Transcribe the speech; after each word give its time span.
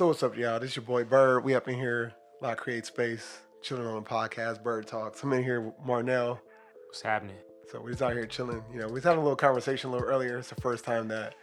So 0.00 0.06
what's 0.06 0.22
up, 0.22 0.34
y'all? 0.34 0.58
This 0.58 0.76
your 0.76 0.82
boy 0.82 1.04
Byrd. 1.04 1.44
We 1.44 1.54
up 1.54 1.68
in 1.68 1.74
here, 1.74 2.14
LA 2.40 2.54
Create 2.54 2.86
Space, 2.86 3.40
chilling 3.60 3.84
on 3.84 4.02
the 4.02 4.08
podcast, 4.08 4.62
Byrd 4.62 4.86
Talks. 4.86 5.22
I'm 5.22 5.30
in 5.34 5.44
here 5.44 5.60
with 5.60 5.74
Marnell. 5.86 6.38
What's 6.86 7.02
happening? 7.02 7.36
So 7.70 7.82
we're 7.82 7.90
just 7.90 8.00
out 8.00 8.14
here 8.14 8.24
chilling. 8.24 8.64
You 8.72 8.80
know, 8.80 8.86
we 8.86 8.94
was 8.94 9.04
having 9.04 9.18
a 9.18 9.22
little 9.22 9.36
conversation 9.36 9.90
a 9.90 9.92
little 9.92 10.08
earlier. 10.08 10.38
It's 10.38 10.48
the 10.48 10.54
first 10.54 10.86
time 10.86 11.06
that, 11.08 11.34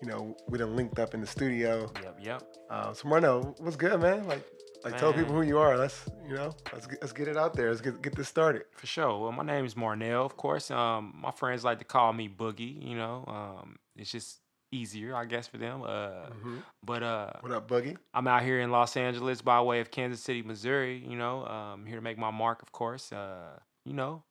you 0.00 0.06
know, 0.06 0.36
we 0.48 0.58
done 0.58 0.76
linked 0.76 1.00
up 1.00 1.14
in 1.14 1.20
the 1.20 1.26
studio. 1.26 1.90
Yep, 2.04 2.18
yep. 2.22 2.42
Uh, 2.70 2.92
so 2.92 3.08
Marnell, 3.08 3.60
what's 3.60 3.74
good, 3.74 4.00
man? 4.00 4.28
Like, 4.28 4.46
like 4.84 4.96
tell 4.96 5.12
people 5.12 5.34
who 5.34 5.42
you 5.42 5.58
are. 5.58 5.76
Let's, 5.76 6.08
you 6.24 6.36
know, 6.36 6.52
let's 6.72 6.86
get, 6.86 6.98
let's 7.00 7.12
get 7.12 7.26
it 7.26 7.36
out 7.36 7.54
there. 7.54 7.70
Let's 7.70 7.80
get 7.80 8.00
get 8.00 8.14
this 8.14 8.28
started. 8.28 8.62
For 8.76 8.86
sure. 8.86 9.22
Well, 9.22 9.32
my 9.32 9.42
name 9.42 9.64
is 9.64 9.74
Marnell, 9.74 10.24
of 10.24 10.36
course. 10.36 10.70
Um, 10.70 11.16
my 11.20 11.32
friends 11.32 11.64
like 11.64 11.80
to 11.80 11.84
call 11.84 12.12
me 12.12 12.28
Boogie. 12.28 12.80
You 12.80 12.94
know, 12.94 13.24
um, 13.26 13.74
it's 13.96 14.12
just 14.12 14.38
easier, 14.74 15.14
I 15.14 15.24
guess, 15.24 15.46
for 15.46 15.58
them. 15.58 15.82
Uh, 15.82 16.26
Mhm. 16.30 16.62
but 16.82 17.02
uh, 17.02 17.30
What 17.40 17.52
up, 17.52 17.68
Boogie? 17.68 17.96
I'm 18.12 18.26
out 18.26 18.42
here 18.42 18.60
in 18.60 18.70
Los 18.70 18.96
Angeles 18.96 19.40
by 19.42 19.60
way 19.60 19.80
of 19.80 19.90
Kansas 19.90 20.20
City, 20.22 20.42
Missouri. 20.42 20.98
You 20.98 21.16
know, 21.16 21.46
um, 21.46 21.86
here 21.86 21.96
to 21.96 22.02
make 22.02 22.18
my 22.18 22.30
mark, 22.30 22.62
of 22.62 22.72
course. 22.72 23.12
Uh, 23.12 23.58
you 23.84 23.92
know, 23.92 24.22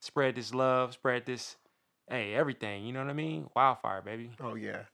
spread 0.00 0.34
this 0.34 0.52
love, 0.54 0.92
spread 0.92 1.26
this, 1.26 1.56
hey, 2.08 2.34
everything. 2.34 2.84
You 2.84 2.92
know 2.92 3.00
what 3.00 3.10
I 3.10 3.14
mean? 3.14 3.48
Wildfire, 3.54 4.02
baby, 4.02 4.30
Oh 4.40 4.54
yeah, 4.54 4.84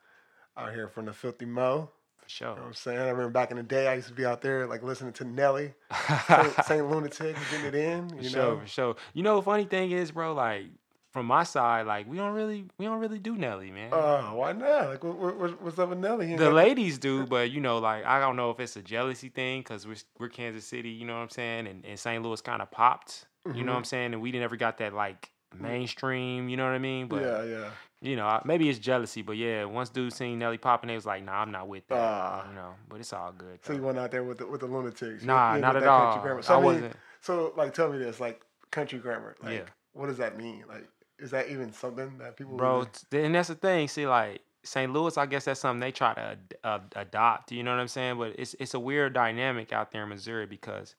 out 0.56 0.72
here 0.74 0.88
from 0.88 1.06
the 1.06 1.12
Filthy 1.12 1.46
Mo. 1.46 1.90
for 2.16 2.28
sure. 2.28 2.48
You 2.50 2.54
know 2.56 2.60
what 2.62 2.66
I'm 2.68 2.74
saying? 2.74 2.98
I 2.98 3.08
remember 3.10 3.30
back 3.30 3.50
in 3.50 3.56
the 3.56 3.62
day, 3.62 3.86
I 3.88 3.94
used 3.94 4.08
to 4.08 4.14
be 4.14 4.26
out 4.26 4.40
there 4.42 4.66
like 4.66 4.82
listening 4.82 5.12
to 5.14 5.24
Nelly, 5.24 5.74
Saint, 6.28 6.64
Saint 6.64 6.90
Lunatic, 6.90 7.36
getting 7.50 7.66
it 7.66 7.74
in. 7.74 8.08
For 8.10 8.16
You 8.22 8.28
sure, 8.28 8.40
know, 8.54 8.60
for 8.60 8.66
sure. 8.66 8.96
You 9.14 9.22
know, 9.22 9.40
funny 9.40 9.64
thing 9.64 9.90
is, 9.92 10.10
bro, 10.10 10.34
like 10.34 10.66
from 11.12 11.26
my 11.26 11.42
side, 11.42 11.86
like 11.86 12.08
we 12.08 12.16
don't 12.16 12.34
really, 12.34 12.66
we 12.78 12.84
don't 12.84 13.00
really 13.00 13.18
do 13.18 13.36
Nelly, 13.36 13.70
man. 13.70 13.92
Uh, 13.92 14.22
why 14.30 14.52
not? 14.52 14.88
Like, 14.90 15.04
what, 15.04 15.38
what, 15.38 15.62
what's 15.62 15.78
up 15.78 15.88
with 15.88 15.98
Nelly? 15.98 16.26
He 16.28 16.36
the 16.36 16.50
ladies 16.50 16.98
do, 16.98 17.26
but 17.26 17.50
you 17.50 17.60
know, 17.60 17.78
like 17.78 18.04
I 18.04 18.20
don't 18.20 18.36
know 18.36 18.50
if 18.50 18.60
it's 18.60 18.76
a 18.76 18.82
jealousy 18.82 19.28
thing 19.28 19.60
because 19.60 19.86
we're 19.86 19.96
we're 20.18 20.28
Kansas 20.28 20.66
City, 20.66 20.90
you 20.90 21.06
know 21.06 21.14
what 21.14 21.22
I'm 21.22 21.30
saying, 21.30 21.66
and, 21.66 21.84
and 21.84 21.98
St. 21.98 22.22
Louis 22.22 22.40
kind 22.40 22.60
of 22.62 22.70
popped, 22.70 23.26
you 23.54 23.64
know 23.64 23.72
what 23.72 23.78
I'm 23.78 23.84
saying, 23.84 24.12
and 24.12 24.20
we 24.22 24.30
never 24.32 24.56
got 24.56 24.78
that 24.78 24.92
like 24.92 25.30
mainstream, 25.58 26.48
you 26.48 26.56
know 26.56 26.64
what 26.64 26.72
I 26.72 26.78
mean? 26.78 27.06
But 27.08 27.22
yeah, 27.22 27.42
yeah. 27.44 27.70
you 28.02 28.16
know, 28.16 28.40
maybe 28.44 28.68
it's 28.68 28.78
jealousy, 28.78 29.22
but 29.22 29.36
yeah, 29.36 29.64
once 29.64 29.88
dude 29.88 30.12
seen 30.12 30.38
Nelly 30.38 30.58
popping, 30.58 30.88
they 30.88 30.94
was 30.94 31.06
like, 31.06 31.24
nah, 31.24 31.40
I'm 31.40 31.50
not 31.50 31.68
with 31.68 31.86
that, 31.88 31.98
Ah. 31.98 32.48
you 32.48 32.54
know. 32.54 32.74
But 32.88 33.00
it's 33.00 33.12
all 33.12 33.32
good. 33.32 33.58
So 33.64 33.72
you 33.72 33.82
went 33.82 33.98
out 33.98 34.10
there 34.10 34.24
with 34.24 34.38
the 34.38 34.46
with 34.46 34.60
the 34.60 34.66
lunatics? 34.66 35.24
Nah, 35.24 35.56
not 35.56 35.76
at 35.76 35.84
all. 35.84 36.42
So, 36.42 36.54
I 36.54 36.56
I 36.56 36.60
mean, 36.60 36.64
wasn't. 36.66 36.96
so 37.20 37.52
like, 37.56 37.72
tell 37.74 37.90
me 37.90 37.98
this, 37.98 38.20
like, 38.20 38.42
country 38.70 38.98
grammar. 38.98 39.36
Like, 39.42 39.54
Yeah. 39.54 39.64
what 39.94 40.06
does 40.08 40.18
that 40.18 40.36
mean? 40.36 40.64
Like, 40.68 40.86
is 41.18 41.30
that 41.32 41.48
even 41.48 41.72
something 41.72 42.18
that 42.18 42.36
people? 42.36 42.56
bro. 42.56 42.84
t- 43.10 43.20
And 43.22 43.34
that's 43.34 43.48
the 43.48 43.54
thing. 43.54 43.88
See, 43.88 44.06
like 44.06 44.40
St. 44.64 44.92
Louis, 44.92 45.16
I 45.16 45.26
guess 45.26 45.44
that's 45.44 45.60
something 45.60 45.80
they 45.80 45.92
try 45.92 46.14
to 46.14 46.20
ad- 46.20 46.54
uh, 46.64 46.78
adopt. 46.96 47.52
You 47.52 47.62
know 47.62 47.70
what 47.72 47.80
I'm 47.80 47.88
saying? 47.88 48.18
But 48.18 48.34
it's 48.38 48.54
it's 48.58 48.74
a 48.74 48.80
weird 48.80 49.12
dynamic 49.14 49.72
out 49.72 49.90
there 49.92 50.02
in 50.04 50.08
Missouri 50.08 50.46
because 50.46 50.94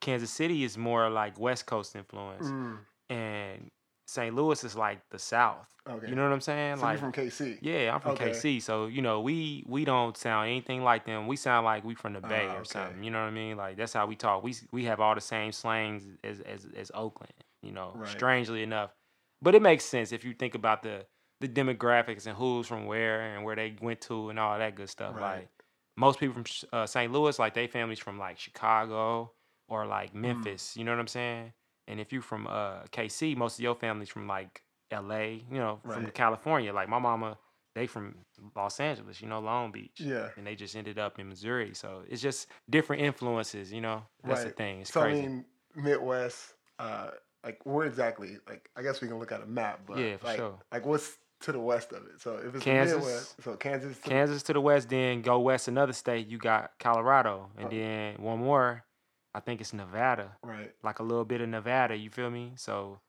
Kansas 0.00 0.30
City 0.30 0.64
is 0.64 0.76
more 0.76 1.08
like 1.10 1.38
West 1.38 1.66
Coast 1.66 1.96
influence, 1.96 2.46
Mm, 2.46 2.78
and 3.10 3.70
St. 4.06 4.34
Louis 4.34 4.62
is 4.64 4.76
like 4.76 4.98
the 5.10 5.18
South. 5.18 5.66
okay. 5.88 6.08
You 6.08 6.14
know 6.14 6.22
what 6.24 6.32
I'm 6.32 6.40
saying? 6.40 6.76
so 6.76 6.82
like, 6.82 7.00
you're 7.00 7.10
from 7.10 7.12
KC. 7.12 7.58
yeah, 7.62 7.94
I'm 7.94 8.00
from 8.00 8.12
Okay. 8.12 8.30
KC, 8.30 8.60
so 8.60 8.86
you 8.86 9.00
know 9.00 9.20
we 9.22 9.64
we 9.66 9.84
don't 9.84 10.16
sound 10.16 10.48
anything 10.48 10.82
like 10.82 11.06
them. 11.06 11.26
We 11.26 11.36
sound 11.36 11.64
like 11.64 11.84
we 11.84 11.94
from 11.94 12.12
the 12.12 12.20
Bay 12.20 12.46
Ah, 12.48 12.56
or 12.56 12.60
okay. 12.60 12.64
something. 12.64 13.02
You 13.02 13.10
know 13.10 13.20
what 13.22 13.28
I 13.28 13.32
mean? 13.32 13.56
Like 13.56 13.76
that's 13.76 13.92
how 13.94 14.06
we 14.06 14.16
talk. 14.16 14.42
We 14.42 14.54
we 14.72 14.84
have 14.84 15.00
all 15.00 15.14
the 15.14 15.20
same 15.22 15.52
slangs 15.52 16.04
as 16.22 16.40
as, 16.40 16.66
as 16.76 16.90
Oakland. 16.94 17.32
You 17.62 17.72
know, 17.72 17.92
Right. 17.94 18.08
strangely 18.08 18.62
enough, 18.62 18.90
but 19.42 19.54
it 19.54 19.62
makes 19.62 19.84
sense 19.84 20.12
if 20.12 20.24
you 20.24 20.34
think 20.34 20.54
about 20.54 20.82
the 20.82 21.06
the 21.40 21.48
demographics 21.48 22.26
and 22.26 22.36
who's 22.36 22.66
from 22.66 22.86
where 22.86 23.34
and 23.34 23.44
where 23.44 23.56
they 23.56 23.74
went 23.82 24.00
to 24.02 24.30
and 24.30 24.38
all 24.38 24.56
that 24.58 24.74
good 24.76 24.88
stuff. 24.88 25.14
Right. 25.16 25.36
Like 25.40 25.48
most 25.96 26.18
people 26.18 26.34
from 26.34 26.44
uh, 26.72 26.86
St. 26.86 27.12
Louis, 27.12 27.38
like 27.38 27.54
they 27.54 27.66
families 27.66 27.98
from 27.98 28.18
like 28.18 28.38
Chicago 28.38 29.32
or 29.68 29.86
like 29.86 30.12
Mm. 30.12 30.20
Memphis. 30.20 30.76
You 30.76 30.84
know 30.84 30.92
what 30.92 31.00
I'm 31.00 31.06
saying? 31.08 31.52
And 31.86 32.00
if 32.00 32.12
you're 32.12 32.22
from 32.22 32.46
uh, 32.46 32.84
KC, 32.92 33.36
most 33.36 33.58
of 33.58 33.62
your 33.62 33.74
families 33.74 34.08
from 34.08 34.26
like 34.26 34.62
LA. 34.92 35.20
You 35.50 35.58
know, 35.58 35.80
from 35.84 36.06
California. 36.12 36.72
Like 36.72 36.88
my 36.88 36.98
mama, 36.98 37.36
they 37.74 37.86
from 37.86 38.14
Los 38.56 38.80
Angeles. 38.80 39.20
You 39.20 39.28
know, 39.28 39.40
Long 39.40 39.70
Beach. 39.72 39.98
Yeah. 40.00 40.28
And 40.36 40.46
they 40.46 40.54
just 40.54 40.74
ended 40.76 40.98
up 40.98 41.18
in 41.18 41.28
Missouri. 41.28 41.72
So 41.74 42.02
it's 42.08 42.22
just 42.22 42.46
different 42.70 43.02
influences. 43.02 43.72
You 43.72 43.80
know, 43.82 44.04
that's 44.24 44.44
the 44.44 44.50
thing. 44.50 44.80
It's 44.80 44.92
So 44.92 45.02
crazy. 45.02 45.18
I 45.24 45.26
mean, 45.26 45.44
Midwest. 45.74 46.54
Uh, 46.78 47.10
like 47.44 47.60
where 47.64 47.86
exactly? 47.86 48.38
Like 48.48 48.70
I 48.76 48.82
guess 48.82 49.00
we 49.00 49.08
can 49.08 49.18
look 49.18 49.32
at 49.32 49.42
a 49.42 49.46
map, 49.46 49.80
but 49.86 49.98
Yeah, 49.98 50.16
for 50.16 50.26
like, 50.26 50.36
sure. 50.36 50.58
like 50.72 50.86
what's 50.86 51.18
to 51.40 51.52
the 51.52 51.60
west 51.60 51.92
of 51.92 52.04
it? 52.06 52.20
So 52.20 52.36
if 52.38 52.54
it's 52.54 52.64
Kansas. 52.64 52.94
the 52.94 52.98
Midwest, 53.00 53.42
so 53.42 53.56
Kansas. 53.56 53.98
To, 53.98 54.08
Kansas 54.08 54.42
to 54.44 54.52
the 54.54 54.60
west, 54.60 54.88
then 54.88 55.20
go 55.22 55.38
west 55.40 55.68
another 55.68 55.92
state. 55.92 56.26
You 56.28 56.38
got 56.38 56.72
Colorado, 56.78 57.50
and 57.58 57.66
Oh. 57.66 57.70
then 57.70 58.16
one 58.22 58.38
more. 58.38 58.84
I 59.34 59.40
think 59.40 59.60
it's 59.60 59.72
Nevada. 59.72 60.36
Right. 60.44 60.72
Like 60.84 61.00
a 61.00 61.02
little 61.02 61.24
bit 61.24 61.40
of 61.40 61.48
Nevada. 61.48 61.96
You 61.96 62.08
feel 62.08 62.30
me? 62.30 62.52
So 62.56 63.00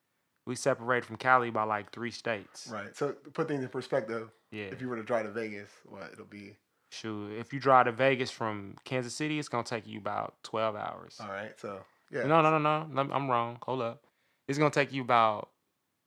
we 0.47 0.55
separate 0.55 1.05
from 1.05 1.17
Cali 1.17 1.51
by 1.51 1.63
like 1.63 1.91
three 1.91 2.09
states. 2.11 2.67
Right. 2.67 2.95
So 2.95 3.13
put 3.33 3.47
things 3.47 3.61
in 3.63 3.69
perspective, 3.69 4.31
Yeah. 4.51 4.65
if 4.65 4.81
you 4.81 4.89
were 4.89 4.95
to 4.95 5.03
drive 5.03 5.25
to 5.27 5.31
Vegas, 5.31 5.69
what 5.85 6.11
it'll 6.11 6.25
be? 6.25 6.57
Shoot, 6.91 7.33
if 7.39 7.53
you 7.53 7.59
drive 7.59 7.85
to 7.85 7.91
Vegas 7.91 8.31
from 8.31 8.75
Kansas 8.85 9.13
City, 9.15 9.37
it's 9.39 9.49
gonna 9.49 9.63
take 9.63 9.85
you 9.87 9.99
about 9.99 10.35
twelve 10.43 10.75
hours. 10.75 11.17
All 11.21 11.29
right. 11.29 11.57
So 11.59 11.79
yeah. 12.11 12.23
No, 12.25 12.41
no, 12.41 12.57
no. 12.57 12.85
no, 12.85 13.01
I'm 13.13 13.29
wrong. 13.29 13.57
Hold 13.63 13.81
up. 13.81 14.03
It's 14.47 14.57
gonna 14.57 14.71
take 14.71 14.93
you 14.93 15.01
about 15.01 15.49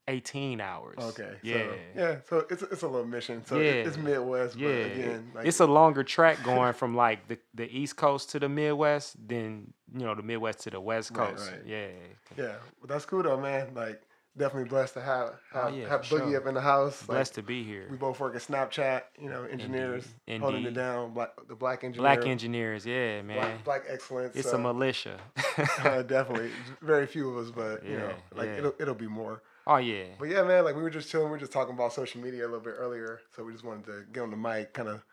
eighteen 0.07 0.61
hours. 0.61 0.97
Okay. 0.99 1.35
Yeah. 1.43 1.55
So, 1.55 1.75
yeah. 1.97 2.17
So 2.29 2.47
it's 2.51 2.63
it's 2.63 2.83
a 2.83 2.89
little 2.89 3.07
mission. 3.07 3.45
So 3.45 3.59
Yeah. 3.59 3.73
it's 3.73 3.97
Midwest, 3.99 4.57
Yeah. 4.57 4.69
but 4.69 4.93
again, 4.93 5.31
like, 5.35 5.47
it's 5.47 5.61
a 5.61 5.67
longer 5.67 6.03
track 6.03 6.43
going 6.45 6.73
from 6.73 6.97
like 6.97 7.29
the, 7.29 7.39
the 7.55 7.69
East 7.71 7.97
Coast 7.97 8.31
to 8.31 8.39
the 8.41 8.49
Midwest 8.49 9.17
than 9.29 9.75
you 9.93 10.07
know 10.07 10.15
the 10.15 10.23
Midwest 10.23 10.61
to 10.61 10.71
the 10.71 10.81
West 10.81 11.13
Coast. 11.13 11.51
right. 11.51 11.61
Yeah. 11.67 11.89
yeah. 12.37 12.55
But 12.81 12.89
that's 12.91 13.05
cool 13.05 13.23
though, 13.23 13.39
man. 13.41 13.75
Like 13.75 14.01
definitely 14.39 14.69
blessed 14.69 14.95
to 14.95 15.01
have 15.03 15.35
Oh, 15.55 15.63
have, 15.63 15.75
yeah, 15.75 15.89
have 15.89 16.03
Boogie 16.03 16.31
sure. 16.31 16.37
up 16.41 16.47
in 16.47 16.55
the 16.55 16.61
house. 16.61 17.03
Like, 17.03 17.17
Blessed 17.17 17.35
to 17.35 17.43
be 17.43 17.63
here. 17.65 17.87
we 17.91 17.97
both 17.97 18.19
work 18.21 18.35
at 18.35 18.43
Snapchat. 18.43 19.03
You 19.21 19.29
know, 19.29 19.45
engineers 19.45 20.07
Indeed, 20.27 20.41
holding 20.43 20.65
it 20.65 20.75
down. 20.75 21.13
Black 21.13 21.31
the 21.49 21.55
black 21.55 21.85
engineer. 21.85 22.15
Black 22.17 22.27
engineers, 22.27 22.87
yeah, 22.87 23.21
man. 23.23 23.37
Black, 23.37 23.65
black 23.65 23.83
excellence. 23.89 24.35
it's 24.37 24.51
so, 24.51 24.57
a 24.57 24.61
militia. 24.61 25.19
uh, 25.85 26.03
definitely 26.03 26.51
very 26.81 27.07
few 27.07 27.29
of 27.31 27.45
us, 27.47 27.51
but 27.51 27.85
you 27.85 27.99
know, 27.99 28.13
like 28.35 28.47
yeah. 28.47 28.57
it'll 28.59 28.75
it'll 28.81 28.95
be 28.95 29.09
more. 29.09 29.43
oh 29.67 29.77
yeah. 29.77 30.05
But 30.19 30.29
yeah, 30.31 30.43
man, 30.45 30.65
like 30.65 30.77
we 30.77 30.83
were 30.83 30.91
just 30.91 31.11
chilling. 31.11 31.27
We 31.27 31.33
were 31.33 31.39
just 31.39 31.53
talking 31.53 31.75
about 31.75 31.93
social 31.93 32.21
media 32.21 32.43
a 32.45 32.49
little 32.49 32.61
bit 32.61 32.75
earlier, 32.79 33.21
so 33.37 33.45
we 33.45 33.53
just 33.53 33.65
wanted 33.65 33.85
to 33.87 34.05
get 34.13 34.23
on 34.23 34.31
the 34.31 34.37
mic, 34.37 34.73
kind 34.73 34.89
of, 34.89 35.05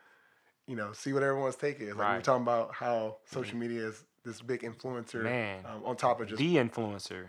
you 0.68 0.75
know, 0.75 0.94
see 0.94 1.13
what 1.13 1.24
everyone's 1.24 1.56
take 1.56 1.80
is. 1.81 1.90
Like 1.90 1.96
we 1.96 2.00
were 2.00 2.03
Mm-hmm. 2.06 2.22
talking 2.22 2.44
about 2.44 2.74
how 2.74 3.18
social 3.25 3.57
media 3.57 3.88
is 3.88 4.03
this 4.24 4.42
big 4.42 4.62
influencer, 4.62 5.22
Man. 5.24 5.63
um, 5.66 5.84
on 5.86 5.96
top 5.96 6.19
of 6.22 6.28
just 6.28 6.40
the 6.40 6.56
influencer. 6.56 7.25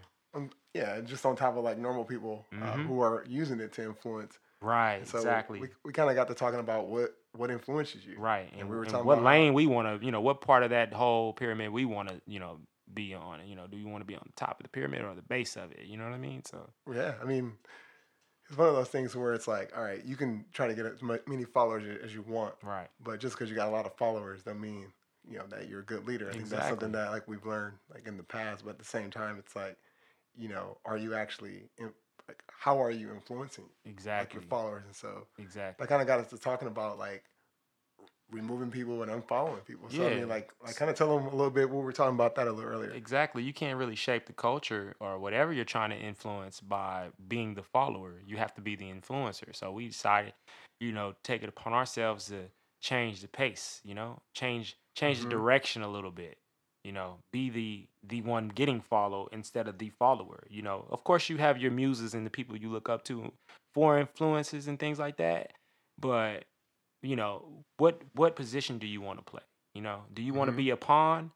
Yeah, 0.76 1.00
just 1.00 1.24
on 1.26 1.36
top 1.36 1.56
of 1.56 1.64
like 1.64 1.78
normal 1.78 2.04
people 2.04 2.46
uh, 2.52 2.74
Mhm. 2.74 2.86
who 2.86 3.00
are 3.00 3.24
using 3.28 3.60
it 3.60 3.72
to 3.74 3.82
influence. 3.84 4.38
Right, 4.60 4.96
And 4.96 5.06
so 5.06 5.18
exactly. 5.18 5.60
we, 5.60 5.68
we 5.84 5.92
kind 5.92 6.08
of 6.08 6.16
got 6.16 6.28
to 6.28 6.34
talking 6.34 6.60
about 6.60 6.86
what 6.88 7.14
what 7.32 7.50
influences 7.50 8.06
you. 8.06 8.18
Right. 8.18 8.50
And 8.52 8.62
And, 8.62 8.70
we 8.70 8.76
were 8.76 8.86
talking 8.86 9.04
what 9.06 9.22
lane 9.22 9.52
we 9.52 9.66
want 9.66 10.00
to, 10.00 10.04
you 10.04 10.10
know, 10.10 10.22
what 10.22 10.40
part 10.40 10.62
of 10.62 10.70
that 10.70 10.94
whole 10.94 11.34
pyramid 11.34 11.70
we 11.70 11.84
want 11.84 12.08
to, 12.08 12.20
you 12.26 12.40
know, 12.40 12.60
be 12.92 13.14
on. 13.14 13.46
You 13.46 13.56
know, 13.56 13.66
do 13.66 13.76
you 13.76 13.88
want 13.88 14.00
to 14.00 14.06
be 14.06 14.14
on 14.14 14.22
the 14.24 14.32
top 14.32 14.58
of 14.58 14.64
the 14.64 14.70
pyramid 14.70 15.02
or 15.02 15.14
the 15.14 15.22
base 15.22 15.56
of 15.56 15.70
it? 15.72 15.84
You 15.84 15.98
know 15.98 16.04
what 16.04 16.14
I 16.14 16.18
mean? 16.18 16.42
So, 16.44 16.70
Yeah, 16.90 17.14
I 17.20 17.24
mean, 17.24 17.58
it's 18.48 18.56
one 18.56 18.68
of 18.68 18.74
those 18.74 18.88
things 18.88 19.14
where 19.14 19.34
it's 19.34 19.46
like, 19.46 19.76
all 19.76 19.84
right, 19.84 20.02
you 20.04 20.16
can 20.16 20.46
try 20.52 20.66
to 20.66 20.74
get 20.74 20.86
as 20.86 21.02
many 21.02 21.44
followers 21.44 21.84
as 22.02 22.14
you 22.14 22.22
want, 22.22 22.54
right. 22.62 22.88
but 23.00 23.20
just 23.20 23.34
because 23.34 23.50
you 23.50 23.56
got 23.56 23.68
a 23.68 23.70
lot 23.72 23.84
of 23.86 23.94
followers, 23.96 24.42
don't 24.42 24.60
mean 24.60 24.92
you 25.28 25.38
know 25.38 25.46
that 25.48 25.68
you're 25.68 25.80
a 25.80 25.84
good 25.84 26.06
leader. 26.06 26.30
I 26.30 26.32
think 26.32 26.48
that's 26.48 26.68
something 26.68 26.92
that 26.92 27.10
like 27.10 27.26
we've 27.28 27.44
learned 27.44 27.74
like 27.92 28.06
in 28.06 28.16
the 28.16 28.22
past, 28.22 28.64
but 28.64 28.70
at 28.70 28.78
the 28.78 28.84
same 28.84 29.10
time, 29.10 29.36
it's 29.38 29.56
like, 29.56 29.76
you 30.36 30.48
know, 30.48 30.78
are 30.84 30.96
you 30.98 31.14
actually 31.14 31.70
in, 31.78 31.92
like 32.28 32.42
how 32.50 32.80
are 32.82 32.90
you 32.90 33.12
influencing 33.12 33.70
like 33.84 33.90
Exactly. 33.90 34.34
your 34.34 34.42
followers? 34.42 34.84
And 34.86 34.94
so 34.96 35.26
Exactly. 35.38 35.84
that 35.84 35.88
kind 35.88 36.00
of 36.02 36.06
got 36.08 36.20
us 36.20 36.30
to 36.30 36.38
talking 36.38 36.68
about 36.68 36.98
like 36.98 37.24
removing 38.30 38.70
people 38.70 39.02
and 39.02 39.10
unfollowing 39.10 39.64
people. 39.64 39.88
So 39.88 40.04
I 40.06 40.08
Yeah. 40.08 40.16
mean, 40.16 40.28
like, 40.28 40.52
like 40.62 40.76
kind 40.76 40.90
of 40.90 40.96
tell 40.96 41.16
them 41.16 41.26
a 41.26 41.30
little 41.30 41.50
bit. 41.50 41.68
what 41.70 41.78
We 41.78 41.84
were 41.84 41.92
talking 41.92 42.14
about 42.14 42.34
that 42.36 42.48
a 42.48 42.52
little 42.52 42.70
earlier. 42.70 42.92
Exactly. 42.94 43.42
You 43.42 43.52
can't 43.52 43.78
really 43.78 43.94
shape 43.94 44.26
the 44.26 44.32
culture 44.32 44.96
or 45.00 45.18
whatever 45.18 45.52
you're 45.52 45.64
trying 45.64 45.90
to 45.90 45.96
influence 45.96 46.60
by 46.60 47.10
being 47.28 47.54
the 47.54 47.62
follower. 47.62 48.20
You 48.24 48.36
have 48.38 48.54
to 48.54 48.60
be 48.60 48.76
the 48.76 48.90
influencer. 48.90 49.54
So 49.54 49.72
we 49.72 49.86
decided, 49.88 50.34
you 50.80 50.92
know, 50.92 51.14
take 51.22 51.42
it 51.42 51.48
upon 51.48 51.72
ourselves 51.72 52.26
to 52.26 52.50
change 52.80 53.20
the 53.22 53.28
pace, 53.28 53.80
you 53.84 53.94
know, 53.94 54.22
change 54.34 54.76
change 54.96 55.20
Mhm. 55.20 55.22
the 55.22 55.26
direction 55.28 55.82
a 55.82 55.88
little 55.88 56.10
bit. 56.10 56.38
You 56.86 56.92
know, 56.92 57.18
be 57.32 57.50
the 57.50 57.88
the 58.06 58.22
one 58.22 58.48
getting 58.48 58.80
followed 58.80 59.30
instead 59.32 59.66
of 59.66 59.78
the 59.78 59.90
follower. 59.98 60.44
You 60.48 60.62
know, 60.62 60.86
of 60.90 61.02
course 61.02 61.28
you 61.28 61.36
have 61.38 61.58
your 61.58 61.72
muses 61.72 62.14
and 62.14 62.24
the 62.24 62.30
people 62.30 62.56
you 62.56 62.70
look 62.70 62.88
up 62.88 63.02
to 63.06 63.32
for 63.74 63.98
influences 63.98 64.68
and 64.68 64.78
things 64.78 65.00
like 65.00 65.16
that. 65.16 65.52
But 65.98 66.44
you 67.02 67.16
know, 67.16 67.64
what 67.78 68.02
what 68.14 68.36
position 68.36 68.78
do 68.78 68.86
you 68.86 69.00
want 69.00 69.18
to 69.18 69.24
play? 69.24 69.42
You 69.74 69.82
know, 69.82 70.04
do 70.14 70.22
you 70.22 70.32
want 70.34 70.48
to 70.48 70.52
Mhm. 70.52 70.56
be 70.56 70.70
a 70.70 70.76
pawn 70.76 71.32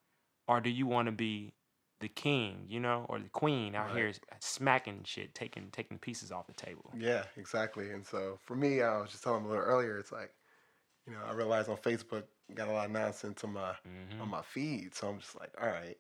or 0.49 0.61
do 0.61 0.71
you 0.71 0.87
want 0.87 1.07
to 1.07 1.13
be 1.13 1.53
the 2.01 2.09
king, 2.09 2.67
you 2.69 2.81
know, 2.81 3.07
or 3.09 3.19
the 3.19 3.29
queen 3.31 3.75
out 3.75 3.91
Right. 3.91 3.97
here 3.97 4.13
smacking 4.41 5.03
shit, 5.05 5.35
taking 5.35 5.71
taking 5.73 5.99
pieces 5.99 6.33
off 6.33 6.47
the 6.47 6.55
table? 6.55 6.93
Yeah, 6.93 7.25
exactly. 7.37 7.91
And 7.91 8.05
so 8.07 8.39
for 8.47 8.57
me, 8.57 8.83
I 8.83 8.99
was 9.01 9.11
just 9.11 9.23
telling 9.23 9.45
a 9.45 9.49
little 9.49 9.63
earlier, 9.63 9.99
it's 9.99 10.13
like, 10.13 10.33
you 11.11 11.17
know, 11.17 11.23
I 11.29 11.33
realized 11.33 11.69
on 11.69 11.77
Facebook 11.77 12.23
got 12.55 12.69
a 12.69 12.73
lot 12.73 12.87
of 12.87 12.93
nonsense 12.93 13.43
on 13.45 13.53
my 13.53 13.75
Mhm. 13.87 14.21
on 14.21 14.29
my 14.29 14.43
feed. 14.43 14.95
So 14.95 15.09
I'm 15.09 15.19
just 15.19 15.39
like, 15.39 15.51
all 15.61 15.69
right, 15.69 15.97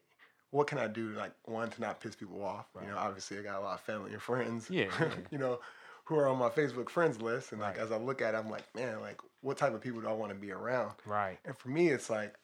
what 0.51 0.67
can 0.67 0.79
I 0.79 0.87
do? 0.87 1.11
Like 1.11 1.33
one 1.45 1.71
to 1.71 1.81
not 1.81 2.01
piss 2.01 2.15
people 2.17 2.43
off. 2.45 2.67
You 2.81 2.89
know, 2.89 2.97
obviously 2.97 3.39
I 3.39 3.43
got 3.43 3.59
a 3.59 3.61
lot 3.61 3.75
of 3.75 3.81
family 3.81 4.13
and 4.13 4.23
friends. 4.23 4.71
Yeah, 4.71 4.87
yeah. 5.01 5.11
you 5.31 5.39
know, 5.39 5.61
who 6.05 6.17
are 6.17 6.27
on 6.29 6.39
my 6.39 6.49
Facebook 6.49 6.89
friends 6.89 7.21
list. 7.21 7.53
And 7.53 7.61
like 7.61 7.77
Right. 7.77 7.85
as 7.85 7.93
I 7.93 7.97
look 7.97 8.23
at 8.23 8.35
it, 8.35 8.39
I'm 8.39 8.51
like, 8.51 8.73
man, 8.75 9.01
like 9.01 9.21
what 9.43 9.57
type 9.57 9.75
of 9.75 9.81
people 9.81 10.01
do 10.01 10.09
I 10.09 10.13
want 10.13 10.33
to 10.33 10.39
be 10.39 10.53
around? 10.53 10.93
Right. 11.07 11.39
And 11.45 11.57
for 11.57 11.69
me, 11.71 11.89
it's 11.89 12.11
like 12.11 12.35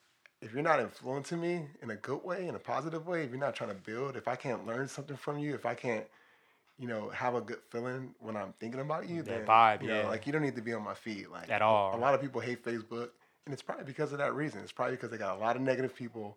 if 0.41 0.53
you're 0.53 0.63
not 0.63 0.81
influencing 0.81 1.41
me 1.41 1.69
in 1.83 1.91
a 1.91 1.97
good 1.97 2.23
way, 2.23 2.47
in 2.47 2.55
a 2.55 2.59
positive 2.59 3.07
way, 3.07 3.25
if 3.25 3.31
you're 3.31 3.41
not 3.41 3.55
trying 3.55 3.71
to 3.71 3.77
build, 3.77 4.17
if 4.17 4.29
I 4.29 4.37
can't 4.37 4.67
learn 4.67 4.87
something 4.89 5.17
from 5.17 5.39
you, 5.39 5.55
if 5.55 5.65
I 5.67 5.75
can't, 5.75 6.07
you 6.79 6.87
know, 6.89 7.09
have 7.11 7.35
a 7.35 7.41
good 7.41 7.61
feeling 7.71 8.15
when 8.21 8.37
I'm 8.37 8.53
thinking 8.61 8.81
about 8.81 9.09
you, 9.09 9.23
That 9.23 9.39
then 9.39 9.47
vibe, 9.47 9.83
you 9.83 9.89
know, 9.89 10.03
yeah. 10.03 10.09
like 10.09 10.27
you 10.27 10.33
don't 10.33 10.43
need 10.43 10.57
to 10.57 10.63
be 10.63 10.73
on 10.75 10.83
my 10.83 10.95
feed, 10.95 11.29
like 11.29 11.51
At 11.51 11.63
all. 11.63 11.97
A 11.97 11.99
lot 11.99 12.15
of 12.15 12.21
people 12.21 12.41
hate 12.41 12.65
Facebook, 12.65 13.11
and 13.47 13.53
it's 13.53 13.63
probably 13.63 13.85
because 13.85 14.13
of 14.13 14.19
that 14.19 14.35
reason. 14.35 14.61
It's 14.61 14.73
probably 14.73 14.97
because 14.97 15.11
they 15.11 15.17
got 15.19 15.37
a 15.37 15.41
lot 15.41 15.57
of 15.57 15.63
negative 15.63 15.95
people 15.95 16.37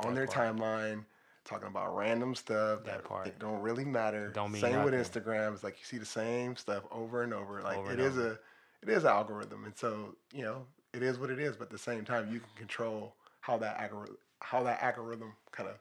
on 0.00 0.14
That 0.14 0.14
their 0.16 0.26
part. 0.26 0.56
timeline 0.56 1.04
talking 1.44 1.68
about 1.68 1.96
random 1.96 2.34
stuff 2.34 2.84
That 2.84 2.98
that, 2.98 3.04
part. 3.04 3.24
that 3.26 3.38
don't 3.38 3.60
really 3.60 3.84
matter. 3.84 4.30
Don't 4.34 4.52
mean 4.52 4.60
Same 4.60 4.82
with. 4.84 4.94
Instagram. 4.94 5.54
It's 5.54 5.64
like 5.64 5.76
you 5.78 5.84
see 5.84 5.98
the 5.98 6.04
same 6.04 6.56
stuff 6.56 6.82
over 6.90 7.22
and 7.22 7.32
over. 7.32 7.62
Like 7.62 7.78
Over 7.78 7.92
it 7.92 8.00
is 8.00 8.18
over. 8.18 8.28
a 8.32 8.38
it 8.82 8.88
is 8.90 9.04
an 9.04 9.10
algorithm, 9.10 9.64
and 9.64 9.76
so 9.76 10.14
you 10.32 10.42
know 10.42 10.66
it 10.92 11.02
is 11.02 11.18
what 11.18 11.30
it 11.30 11.38
is. 11.38 11.56
But 11.56 11.64
at 11.64 11.70
the 11.70 11.78
same 11.78 12.04
time, 12.04 12.32
you 12.32 12.40
can 12.40 12.48
control 12.56 13.14
how 13.40 13.56
that 13.58 13.80
algorithm 13.80 14.16
how 14.40 14.62
that 14.64 14.82
algorithm 14.82 15.32
kind 15.52 15.68
of 15.68 15.76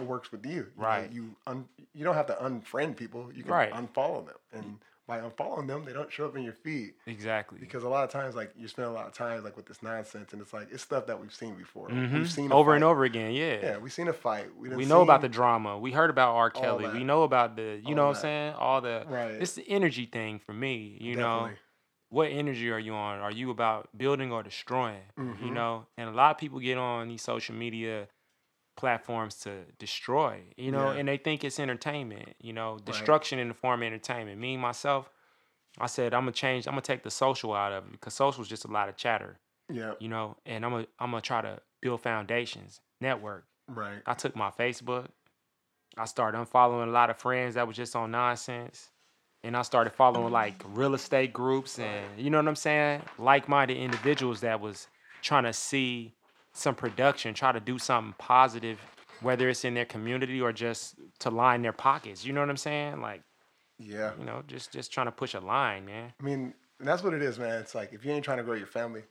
works 0.00 0.30
with 0.32 0.44
you. 0.46 0.52
You 0.52 0.58
know, 0.76 0.84
Right. 0.84 1.12
you 1.12 1.36
un- 1.46 1.68
you 1.94 2.04
don't 2.04 2.14
have 2.14 2.26
to 2.26 2.34
unfriend 2.34 2.96
people. 2.96 3.30
You 3.34 3.42
can 3.42 3.52
Right. 3.52 3.72
unfollow 3.72 4.26
them, 4.26 4.36
and 4.52 4.78
by 5.06 5.18
unfollowing 5.20 5.66
them, 5.66 5.84
they 5.84 5.92
don't 5.92 6.10
show 6.10 6.26
up 6.26 6.34
in 6.36 6.42
your 6.42 6.54
feed 6.54 6.94
Exactly. 7.06 7.58
because 7.58 7.82
a 7.84 7.88
lot 7.88 8.04
of 8.04 8.10
times, 8.10 8.34
like 8.34 8.52
you 8.56 8.66
spend 8.68 8.88
a 8.88 8.90
lot 8.90 9.06
of 9.06 9.12
time 9.12 9.44
like 9.44 9.56
with 9.56 9.66
this 9.66 9.82
nonsense, 9.82 10.32
and 10.32 10.40
it's 10.40 10.52
like 10.52 10.68
it's 10.72 10.82
stuff 10.82 11.06
that 11.06 11.20
we've 11.20 11.34
seen 11.34 11.54
before. 11.56 11.88
Mhm. 11.88 12.12
We've 12.14 12.30
seen 12.30 12.52
over 12.52 12.74
and 12.74 12.82
over 12.84 13.04
again. 13.04 13.32
Yeah. 13.32 13.58
Yeah, 13.62 13.78
we've 13.78 13.92
seen 13.92 14.08
a 14.08 14.12
fight. 14.12 14.54
We, 14.56 14.70
we 14.70 14.84
know 14.86 15.02
about 15.02 15.20
the 15.20 15.28
drama. 15.28 15.78
We 15.78 15.92
heard 15.92 16.10
about 16.10 16.34
R. 16.34 16.50
Kelly. 16.50 16.88
We 16.88 17.04
know 17.04 17.22
about 17.22 17.56
the, 17.56 17.80
you 17.82 17.88
All 17.88 17.94
know 17.94 18.06
what 18.08 18.16
I'm 18.16 18.22
saying? 18.22 18.54
All 18.54 18.80
the, 18.80 19.04
right. 19.08 19.32
it's 19.32 19.52
the 19.54 19.68
energy 19.68 20.06
thing 20.06 20.38
for 20.38 20.52
me. 20.54 20.96
You 21.00 21.16
know, 21.16 21.50
what 22.08 22.30
energy 22.30 22.70
are 22.70 22.78
you 22.78 22.94
on? 22.94 23.18
Are 23.18 23.30
you 23.32 23.50
about 23.50 23.88
building 23.96 24.30
or 24.32 24.42
destroying? 24.42 25.02
You 25.18 25.24
Mhm. 25.24 25.52
know, 25.52 25.86
and 25.98 26.08
a 26.08 26.12
lot 26.12 26.30
of 26.30 26.38
people 26.38 26.60
get 26.60 26.78
on 26.78 27.08
these 27.08 27.22
social 27.22 27.54
media 27.54 28.08
platforms 28.76 29.36
to 29.40 29.62
destroy, 29.78 30.40
you 30.56 30.70
know, 30.72 30.92
Yeah. 30.92 30.98
and 30.98 31.08
they 31.08 31.16
think 31.16 31.44
it's 31.44 31.58
entertainment, 31.60 32.34
you 32.40 32.52
know, 32.52 32.78
destruction 32.78 33.38
in 33.38 33.48
the 33.48 33.54
form 33.54 33.82
of 33.82 33.86
entertainment. 33.86 34.40
Me, 34.40 34.56
myself, 34.56 35.10
I 35.78 35.86
said, 35.86 36.14
I'm 36.14 36.22
gonna 36.22 36.32
change, 36.32 36.66
I'm 36.66 36.72
gonna 36.72 36.82
take 36.82 37.02
the 37.02 37.10
social 37.10 37.54
out 37.54 37.72
of 37.72 37.84
it 37.86 37.92
because 37.92 38.14
social 38.14 38.42
is 38.42 38.48
just 38.48 38.64
a 38.64 38.68
lot 38.70 38.88
of 38.88 38.96
chatter, 38.96 39.38
Yeah. 39.68 39.94
you 40.00 40.08
know, 40.08 40.36
and 40.46 40.64
I'm 40.64 40.70
gonna, 40.72 40.86
I'm 40.98 41.10
gonna 41.10 41.20
try 41.20 41.40
to 41.42 41.60
build 41.80 42.00
foundations, 42.02 42.80
network. 43.00 43.46
Right. 43.68 44.02
I 44.06 44.14
took 44.14 44.34
my 44.36 44.50
Facebook. 44.50 45.08
I 45.96 46.04
started 46.06 46.38
unfollowing 46.38 46.88
a 46.88 46.90
lot 46.90 47.10
of 47.10 47.18
friends 47.18 47.54
that 47.54 47.66
was 47.68 47.76
just 47.76 47.94
on 47.94 48.10
nonsense. 48.10 48.90
And 49.44 49.56
I 49.56 49.62
started 49.62 49.92
following 49.92 50.32
like 50.32 50.54
real 50.68 50.94
estate 50.94 51.32
groups 51.32 51.78
and 51.78 52.18
you 52.18 52.30
know 52.30 52.38
what 52.38 52.48
I'm 52.48 52.56
saying? 52.56 53.02
Like-minded 53.18 53.76
individuals 53.76 54.40
that 54.40 54.58
was 54.60 54.88
trying 55.22 55.44
to 55.44 55.52
see 55.52 56.14
some 56.54 56.74
production, 56.74 57.34
try 57.34 57.52
to 57.52 57.60
do 57.60 57.78
something 57.78 58.14
positive, 58.16 58.80
whether 59.20 59.48
it's 59.48 59.64
in 59.64 59.74
their 59.74 59.84
community 59.84 60.40
or 60.40 60.52
just 60.52 60.94
to 61.18 61.30
line 61.30 61.60
their 61.62 61.72
pockets. 61.72 62.24
You 62.24 62.32
know 62.32 62.40
what 62.40 62.48
I'm 62.48 62.56
saying? 62.56 63.00
Like, 63.00 63.22
Yeah. 63.78 64.12
you 64.18 64.24
know, 64.24 64.42
just 64.46 64.72
just 64.72 64.92
trying 64.92 65.06
to 65.06 65.12
push 65.12 65.34
a 65.34 65.40
line, 65.40 65.84
man. 65.84 66.12
I 66.18 66.22
mean, 66.22 66.54
that's 66.80 67.02
what 67.02 67.12
it 67.12 67.22
is, 67.22 67.38
man. 67.38 67.60
It's 67.60 67.74
like 67.74 67.92
if 67.92 68.04
you 68.04 68.12
ain't 68.12 68.24
trying 68.24 68.38
to 68.38 68.44
grow 68.44 68.54
your 68.54 68.66
family, 68.68 69.02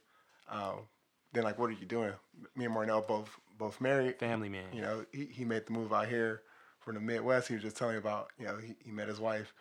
um, 0.50 0.88
then 1.34 1.44
like, 1.44 1.60
what 1.60 1.69
are 1.69 1.74
you 1.74 1.86
doing? 1.86 2.13
Me 2.56 2.66
and 2.66 2.74
Marnell 2.74 3.06
both 3.06 3.30
both 3.57 3.80
married. 3.81 4.18
Family 4.19 4.50
man. 4.50 4.66
You 4.74 4.81
know, 4.81 5.06
he, 5.12 5.25
he 5.25 5.46
made 5.46 5.66
the 5.68 5.74
move 5.74 5.94
out 5.94 6.07
here 6.07 6.42
from 6.80 6.96
the 6.96 7.01
Midwest. 7.01 7.48
He 7.50 7.54
was 7.56 7.63
just 7.63 7.78
telling 7.78 7.96
me 7.96 8.00
about, 8.00 8.30
you 8.39 8.46
know, 8.46 8.57
he, 8.57 8.75
he 8.84 8.92
met 8.92 9.07
his 9.07 9.19
wife 9.19 9.54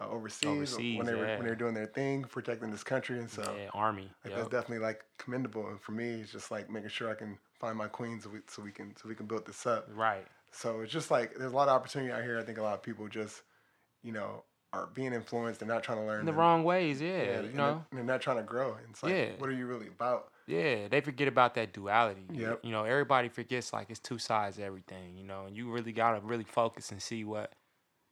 uh, 0.00 0.08
overseas, 0.08 0.46
Overseas, 0.48 0.96
when 0.98 1.06
they 1.06 1.14
were 1.14 1.26
yeah. 1.26 1.36
when 1.36 1.44
they 1.44 1.50
were 1.50 1.56
doing 1.56 1.74
their 1.74 1.86
thing, 1.86 2.22
protecting 2.24 2.70
this 2.70 2.84
country, 2.84 3.18
and 3.18 3.28
so 3.28 3.42
yeah, 3.58 3.68
army. 3.74 4.10
like, 4.24 4.30
Yep. 4.32 4.36
that's 4.38 4.48
definitely 4.50 4.84
like 4.84 5.04
commendable. 5.18 5.66
And 5.68 5.80
for 5.80 5.92
me, 5.92 6.20
it's 6.20 6.30
just 6.32 6.50
like 6.50 6.70
making 6.70 6.90
sure 6.90 7.10
I 7.10 7.14
can 7.14 7.38
find 7.58 7.76
my 7.76 7.88
queens 7.88 8.24
so 8.24 8.30
we 8.30 8.38
so 8.48 8.62
we 8.62 8.70
can 8.70 8.94
so 8.96 9.08
we 9.08 9.14
can 9.14 9.26
build 9.26 9.46
this 9.46 9.66
up. 9.66 9.88
Right. 9.94 10.24
So 10.52 10.80
it's 10.80 10.92
just 10.92 11.10
like 11.10 11.34
there's 11.36 11.52
a 11.52 11.56
lot 11.56 11.68
of 11.68 11.74
opportunity 11.74 12.12
out 12.12 12.22
here. 12.22 12.38
I 12.38 12.42
think 12.44 12.58
a 12.58 12.62
lot 12.62 12.74
of 12.74 12.82
people 12.82 13.08
just, 13.08 13.42
you 14.02 14.12
know, 14.12 14.44
are 14.72 14.86
being 14.94 15.12
influenced. 15.12 15.60
They're 15.60 15.68
not 15.68 15.82
trying 15.82 15.98
to 15.98 16.04
learn 16.04 16.20
In 16.20 16.26
the 16.26 16.30
and- 16.32 16.38
wrong 16.38 16.62
ways, 16.62 17.00
yeah. 17.02 17.08
and 17.08 17.42
you 17.44 17.48
they're- 17.48 17.56
know? 17.56 17.84
and 17.90 17.98
they're 17.98 18.04
not 18.04 18.20
trying 18.20 18.36
to 18.36 18.42
grow. 18.44 18.74
And 18.74 18.86
it's 18.90 19.02
like, 19.02 19.12
Yeah. 19.12 19.30
what 19.38 19.48
are 19.50 19.54
you 19.54 19.66
really 19.66 19.88
about? 19.88 20.30
Yeah, 20.46 20.88
they 20.88 21.00
forget 21.02 21.26
about 21.28 21.54
that 21.56 21.72
duality. 21.74 22.24
Yep. 22.32 22.60
You 22.62 22.70
know, 22.72 22.84
everybody 22.84 23.28
forgets 23.28 23.72
like 23.72 23.90
it's 23.90 23.98
two 24.00 24.18
sides 24.18 24.56
to 24.56 24.62
everything, 24.64 25.16
you 25.18 25.24
know, 25.24 25.44
and 25.46 25.56
you 25.56 25.70
really 25.70 25.92
gotta 25.92 26.20
really 26.20 26.44
focus 26.44 26.90
and 26.92 27.02
see 27.02 27.24
what 27.24 27.52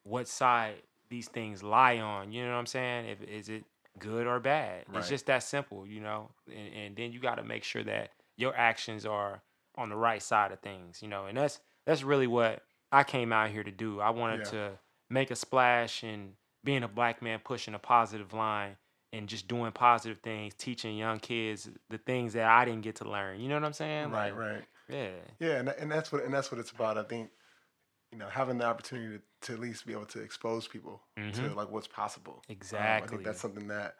what 0.02 0.28
side 0.28 0.82
these 1.08 1.28
things 1.28 1.62
lie 1.62 1.98
on. 1.98 2.32
You 2.32 2.44
know 2.44 2.52
what 2.52 2.58
I'm 2.58 2.66
saying? 2.66 3.06
If 3.08 3.22
is 3.22 3.48
it 3.48 3.64
good 3.98 4.26
or 4.26 4.40
bad? 4.40 4.84
Right. 4.88 4.98
It's 4.98 5.08
just 5.08 5.26
that 5.26 5.42
simple, 5.42 5.86
you 5.86 6.00
know. 6.00 6.30
And, 6.48 6.74
and 6.74 6.96
then 6.96 7.12
you 7.12 7.20
gotta 7.20 7.42
make 7.44 7.64
sure 7.64 7.82
that 7.84 8.10
your 8.36 8.54
actions 8.56 9.06
are 9.06 9.40
on 9.76 9.88
the 9.88 9.96
right 9.96 10.22
side 10.22 10.52
of 10.52 10.60
things, 10.60 11.02
you 11.02 11.08
know. 11.08 11.26
And 11.26 11.36
that's 11.38 11.60
that's 11.86 12.02
really 12.02 12.26
what 12.26 12.62
I 12.92 13.04
came 13.04 13.32
out 13.32 13.50
here 13.50 13.64
to 13.64 13.70
do. 13.70 14.00
I 14.00 14.10
wanted 14.10 14.38
Yeah. 14.40 14.50
to 14.50 14.70
make 15.10 15.30
a 15.30 15.36
splash 15.36 16.02
and 16.02 16.32
being 16.64 16.82
a 16.82 16.88
black 16.88 17.22
man 17.22 17.40
pushing 17.44 17.74
a 17.74 17.78
positive 17.78 18.32
line 18.32 18.76
and 19.12 19.28
just 19.28 19.46
doing 19.46 19.70
positive 19.72 20.18
things, 20.18 20.52
teaching 20.54 20.96
young 20.96 21.20
kids 21.20 21.70
the 21.90 21.98
things 21.98 22.32
that 22.32 22.44
I 22.46 22.64
didn't 22.64 22.82
get 22.82 22.96
to 22.96 23.08
learn. 23.08 23.40
You 23.40 23.48
know 23.48 23.54
what 23.54 23.64
I'm 23.64 23.72
saying? 23.72 24.10
Right, 24.10 24.30
Like, 24.34 24.38
right. 24.38 24.64
Yeah. 24.88 25.08
Yeah, 25.38 25.58
and, 25.60 25.68
and 25.68 25.90
that's 25.90 26.10
what 26.12 26.24
and 26.24 26.34
that's 26.34 26.50
what 26.50 26.60
it's 26.60 26.70
about. 26.72 26.98
I 26.98 27.02
think, 27.04 27.30
you 28.12 28.18
know, 28.18 28.28
having 28.28 28.58
the 28.58 28.64
opportunity 28.64 29.18
to, 29.18 29.22
to 29.48 29.52
at 29.54 29.58
least 29.58 29.86
be 29.86 29.92
able 29.92 30.06
to 30.06 30.20
expose 30.20 30.68
people 30.68 31.02
to 31.16 31.22
Mhm. 31.22 31.54
like 31.54 31.70
what's 31.70 31.88
possible. 31.88 32.42
Um, 32.48 32.56
I 32.72 33.00
think 33.06 33.24
that's 33.24 33.40
something 33.40 33.68
that, 33.68 33.96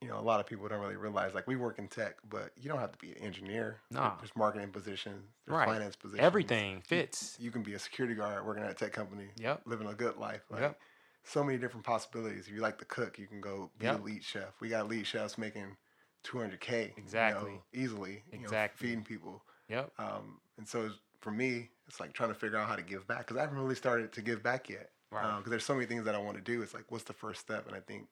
you 0.00 0.08
know, 0.08 0.18
a 0.18 0.20
lot 0.22 0.40
of 0.40 0.46
people 0.46 0.68
don't 0.68 0.80
really 0.80 0.96
realize. 0.96 1.34
Like 1.34 1.46
we 1.46 1.56
work 1.56 1.78
in 1.78 1.88
tech, 1.88 2.16
but 2.28 2.52
you 2.56 2.68
don't 2.68 2.78
have 2.78 2.92
to 2.92 2.98
be 2.98 3.12
an 3.12 3.18
engineer. 3.18 3.80
No. 3.90 4.14
There's 4.18 4.34
marketing 4.36 4.70
positions, 4.70 5.24
there's 5.44 5.56
Right. 5.56 5.66
finance 5.68 5.96
positions. 5.96 6.24
Everything 6.24 6.82
fits. 6.82 7.36
You, 7.40 7.50
can 7.50 7.62
be 7.62 7.74
a 7.74 7.78
security 7.78 8.14
guard 8.14 8.44
working 8.46 8.62
at 8.62 8.70
a 8.70 8.74
tech 8.74 8.92
company, 8.92 9.30
Yep. 9.36 9.62
living 9.66 9.88
a 9.88 9.94
good 9.94 10.16
life. 10.16 10.42
Like, 10.50 10.60
Yep. 10.60 10.80
So 11.24 11.42
many 11.42 11.58
different 11.58 11.84
possibilities. 11.84 12.46
If 12.46 12.52
you 12.54 12.60
like 12.60 12.78
to 12.78 12.84
cook, 12.84 13.18
you 13.18 13.26
can 13.26 13.40
go 13.40 13.72
be 13.78 13.86
Yep. 13.86 13.98
a 13.98 14.02
lead 14.02 14.22
chef. 14.24 14.60
We 14.60 14.68
got 14.68 14.86
lead 14.86 15.04
chefs 15.08 15.36
making 15.36 15.76
200k 16.22 16.82
you 16.82 16.88
know, 16.88 16.94
Exactly. 16.98 17.62
easily. 17.72 18.22
you 18.30 18.38
know, 18.38 18.44
Exactly. 18.44 18.86
feeding 18.88 19.04
people. 19.04 19.44
Yep. 19.68 19.92
Um, 19.98 20.40
and 20.56 20.68
so 20.68 20.84
it's- 20.86 21.00
for 21.20 21.30
me, 21.30 21.70
it's 21.88 22.00
like 22.00 22.12
trying 22.12 22.30
to 22.30 22.34
figure 22.34 22.58
out 22.58 22.68
how 22.68 22.76
to 22.76 22.82
give 22.82 23.06
back 23.06 23.18
because 23.20 23.36
I 23.36 23.40
haven't 23.42 23.58
really 23.58 23.74
started 23.74 24.12
to 24.12 24.22
give 24.22 24.42
back 24.42 24.68
yet. 24.68 24.90
Right. 25.10 25.36
Because 25.36 25.50
there's 25.50 25.64
so 25.64 25.74
many 25.74 25.86
things 25.86 26.04
that 26.04 26.14
I 26.14 26.18
want 26.18 26.36
to 26.36 26.42
do. 26.42 26.62
It's 26.62 26.74
like, 26.74 26.84
what's 26.90 27.04
the 27.04 27.12
first 27.12 27.40
step? 27.40 27.66
And 27.66 27.76
I 27.76 27.80
think, 27.80 28.06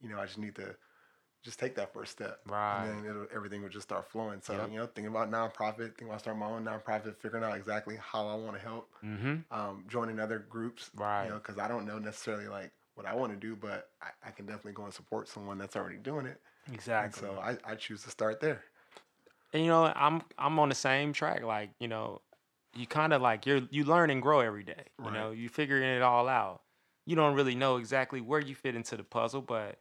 you 0.00 0.08
know, 0.08 0.18
I 0.18 0.26
just 0.26 0.38
need 0.38 0.54
to 0.56 0.74
just 1.42 1.58
take 1.58 1.74
that 1.76 1.92
first 1.92 2.12
step. 2.12 2.40
Right. 2.48 2.86
And 2.86 2.98
then 3.04 3.10
it'll, 3.10 3.26
everything 3.34 3.62
will 3.62 3.68
just 3.68 3.88
start 3.88 4.08
flowing. 4.10 4.40
So, 4.42 4.52
Yep. 4.54 4.70
you 4.70 4.76
know, 4.78 4.86
thinking 4.86 5.06
about 5.08 5.30
nonprofit, 5.30 5.88
thinking 5.88 6.08
about 6.08 6.20
starting 6.20 6.40
my 6.40 6.46
own 6.46 6.64
nonprofit, 6.64 7.16
figuring 7.16 7.44
out 7.44 7.56
exactly 7.56 7.96
how 8.00 8.26
I 8.28 8.34
want 8.36 8.54
to 8.56 8.62
help, 8.62 8.88
Mm-hmm. 9.04 9.36
um, 9.52 9.84
joining 9.88 10.20
other 10.20 10.38
groups. 10.38 10.90
Right. 10.94 11.24
You 11.24 11.30
know, 11.30 11.36
because 11.36 11.58
I 11.58 11.66
don't 11.68 11.86
know 11.86 11.98
necessarily 11.98 12.46
like 12.48 12.70
what 12.94 13.06
I 13.06 13.14
want 13.14 13.32
to 13.32 13.38
do, 13.38 13.54
but 13.56 13.90
I, 14.02 14.28
I 14.28 14.30
can 14.30 14.46
definitely 14.46 14.72
go 14.72 14.84
and 14.84 14.94
support 14.94 15.28
someone 15.28 15.58
that's 15.58 15.76
already 15.76 15.98
doing 15.98 16.26
it. 16.26 16.40
Exactly. 16.72 17.28
And 17.28 17.36
so 17.36 17.40
I, 17.40 17.56
I 17.72 17.74
choose 17.74 18.02
to 18.04 18.10
start 18.10 18.40
there. 18.40 18.62
and 19.52 19.62
you 19.64 19.68
know, 19.68 19.92
I'm 19.94 20.22
I'm 20.38 20.58
on 20.58 20.68
the 20.68 20.74
same 20.74 21.12
track. 21.12 21.42
Like, 21.42 21.70
you 21.78 21.88
know, 21.88 22.20
you 22.74 22.86
kind 22.86 23.12
of 23.12 23.22
like 23.22 23.46
you're 23.46 23.62
you 23.70 23.84
learn 23.84 24.10
and 24.10 24.20
grow 24.22 24.40
every 24.40 24.64
day. 24.64 24.84
You 24.98 25.06
Right. 25.06 25.14
know, 25.14 25.30
you 25.30 25.48
figuring 25.48 25.84
it 25.84 26.02
all 26.02 26.28
out. 26.28 26.62
You 27.06 27.16
don't 27.16 27.34
really 27.34 27.54
know 27.54 27.76
exactly 27.78 28.20
where 28.20 28.40
you 28.40 28.54
fit 28.54 28.74
into 28.76 28.96
the 28.96 29.02
puzzle, 29.04 29.40
but 29.40 29.78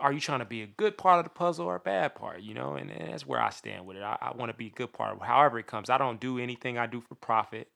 are 0.00 0.12
you 0.12 0.18
trying 0.20 0.40
to 0.40 0.44
be 0.44 0.62
a 0.62 0.66
good 0.66 0.98
part 0.98 1.18
of 1.20 1.24
the 1.24 1.30
puzzle 1.30 1.66
or 1.66 1.76
a 1.76 1.80
bad 1.80 2.16
part? 2.16 2.40
You 2.40 2.52
know, 2.54 2.74
and, 2.74 2.90
and 2.90 3.12
that's 3.12 3.24
where 3.26 3.40
I 3.40 3.50
stand 3.50 3.86
with 3.86 3.96
it. 3.96 4.02
I, 4.02 4.18
I 4.20 4.32
want 4.36 4.50
to 4.50 4.56
be 4.58 4.66
a 4.66 4.70
good 4.70 4.92
part, 4.92 5.22
however 5.22 5.58
it 5.60 5.68
comes. 5.68 5.88
I 5.88 5.98
don't 5.98 6.18
do 6.18 6.38
anything 6.40 6.76
I 6.78 6.86
do 6.86 7.00
for 7.00 7.14
profit. 7.14 7.68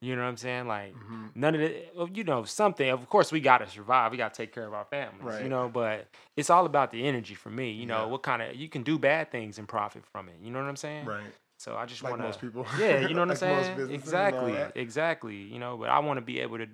You 0.00 0.14
know 0.14 0.22
what 0.22 0.28
I'm 0.28 0.36
saying? 0.36 0.68
Like 0.68 0.94
hmm 0.94 1.26
none 1.34 1.56
of 1.56 1.60
it. 1.60 1.92
well, 1.96 2.08
You 2.12 2.22
know, 2.22 2.44
something. 2.44 2.88
Of 2.88 3.08
course, 3.08 3.32
we 3.32 3.40
got 3.40 3.58
to 3.58 3.68
survive. 3.68 4.12
We 4.12 4.18
got 4.18 4.34
to 4.34 4.36
take 4.42 4.54
care 4.54 4.66
of 4.66 4.72
our 4.74 4.84
families. 4.84 5.40
You 5.42 5.48
know, 5.48 5.68
but 5.68 6.06
it's 6.36 6.48
all 6.50 6.64
about 6.66 6.92
the 6.92 7.04
energy 7.04 7.34
for 7.34 7.50
me. 7.50 7.72
You 7.72 7.86
know, 7.86 8.02
Yeah. 8.04 8.06
what 8.12 8.22
kind 8.22 8.40
of 8.42 8.54
you 8.54 8.68
can 8.68 8.84
do 8.84 8.98
bad 9.00 9.32
things 9.32 9.58
and 9.58 9.66
profit 9.66 10.04
from 10.12 10.28
it. 10.28 10.36
You 10.40 10.52
know 10.52 10.60
what 10.60 10.68
I'm 10.68 10.76
saying? 10.76 11.06
Right. 11.06 11.34
So 11.64 11.76
I 11.76 11.86
just 11.86 12.02
Like 12.02 12.10
want 12.10 12.20
to. 12.22 12.26
most 12.26 12.40
people. 12.42 12.66
Yeah, 12.78 13.00
you 13.00 13.14
know 13.14 13.20
what 13.20 13.22
I'm 13.22 13.28
Like 13.28 13.28
most 13.28 13.38
saying? 13.40 13.76
businesses 13.76 14.12
and 14.12 14.34
all 14.34 14.46
Exactly, 14.48 14.82
exactly. 14.82 15.36
You 15.36 15.58
know, 15.58 15.78
but 15.78 15.88
I 15.88 15.98
want 16.00 16.18
to 16.18 16.20
be 16.20 16.40
able 16.40 16.58
to, 16.58 16.66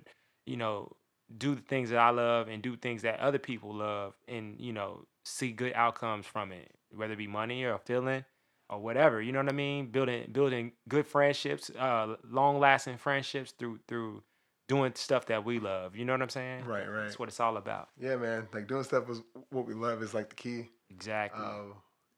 you 0.45 0.57
know, 0.57 0.91
do 1.37 1.55
the 1.55 1.61
things 1.61 1.91
that 1.91 1.99
I 1.99 2.09
love 2.09 2.49
and 2.49 2.61
do 2.61 2.75
things 2.75 3.03
that 3.03 3.21
other 3.21 3.39
people 3.39 3.73
love, 3.73 4.15
and 4.27 4.59
you 4.59 4.73
know, 4.73 5.05
see 5.23 5.53
good 5.53 5.71
outcomes 5.75 6.25
from 6.25 6.51
it, 6.51 6.71
whether 6.93 7.13
it 7.13 7.17
be 7.17 7.27
money 7.27 7.63
or 7.63 7.77
feeling 7.77 8.25
or 8.69 8.79
whatever. 8.79 9.21
You 9.21 9.31
know 9.31 9.39
what 9.39 9.47
I 9.47 9.53
mean? 9.55 9.91
Building 9.91 10.29
building 10.29 10.73
good 10.89 11.07
friendships, 11.07 11.69
uh, 11.69 12.17
long 12.29 12.59
lasting 12.59 12.97
friendships 12.97 13.53
through 13.57 13.79
through 13.87 14.23
doing 14.67 14.91
stuff 14.95 15.27
that 15.27 15.45
we 15.45 15.59
love. 15.59 15.95
You 15.95 16.03
know 16.03 16.11
what 16.11 16.21
I'm 16.21 16.29
saying? 16.29 16.65
Right, 16.65 16.85
right. 16.85 17.03
That's 17.03 17.17
what 17.17 17.29
it's 17.29 17.39
all 17.39 17.55
about. 17.55 17.87
Yeah, 17.97 18.17
man. 18.17 18.49
Like 18.53 18.67
doing 18.67 18.83
stuff 18.83 19.07
was 19.07 19.21
what 19.51 19.65
we 19.65 19.73
love 19.73 20.03
is 20.03 20.13
like 20.13 20.27
the 20.27 20.35
key. 20.35 20.67
Exactly. 20.89 21.45
Uh, 21.45 21.73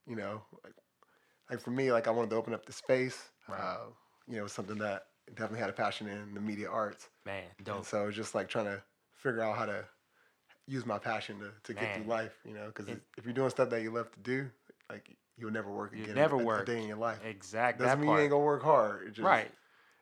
you 0.08 0.16
know, 0.16 0.42
like, 0.64 0.74
like 1.50 1.60
for 1.62 1.72
me, 1.72 1.92
like 1.92 2.08
I 2.08 2.12
wanted 2.12 2.30
to 2.32 2.36
open 2.36 2.54
up 2.54 2.66
the 2.66 2.74
space. 2.74 3.30
Right. 3.48 3.60
Uh, 3.60 3.78
you 4.28 4.38
know, 4.38 4.48
something 4.48 4.78
that 4.80 5.08
definitely 5.36 5.60
had 5.60 5.70
a 5.70 5.74
passion 5.74 6.08
in 6.08 6.34
the 6.34 6.40
media 6.42 6.70
arts. 6.70 7.10
Man, 7.26 7.44
And 7.58 7.66
dope. 7.68 7.86
so 7.86 8.08
it's 8.08 8.16
just 8.16 8.36
like 8.36 8.48
trying 8.50 8.66
to 8.66 8.82
figure 9.16 9.42
out 9.42 9.58
how 9.58 9.66
to 9.66 9.86
use 10.68 10.86
my 10.86 10.98
passion 10.98 11.40
to, 11.40 11.52
to 11.64 11.74
get 11.80 11.96
through 11.96 12.06
life, 12.06 12.34
you 12.46 12.54
know, 12.54 12.68
because 12.68 12.88
if 13.18 13.26
you're 13.26 13.34
doing 13.34 13.50
stuff 13.50 13.70
that 13.70 13.82
you 13.82 13.92
love 13.92 14.12
to 14.14 14.20
do, 14.22 14.50
like 14.90 15.16
you'll 15.38 15.52
never 15.52 15.70
work 15.72 15.92
You'll 15.94 16.04
again. 16.04 16.16
never 16.16 16.38
a, 16.38 16.40
a 16.40 16.44
work. 16.44 16.66
day 16.66 16.82
in 16.82 16.88
your 16.88 16.98
life. 16.98 17.20
Exact. 17.26 17.80
Doesn't 17.80 18.00
That 18.00 18.06
mean 18.06 18.16
you 18.16 18.22
ain't 18.22 18.32
gonna 18.32 18.44
work 18.44 18.64
hard. 18.64 19.14
Just, 19.14 19.26
right. 19.26 19.52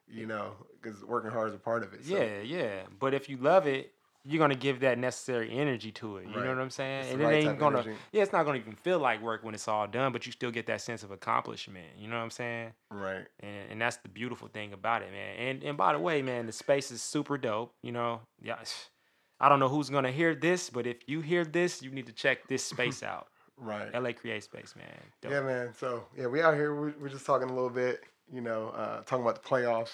You 0.08 0.26
know, 0.28 0.54
because 0.82 1.04
working 1.04 1.32
hard 1.32 1.50
is 1.50 1.56
a 1.56 1.60
part 1.60 1.84
of 1.84 1.94
it. 1.94 2.06
So. 2.06 2.16
Yeah, 2.16 2.42
yeah. 2.42 2.82
But 3.00 3.14
if 3.14 3.30
you 3.30 3.38
love 3.38 3.66
it, 3.66 3.94
you're 4.24 4.40
gonna 4.40 4.56
give 4.56 4.82
that 4.82 4.98
necessary 4.98 5.52
energy 5.52 5.92
to 5.94 6.18
it. 6.18 6.28
You 6.28 6.36
Right. 6.36 6.44
know 6.44 6.50
what 6.50 6.60
I'm 6.60 6.70
saying? 6.70 7.04
It's 7.06 7.14
and 7.14 7.22
it 7.22 7.26
right 7.26 7.44
ain't 7.44 7.58
gonna. 7.60 7.80
energy. 7.80 7.98
Yeah, 8.12 8.22
it's 8.24 8.32
not 8.32 8.46
gonna 8.46 8.60
even 8.60 8.76
feel 8.76 9.00
like 9.00 9.22
work 9.22 9.44
when 9.44 9.54
it's 9.56 9.68
all 9.68 9.88
done, 9.88 10.12
but 10.12 10.26
you 10.26 10.32
still 10.32 10.52
get 10.52 10.68
that 10.68 10.82
sense 10.82 11.04
of 11.04 11.12
accomplishment. 11.12 11.88
You 11.98 12.08
know 12.08 12.18
what 12.18 12.24
I'm 12.24 12.30
saying? 12.30 12.74
Right. 12.90 13.26
And 13.40 13.72
and 13.72 13.82
that's 13.82 13.98
the 13.98 14.10
beautiful 14.10 14.48
thing 14.48 14.74
about 14.74 15.02
it, 15.02 15.12
man. 15.12 15.36
And 15.38 15.64
and 15.64 15.78
by 15.78 15.94
the 15.94 16.00
way, 16.00 16.22
man, 16.22 16.46
the 16.46 16.52
space 16.52 16.92
is 16.92 17.02
super 17.02 17.38
dope. 17.38 17.74
You 17.82 17.92
know, 17.92 18.22
yeah. 18.42 18.58
I 19.40 19.50
don't 19.50 19.60
know 19.60 19.70
who's 19.70 19.90
gonna 19.90 20.12
hear 20.12 20.36
this, 20.36 20.70
but 20.70 20.86
if 20.86 20.98
you 21.08 21.22
hear 21.22 21.44
this, 21.44 21.82
you 21.82 21.90
need 21.90 22.06
to 22.06 22.14
check 22.14 22.48
this 22.48 22.64
space 22.64 23.02
out. 23.04 23.28
Right. 23.58 23.92
LA 23.94 24.12
Create 24.14 24.44
Space, 24.44 24.76
man. 24.76 24.88
Dope. 25.22 25.32
Yeah, 25.32 25.42
man. 25.42 25.74
So 25.78 26.06
yeah, 26.16 26.28
we 26.28 26.42
out 26.42 26.54
here. 26.54 26.76
We're, 26.76 26.94
we're 27.00 27.10
just 27.10 27.26
talking 27.26 27.50
a 27.50 27.54
little 27.54 27.70
bit. 27.70 28.04
You 28.32 28.42
know, 28.42 28.70
uh, 28.70 29.02
talking 29.02 29.24
about 29.24 29.42
the 29.42 29.48
playoffs. 29.50 29.92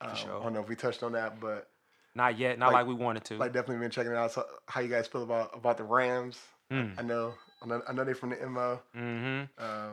Um, 0.00 0.14
sure. 0.16 0.38
I 0.40 0.42
don't 0.42 0.52
know 0.52 0.60
if 0.60 0.68
we 0.68 0.76
touched 0.76 1.02
on 1.02 1.12
that, 1.12 1.38
but 1.40 1.68
Not 2.14 2.38
yet, 2.38 2.58
not 2.58 2.72
Like- 2.72 2.86
like, 2.86 2.86
we 2.86 2.94
wanted 2.94 3.24
to. 3.26 3.36
like 3.38 3.52
definitely 3.52 3.78
been 3.82 3.90
checking 3.90 4.12
it 4.12 4.16
out. 4.16 4.30
So 4.32 4.44
how 4.68 4.80
you 4.80 4.88
guys 4.88 5.06
feel 5.08 5.22
about 5.24 5.56
about 5.56 5.76
the 5.78 5.84
Rams? 5.84 6.38
Mm. 6.72 6.98
I 6.98 7.02
know. 7.02 7.34
I 7.88 7.92
know, 7.92 8.04
they 8.04 8.12
from 8.12 8.30
the 8.30 8.46
MO. 8.46 8.80
hmm 8.94 9.42
Uh, 9.56 9.90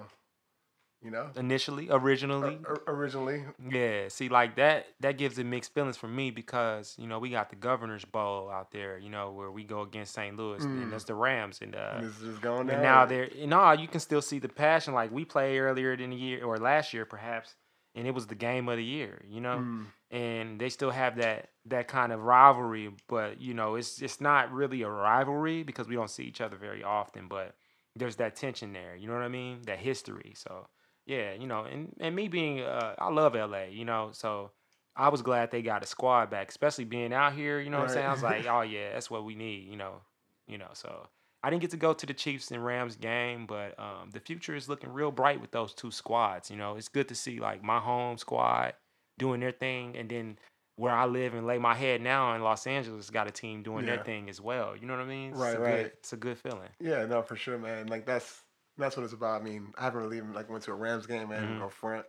you 1.04 1.10
know, 1.10 1.32
Initially, 1.36 1.88
originally, 1.90 2.60
o- 2.68 2.78
originally. 2.86 3.44
Yeah, 3.72 4.08
see, 4.10 4.30
like 4.30 4.56
that 4.58 4.86
that 5.00 5.18
gives 5.18 5.40
it 5.40 5.46
mixed 5.46 5.74
feelings 5.74 5.98
for 5.98 6.08
me 6.08 6.30
because 6.30 6.96
you 7.00 7.08
know 7.08 7.18
we 7.18 7.30
got 7.32 7.50
the 7.50 7.56
Governor's 7.56 8.06
Bowl 8.06 8.51
out 8.51 8.70
there, 8.72 9.00
you 9.00 9.10
know, 9.10 9.32
where 9.32 9.50
we 9.50 9.63
go 9.63 9.82
against 9.82 10.13
St. 10.13 10.36
Louis, 10.38 10.62
Mm. 10.63 10.84
and 10.84 10.94
that's 10.94 11.06
the 11.06 11.16
Rams, 11.16 11.60
and 11.62 11.75
uh, 11.75 11.94
and 11.96 12.08
this 12.08 12.22
is 12.22 12.38
going 12.40 12.68
down. 12.68 12.75
and 12.75 12.84
now 12.84 13.06
they're 13.08 13.30
no, 13.48 13.72
you 13.72 13.88
can 13.88 14.00
still 14.00 14.22
see 14.22 14.38
the 14.38 14.50
passion. 14.50 14.94
Like 14.94 15.12
we 15.12 15.25
played 15.25 15.58
earlier 15.60 15.94
in 15.94 16.12
the 16.12 16.16
year 16.16 16.46
or 16.46 16.58
last 16.60 16.94
year, 16.94 17.06
perhaps, 17.06 17.56
and 17.95 18.07
it 18.07 18.12
was 18.13 18.27
the 18.27 18.36
game 18.36 18.69
of 18.69 18.77
the 18.77 18.83
year, 18.83 19.21
you 19.27 19.41
know, 19.41 19.57
Mm, 19.60 19.86
and 20.12 20.60
they 20.60 20.69
still 20.69 20.91
have 20.91 21.17
that 21.17 21.50
that 21.65 21.88
kind 21.88 22.12
of 22.12 22.21
rivalry, 22.21 22.89
but 23.07 23.39
you 23.41 23.53
know, 23.53 23.75
it's 23.75 24.01
it's 24.01 24.19
not 24.21 24.51
really 24.51 24.81
a 24.81 24.89
rivalry 24.89 25.63
because 25.63 25.88
we 25.88 25.95
don't 25.95 26.10
see 26.10 26.24
each 26.24 26.41
other 26.41 26.57
very 26.57 26.83
often, 26.83 27.27
but 27.27 27.55
there's 27.95 28.15
that 28.17 28.36
tension 28.36 28.74
there, 28.74 28.95
you 28.95 29.07
know 29.07 29.13
what 29.13 29.24
I 29.24 29.27
mean? 29.29 29.62
That 29.65 29.79
history, 29.79 30.33
so. 30.36 30.67
Yeah, 31.07 31.33
you 31.33 31.48
know, 31.48 31.63
and, 31.63 31.93
and 32.00 32.15
me 32.15 32.27
being, 32.27 32.62
uh, 32.62 32.93
I 32.98 33.10
love 33.10 33.33
LA, 33.33 33.63
you 33.71 33.86
know, 33.86 34.12
so 34.13 34.51
I 34.95 35.10
was 35.10 35.24
glad 35.24 35.50
they 35.50 35.63
got 35.63 35.83
a 35.83 35.88
squad 35.88 36.29
back, 36.29 36.50
especially 36.50 36.86
being 36.86 37.12
out 37.12 37.33
here, 37.33 37.60
you 37.60 37.71
know 37.71 37.79
what 37.79 37.89
I'm 37.89 37.93
saying? 37.95 38.05
I 38.05 38.12
was 38.12 38.21
like, 38.24 38.45
oh 38.50 38.62
yeah, 38.62 38.93
that's 38.93 39.10
what 39.10 39.25
we 39.25 39.33
need, 39.36 39.67
you 39.67 39.75
know, 39.77 40.01
you 40.48 40.60
know, 40.60 40.69
so 40.74 41.07
I 41.43 41.50
didn't 41.50 41.62
get 41.62 41.71
to 41.71 41.77
go 41.77 41.93
to 41.93 42.05
the 42.05 42.13
Chiefs 42.13 42.51
and 42.51 42.63
Rams 42.63 42.95
game, 42.98 43.48
but 43.48 43.77
um, 43.79 44.12
the 44.12 44.19
future 44.19 44.55
is 44.55 44.69
looking 44.69 44.91
real 44.91 45.12
bright 45.12 45.41
with 45.41 45.51
those 45.51 45.74
two 45.74 45.91
squads, 45.91 46.51
you 46.51 46.57
know, 46.57 46.75
it's 46.75 46.88
good 46.89 47.07
to 47.10 47.15
see 47.15 47.39
like 47.39 47.63
my 47.63 47.79
home 47.79 48.17
squad 48.17 48.75
doing 49.17 49.39
their 49.39 49.51
thing, 49.51 49.95
and 49.98 50.10
then 50.10 50.39
where 50.75 50.93
I 50.93 51.05
live 51.05 51.33
and 51.33 51.45
lay 51.48 51.57
my 51.57 51.74
head 51.75 52.01
now 52.01 52.36
in 52.36 52.41
Los 52.43 52.65
Angeles 52.67 53.10
got 53.10 53.27
a 53.27 53.31
team 53.31 53.63
doing 53.63 53.86
Yeah. 53.86 53.95
their 53.95 53.98
thing 54.03 54.29
as 54.29 54.39
well, 54.41 54.75
you 54.75 54.86
know 54.86 54.93
what 54.95 55.01
I 55.03 55.05
mean? 55.07 55.31
It's 55.31 55.39
Right, 55.39 55.53
a 55.53 55.60
right. 55.60 55.86
Good, 55.86 55.93
it's 56.00 56.13
a 56.13 56.17
good 56.17 56.38
feeling. 56.38 56.69
yeah, 56.79 57.05
no, 57.05 57.21
for 57.21 57.36
sure, 57.36 57.57
man. 57.57 57.88
Like 57.88 58.05
that's 58.05 58.43
that's 58.77 58.98
what 58.98 59.03
it's 59.03 59.13
about. 59.13 59.41
I 59.41 59.43
mean, 59.43 59.74
I 59.77 59.83
haven't 59.83 60.01
really 60.01 60.17
even 60.17 60.33
like 60.33 60.50
went 60.50 60.63
to 60.65 60.71
a 60.71 60.75
Rams 60.75 61.07
game, 61.07 61.29
man. 61.29 61.41
Mhm. 61.43 61.60
Go 61.60 61.69
front. 61.69 62.05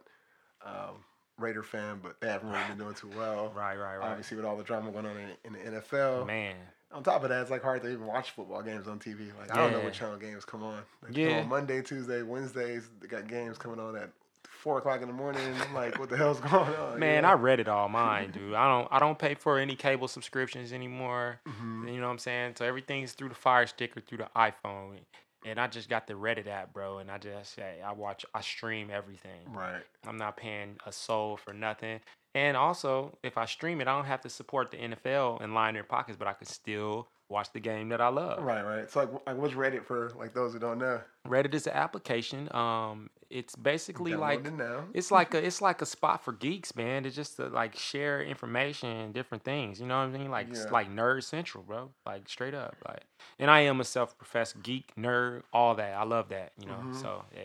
Um, 0.65 1.05
Raider 1.39 1.63
fan, 1.63 2.01
but 2.01 2.21
they 2.21 2.29
haven't 2.29 2.51
really 2.51 2.65
been 2.65 2.79
doing 2.79 2.95
too 2.95 3.09
well. 3.09 3.51
Right, 3.55 3.77
right, 3.77 3.97
right. 3.99 4.11
Obviously, 4.11 4.37
with 4.37 4.47
all 4.47 4.57
the 4.57 4.65
drama 4.65 4.93
going 4.93 5.07
on 5.07 5.17
in, 5.17 5.37
in 5.45 5.53
the 5.55 5.61
NFL. 5.67 6.25
Man, 6.27 6.69
On 6.93 7.03
top 7.03 7.23
of 7.23 7.31
that, 7.31 7.41
it's 7.43 7.51
like 7.51 7.63
hard 7.63 7.83
to 7.83 7.89
even 7.91 8.07
watch 8.07 8.31
football 8.33 8.63
games 8.63 8.87
on 8.89 8.99
TV. 8.99 9.31
Like 9.39 9.51
I 9.51 9.57
don't 9.59 9.73
know 9.73 9.81
what 9.81 9.93
channel 9.95 10.17
games 10.19 10.45
come 10.45 10.63
on. 10.63 10.83
Like, 11.03 11.17
Yeah. 11.17 11.41
on 11.41 11.49
Monday, 11.49 11.83
Tuesday, 11.83 12.23
Wednesdays. 12.23 12.89
They 13.01 13.09
got 13.09 13.29
games 13.29 13.59
coming 13.59 13.81
on 13.81 13.97
at 13.97 14.11
four 14.47 14.79
o'clock 14.79 15.01
in 15.03 15.09
the 15.09 15.15
morning. 15.15 15.43
I'm 15.69 15.75
like, 15.75 15.99
what 15.99 16.09
the 16.09 16.17
hell's 16.17 16.41
going 16.41 16.75
on? 16.75 16.99
Man, 17.01 17.25
I 17.25 17.33
read 17.33 17.61
it 17.61 17.69
all 17.69 17.89
mine, 17.89 18.31
dude. 18.31 18.55
I 18.55 18.69
don't 18.69 18.89
I 18.91 18.99
don't 18.99 19.19
pay 19.19 19.35
for 19.35 19.59
any 19.59 19.75
cable 19.75 20.09
subscriptions 20.09 20.73
anymore. 20.73 21.41
hmm 21.47 21.87
You 21.89 22.01
know 22.01 22.07
what 22.07 22.13
I'm 22.13 22.19
saying? 22.19 22.55
So 22.59 22.65
everything's 22.65 23.13
through 23.13 23.31
the 23.31 23.35
Fire 23.35 23.67
Stick 23.67 23.97
or 23.97 24.01
through 24.01 24.19
the 24.19 24.29
iPhone. 24.37 24.99
And 25.45 25.59
I 25.59 25.67
just 25.67 25.89
got 25.89 26.07
the 26.07 26.15
Reddit 26.15 26.47
app, 26.47 26.73
bro, 26.73 26.99
and 26.99 27.11
I 27.11 27.19
just 27.19 27.55
say 27.55 27.81
I 27.85 27.93
watch 27.93 28.25
I 28.35 28.43
stream 28.43 28.91
everything. 28.93 29.41
Right. 29.49 29.83
I'm 30.07 30.17
not 30.17 30.37
paying 30.37 30.77
a 30.87 30.93
soul 30.93 31.37
for 31.37 31.53
nothing. 31.53 32.01
And 32.35 32.57
also, 32.57 33.19
if 33.23 33.37
I 33.37 33.45
stream 33.45 33.81
it, 33.81 33.89
I 33.89 33.95
don't 33.95 34.07
have 34.07 34.23
to 34.23 34.29
support 34.31 34.71
the 34.71 34.79
NFL 34.79 35.43
and 35.43 35.55
line 35.55 35.75
their 35.75 35.85
pockets, 35.85 36.17
but 36.17 36.27
I 36.29 36.33
can 36.33 36.47
still 36.47 37.09
watch 37.29 37.53
the 37.53 37.61
game 37.61 37.89
that 37.91 38.01
I 38.01 38.09
love. 38.09 38.43
Right. 38.43 38.63
Right. 38.63 38.91
So 38.91 39.01
like, 39.01 39.11
like, 39.27 39.37
what's 39.37 39.55
Reddit 39.55 39.85
for? 39.85 40.11
Like 40.17 40.33
those 40.35 40.53
who 40.53 40.59
don't 40.59 40.79
know. 40.79 41.01
Reddit 41.27 41.55
is 41.55 41.67
an 41.67 41.75
application. 41.75 42.55
Um, 42.55 43.11
it's 43.31 43.57
basically 43.57 44.15
like 44.15 44.47
it's 44.93 45.11
like 45.11 45.33
a 45.33 45.43
it's 45.45 45.63
like 45.63 45.81
a 45.81 45.87
spot 45.87 46.23
for 46.23 46.33
geeks, 46.33 46.77
man. 46.77 47.03
To 47.05 47.11
just 47.11 47.37
to 47.37 47.49
like 47.49 47.75
share 47.77 48.23
information 48.23 48.91
and 48.91 49.15
different 49.15 49.45
things. 49.45 49.81
You 49.81 49.87
know 49.87 49.97
what 49.99 50.15
I 50.15 50.19
mean? 50.19 50.31
Like 50.31 50.49
it's 50.51 50.65
Yeah. 50.67 50.71
like 50.71 50.91
nerd 50.91 51.25
central, 51.25 51.65
bro. 51.65 51.91
Like 52.05 52.29
straight 52.29 52.53
up. 52.55 52.77
Like, 52.87 53.05
and 53.39 53.51
I 53.51 53.61
am 53.61 53.81
a 53.81 53.85
self-professed 53.85 54.63
geek, 54.63 54.93
nerd, 54.99 55.43
all 55.53 55.75
that. 55.77 55.95
I 55.97 56.05
love 56.05 56.29
that. 56.29 56.53
You 56.61 56.67
know. 56.67 56.75
Mhm. 56.85 57.01
So 57.01 57.25
yeah, 57.35 57.45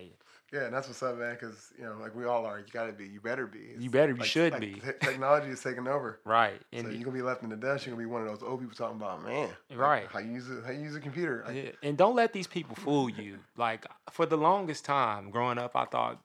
Yeah, 0.54 0.62
and 0.66 0.74
that's 0.74 0.88
what's 0.88 1.04
up, 1.04 1.18
man. 1.18 1.34
Because 1.34 1.72
you 1.78 1.84
know, 1.84 1.98
like 2.00 2.16
we 2.16 2.24
all 2.26 2.46
are. 2.46 2.60
You 2.60 2.66
gotta 2.72 2.94
be. 2.94 3.06
You 3.06 3.20
better 3.20 3.48
be. 3.48 3.60
It's 3.76 3.88
better- 3.88 4.14
you 4.14 4.20
like- 4.20 4.28
should 4.30 4.54
like, 4.54 4.62
be. 4.62 4.74
te- 4.76 4.94
technology 5.02 5.50
is 5.50 5.62
taking 5.62 5.88
over. 5.88 6.20
right. 6.26 6.62
so 6.72 6.80
And 6.80 6.94
you're 6.94 7.04
gonna 7.04 7.16
be 7.18 7.22
left 7.22 7.44
in 7.44 7.50
the 7.50 7.58
dust. 7.58 7.86
You're 7.86 7.96
gonna 7.96 8.08
be 8.08 8.12
one 8.12 8.22
of 8.22 8.28
those 8.30 8.44
old 8.44 8.62
people 8.62 8.76
talking 8.76 8.96
about, 8.98 9.24
man, 9.24 9.50
like, 9.70 9.78
Right. 9.80 10.08
How 10.08 10.20
you 10.20 10.32
use 10.32 10.50
it? 10.50 10.64
How 10.66 10.72
you 10.72 10.82
use 10.84 10.96
a 10.96 11.02
computer? 11.02 11.44
Like, 11.46 11.56
Yeah, 11.56 11.72
and 11.84 11.98
don't 11.98 12.16
let 12.16 12.32
these 12.34 12.48
people 12.48 12.76
fool 12.76 13.10
you. 13.10 13.40
Like 13.58 13.86
for 14.12 14.26
the 14.26 14.38
longest 14.38 14.86
time 14.86 15.32
growing 15.32 15.58
up, 15.58 15.76
I 15.76 15.84
thought 15.86 16.22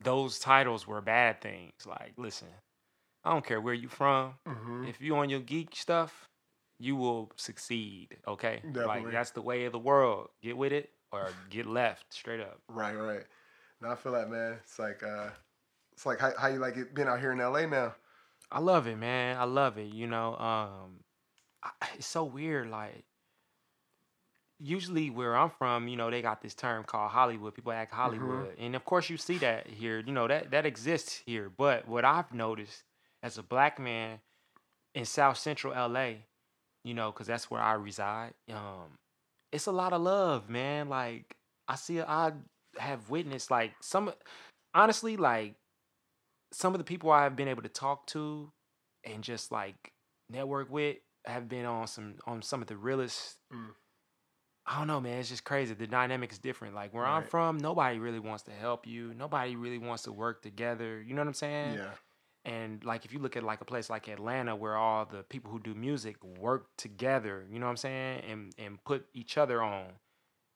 those 0.00 0.38
titles 0.38 0.86
were 0.86 1.00
bad 1.00 1.40
things. 1.40 1.72
Like, 1.86 2.12
listen, 2.18 2.48
I 3.24 3.30
don't 3.30 3.44
care 3.46 3.60
where 3.60 3.72
you're 3.74 3.88
from. 3.88 4.34
mhm. 4.46 4.88
If 4.88 5.00
you're 5.00 5.16
on 5.16 5.30
your 5.30 5.40
geek 5.40 5.74
stuff, 5.76 6.26
you 6.78 6.96
will 6.96 7.30
succeed. 7.36 8.18
Okay, 8.28 8.56
Definitely. 8.64 9.04
like 9.04 9.12
that's 9.12 9.30
the 9.30 9.40
way 9.42 9.64
of 9.64 9.72
the 9.72 9.78
world. 9.78 10.28
Get 10.42 10.56
with 10.58 10.72
it 10.72 10.90
or 11.12 11.30
get 11.48 11.66
left. 11.66 12.12
Straight 12.12 12.40
up. 12.40 12.58
Right, 12.68 12.94
right. 12.94 13.24
No, 13.82 13.90
I 13.90 13.94
feel 13.96 14.12
that, 14.12 14.30
man. 14.30 14.58
It's 14.62 14.78
like, 14.78 15.02
uh, 15.02 15.30
it's 15.92 16.06
like 16.06 16.20
how, 16.20 16.32
how 16.38 16.46
you 16.48 16.60
like 16.60 16.76
it 16.76 16.94
being 16.94 17.08
out 17.08 17.18
here 17.18 17.32
in 17.32 17.38
LA 17.38 17.66
now. 17.66 17.94
I 18.50 18.60
love 18.60 18.86
it, 18.86 18.96
man. 18.96 19.36
I 19.36 19.44
love 19.44 19.76
it. 19.76 19.92
You 19.92 20.06
know, 20.06 20.36
um, 20.36 21.00
I, 21.62 21.70
it's 21.96 22.06
so 22.06 22.22
weird. 22.22 22.70
Like, 22.70 23.04
usually 24.60 25.10
where 25.10 25.36
I'm 25.36 25.50
from, 25.50 25.88
you 25.88 25.96
know, 25.96 26.10
they 26.10 26.22
got 26.22 26.40
this 26.40 26.54
term 26.54 26.84
called 26.84 27.10
Hollywood. 27.10 27.54
People 27.54 27.72
act 27.72 27.92
Hollywood, 27.92 28.54
and 28.58 28.76
of 28.76 28.84
course 28.84 29.10
you 29.10 29.16
see 29.16 29.38
that 29.38 29.66
here. 29.66 29.98
You 29.98 30.12
know 30.12 30.28
that 30.28 30.52
that 30.52 30.64
exists 30.64 31.22
here. 31.26 31.50
But 31.50 31.88
what 31.88 32.04
I've 32.04 32.32
noticed 32.32 32.84
as 33.22 33.38
a 33.38 33.42
black 33.42 33.80
man 33.80 34.20
in 34.94 35.04
South 35.04 35.38
Central 35.38 35.74
LA, 35.74 36.10
you 36.84 36.94
know, 36.94 37.10
because 37.10 37.26
that's 37.26 37.50
where 37.50 37.60
I 37.60 37.72
reside. 37.72 38.34
Um, 38.50 38.98
it's 39.50 39.66
a 39.66 39.72
lot 39.72 39.92
of 39.92 40.02
love, 40.02 40.48
man. 40.48 40.88
Like 40.88 41.36
I 41.66 41.74
see, 41.74 42.00
I 42.00 42.32
have 42.78 43.10
witnessed 43.10 43.50
like 43.50 43.72
some, 43.80 44.12
honestly, 44.74 45.16
like 45.16 45.54
some 46.52 46.74
of 46.74 46.78
the 46.78 46.84
people 46.84 47.10
I 47.10 47.24
have 47.24 47.36
been 47.36 47.48
able 47.48 47.62
to 47.62 47.68
talk 47.68 48.06
to 48.08 48.52
and 49.04 49.22
just 49.22 49.50
like 49.50 49.92
network 50.30 50.70
with 50.70 50.96
have 51.24 51.48
been 51.48 51.64
on 51.64 51.86
some 51.86 52.14
on 52.26 52.42
some 52.42 52.62
of 52.62 52.68
the 52.68 52.76
realest. 52.76 53.38
Mm. 53.52 53.70
I 54.64 54.78
don't 54.78 54.86
know, 54.86 55.00
man. 55.00 55.18
It's 55.18 55.28
just 55.28 55.44
crazy. 55.44 55.74
The 55.74 55.88
dynamic 55.88 56.30
is 56.30 56.38
different. 56.38 56.74
Like 56.74 56.94
where 56.94 57.04
I'm 57.04 57.24
from, 57.24 57.58
nobody 57.58 57.98
really 57.98 58.20
wants 58.20 58.44
to 58.44 58.52
help 58.52 58.86
you. 58.86 59.12
Nobody 59.14 59.56
really 59.56 59.78
wants 59.78 60.04
to 60.04 60.12
work 60.12 60.40
together. 60.42 61.02
You 61.02 61.14
know 61.14 61.20
what 61.20 61.28
I'm 61.28 61.34
saying? 61.34 61.74
Yeah, 61.74 61.90
And 62.44 62.84
like 62.84 63.04
if 63.04 63.12
you 63.12 63.18
look 63.18 63.36
at 63.36 63.42
like 63.42 63.60
a 63.60 63.64
place 63.64 63.90
like 63.90 64.06
Atlanta 64.06 64.54
where 64.54 64.76
all 64.76 65.04
the 65.04 65.24
people 65.24 65.50
who 65.50 65.58
do 65.58 65.74
music 65.74 66.16
work 66.22 66.68
together, 66.78 67.44
you 67.50 67.58
know 67.58 67.66
what 67.66 67.70
I'm 67.70 67.76
saying? 67.76 68.22
And 68.30 68.54
and 68.56 68.84
put 68.84 69.06
each 69.14 69.36
other 69.36 69.62
on. 69.62 69.86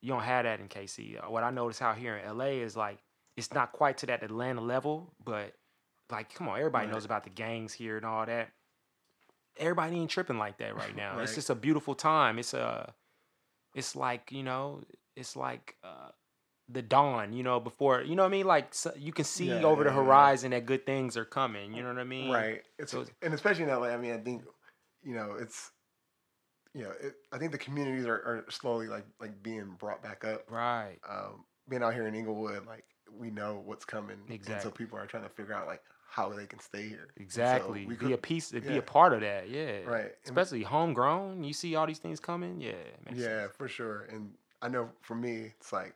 You 0.07 0.13
don't 0.13 0.23
have 0.23 0.45
that 0.45 0.61
in 0.61 0.69
KC. 0.69 1.19
Uh, 1.19 1.29
What 1.33 1.43
I 1.43 1.51
notice 1.51 1.83
out 1.83 1.97
here 1.99 2.17
in 2.17 2.39
LA 2.39 2.63
is 2.63 2.77
like 2.77 2.99
it's 3.37 3.53
not 3.53 3.73
quite 3.73 3.99
to 3.99 4.07
that 4.07 4.23
Atlanta 4.23 4.61
level, 4.61 5.13
but 5.25 5.53
like 6.13 6.33
come 6.33 6.49
on, 6.49 6.59
everybody 6.59 6.87
Right. 6.87 6.93
knows 6.95 7.05
about 7.05 7.25
the 7.25 7.31
gangs 7.31 7.73
here 7.73 7.97
and 7.97 8.07
all 8.07 8.25
that. 8.25 8.51
Everybody 9.59 9.97
ain't 9.97 10.11
tripping 10.11 10.39
like 10.39 10.59
that 10.59 10.77
right 10.77 10.95
now. 11.05 11.19
It's 11.19 11.35
just 11.35 11.51
a 11.51 11.57
beautiful 11.57 11.97
time. 11.97 12.39
It's 12.39 12.55
a 12.55 12.95
it's 13.75 13.97
like, 13.97 14.31
you 14.31 14.45
know, 14.45 14.83
it's 15.17 15.35
like 15.35 15.77
uh 15.83 16.11
the 16.69 16.83
dawn, 16.83 17.33
you 17.33 17.43
know, 17.43 17.59
before 17.59 18.01
you 18.03 18.15
know 18.15 18.23
what 18.23 18.29
I 18.29 18.39
mean. 18.39 18.47
Like 18.47 18.75
so 18.75 18.93
you 18.97 19.13
can 19.13 19.25
see 19.25 19.49
Yeah, 19.49 19.65
over 19.65 19.83
yeah, 19.83 19.91
the 19.91 19.97
yeah. 19.97 20.05
horizon 20.05 20.53
that 20.53 20.67
good 20.67 20.87
things 20.87 21.17
are 21.17 21.25
coming. 21.25 21.73
You 21.75 21.83
know 21.83 21.89
what 21.89 21.99
I 21.99 22.05
mean? 22.05 22.31
right. 22.31 22.63
It's 22.79 22.93
So- 22.93 23.07
and 23.23 23.35
especially 23.35 23.65
in 23.65 23.71
LA. 23.71 23.89
I 23.89 23.97
mean, 23.97 24.13
I 24.13 24.19
think 24.19 24.45
you 25.03 25.17
know 25.17 25.33
it's 25.33 25.73
you 26.77 26.83
know 26.85 26.93
it, 27.01 27.15
I 27.33 27.39
think 27.39 27.53
the 27.53 27.59
communities 27.59 28.05
are, 28.07 28.15
are 28.15 28.45
slowly 28.51 28.87
like 28.87 29.07
like 29.21 29.43
being 29.43 29.75
brought 29.79 30.03
back 30.03 30.25
up. 30.25 30.51
Right. 30.51 30.99
Um, 31.09 31.45
being 31.69 31.83
out 31.83 31.95
here 31.95 32.07
in 32.07 32.15
Inglewood, 32.15 32.67
like 32.67 32.85
we 33.19 33.31
know 33.31 33.63
what's 33.65 33.85
coming, 33.85 34.19
and 34.29 34.63
so 34.63 34.71
people 34.71 34.99
are 34.99 35.07
trying 35.07 35.23
to 35.23 35.29
figure 35.31 35.55
out 35.55 35.67
like 35.67 35.83
how 36.09 36.29
they 36.31 36.47
can 36.47 36.61
stay 36.61 36.89
here. 36.89 37.09
And 37.17 37.31
so 37.31 37.41
Exactly. 37.43 37.87
we 37.87 37.97
be 37.97 38.07
a 38.07 38.09
could- 38.11 38.23
piece. 38.23 38.53
Be 38.53 38.77
a 38.79 38.83
part 38.83 39.13
of 39.13 39.21
that. 39.23 39.49
Yeah. 39.49 39.81
Right. 39.85 40.05
And- 40.05 40.13
Especially 40.25 40.63
homegrown. 40.63 41.43
You 41.45 41.53
see 41.53 41.75
all 41.75 41.87
these 41.87 41.99
things 41.99 42.21
coming. 42.21 42.61
Yeah. 42.61 42.73
yeah, 43.13 43.41
sense. 43.43 43.53
for 43.57 43.69
sure. 43.69 44.03
And 44.11 44.33
I 44.63 44.69
know 44.69 44.91
for 45.03 45.15
me, 45.15 45.53
it's 45.59 45.73
like, 45.73 45.95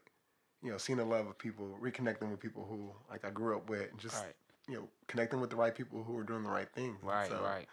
you 0.62 0.70
know, 0.70 0.76
seeing 0.78 0.98
the 0.98 1.04
love 1.04 1.26
of 1.26 1.38
people, 1.38 1.76
reconnecting 1.80 2.30
with 2.30 2.40
people 2.40 2.66
who 2.68 2.90
like 3.08 3.24
I 3.24 3.30
grew 3.30 3.56
up 3.56 3.70
with, 3.70 3.90
and 3.90 3.98
just 3.98 4.16
Right. 4.22 4.34
you 4.68 4.74
know, 4.74 4.88
connecting 5.06 5.40
with 5.40 5.50
the 5.50 5.56
right 5.56 5.74
people 5.74 6.02
who 6.02 6.16
are 6.18 6.24
doing 6.24 6.42
the 6.42 6.50
right 6.50 6.68
things. 6.74 6.98
Right. 7.02 7.28
so, 7.28 7.40
right. 7.42 7.66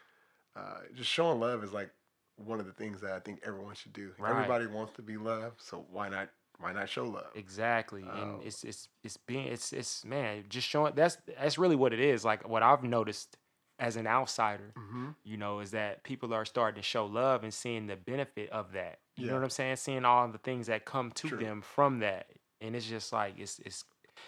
Uh, 0.55 0.79
just 0.95 1.09
showing 1.09 1.39
love 1.39 1.63
is 1.63 1.73
like 1.73 1.89
one 2.37 2.59
of 2.59 2.65
the 2.65 2.71
things 2.73 3.01
that 3.01 3.11
I 3.11 3.19
think 3.19 3.41
everyone 3.45 3.75
should 3.75 3.93
do. 3.93 4.11
Right. 4.17 4.31
Everybody 4.31 4.67
wants 4.67 4.93
to 4.93 5.01
be 5.01 5.17
loved, 5.17 5.61
so 5.61 5.85
why 5.91 6.09
not? 6.09 6.29
Why 6.59 6.73
not 6.73 6.89
show 6.89 7.05
love? 7.05 7.27
Exactly, 7.35 8.03
Um, 8.03 8.09
and 8.17 8.43
it's 8.43 8.63
it's 8.63 8.87
it's 9.03 9.17
being 9.17 9.47
it's 9.47 9.71
it's 9.73 10.03
man, 10.05 10.43
just 10.49 10.67
showing 10.67 10.93
that's 10.95 11.17
that's 11.39 11.57
really 11.57 11.75
what 11.75 11.93
it 11.93 11.99
is. 11.99 12.25
Like 12.25 12.47
what 12.47 12.63
I've 12.63 12.83
noticed 12.83 13.37
as 13.79 13.95
an 13.95 14.07
outsider, 14.07 14.73
Mm-hmm. 14.75 15.09
you 15.23 15.37
know, 15.37 15.59
is 15.59 15.71
that 15.71 16.03
people 16.03 16.33
are 16.33 16.45
starting 16.45 16.81
to 16.81 16.87
show 16.87 17.05
love 17.05 17.43
and 17.43 17.53
seeing 17.53 17.85
the 17.85 17.95
benefit 17.95 18.49
of 18.49 18.71
that. 18.73 18.97
You 19.15 19.25
Yeah. 19.25 19.31
know 19.31 19.37
what 19.37 19.43
I'm 19.43 19.49
saying? 19.51 19.75
Seeing 19.75 20.03
all 20.03 20.27
the 20.29 20.39
things 20.39 20.65
that 20.65 20.85
come 20.85 21.11
to 21.11 21.29
True. 21.29 21.37
them 21.37 21.61
from 21.61 21.99
that, 21.99 22.27
and 22.59 22.75
it's 22.75 22.87
just 22.87 23.13
like 23.13 23.35
it's 23.37 23.59
it's. 23.59 23.83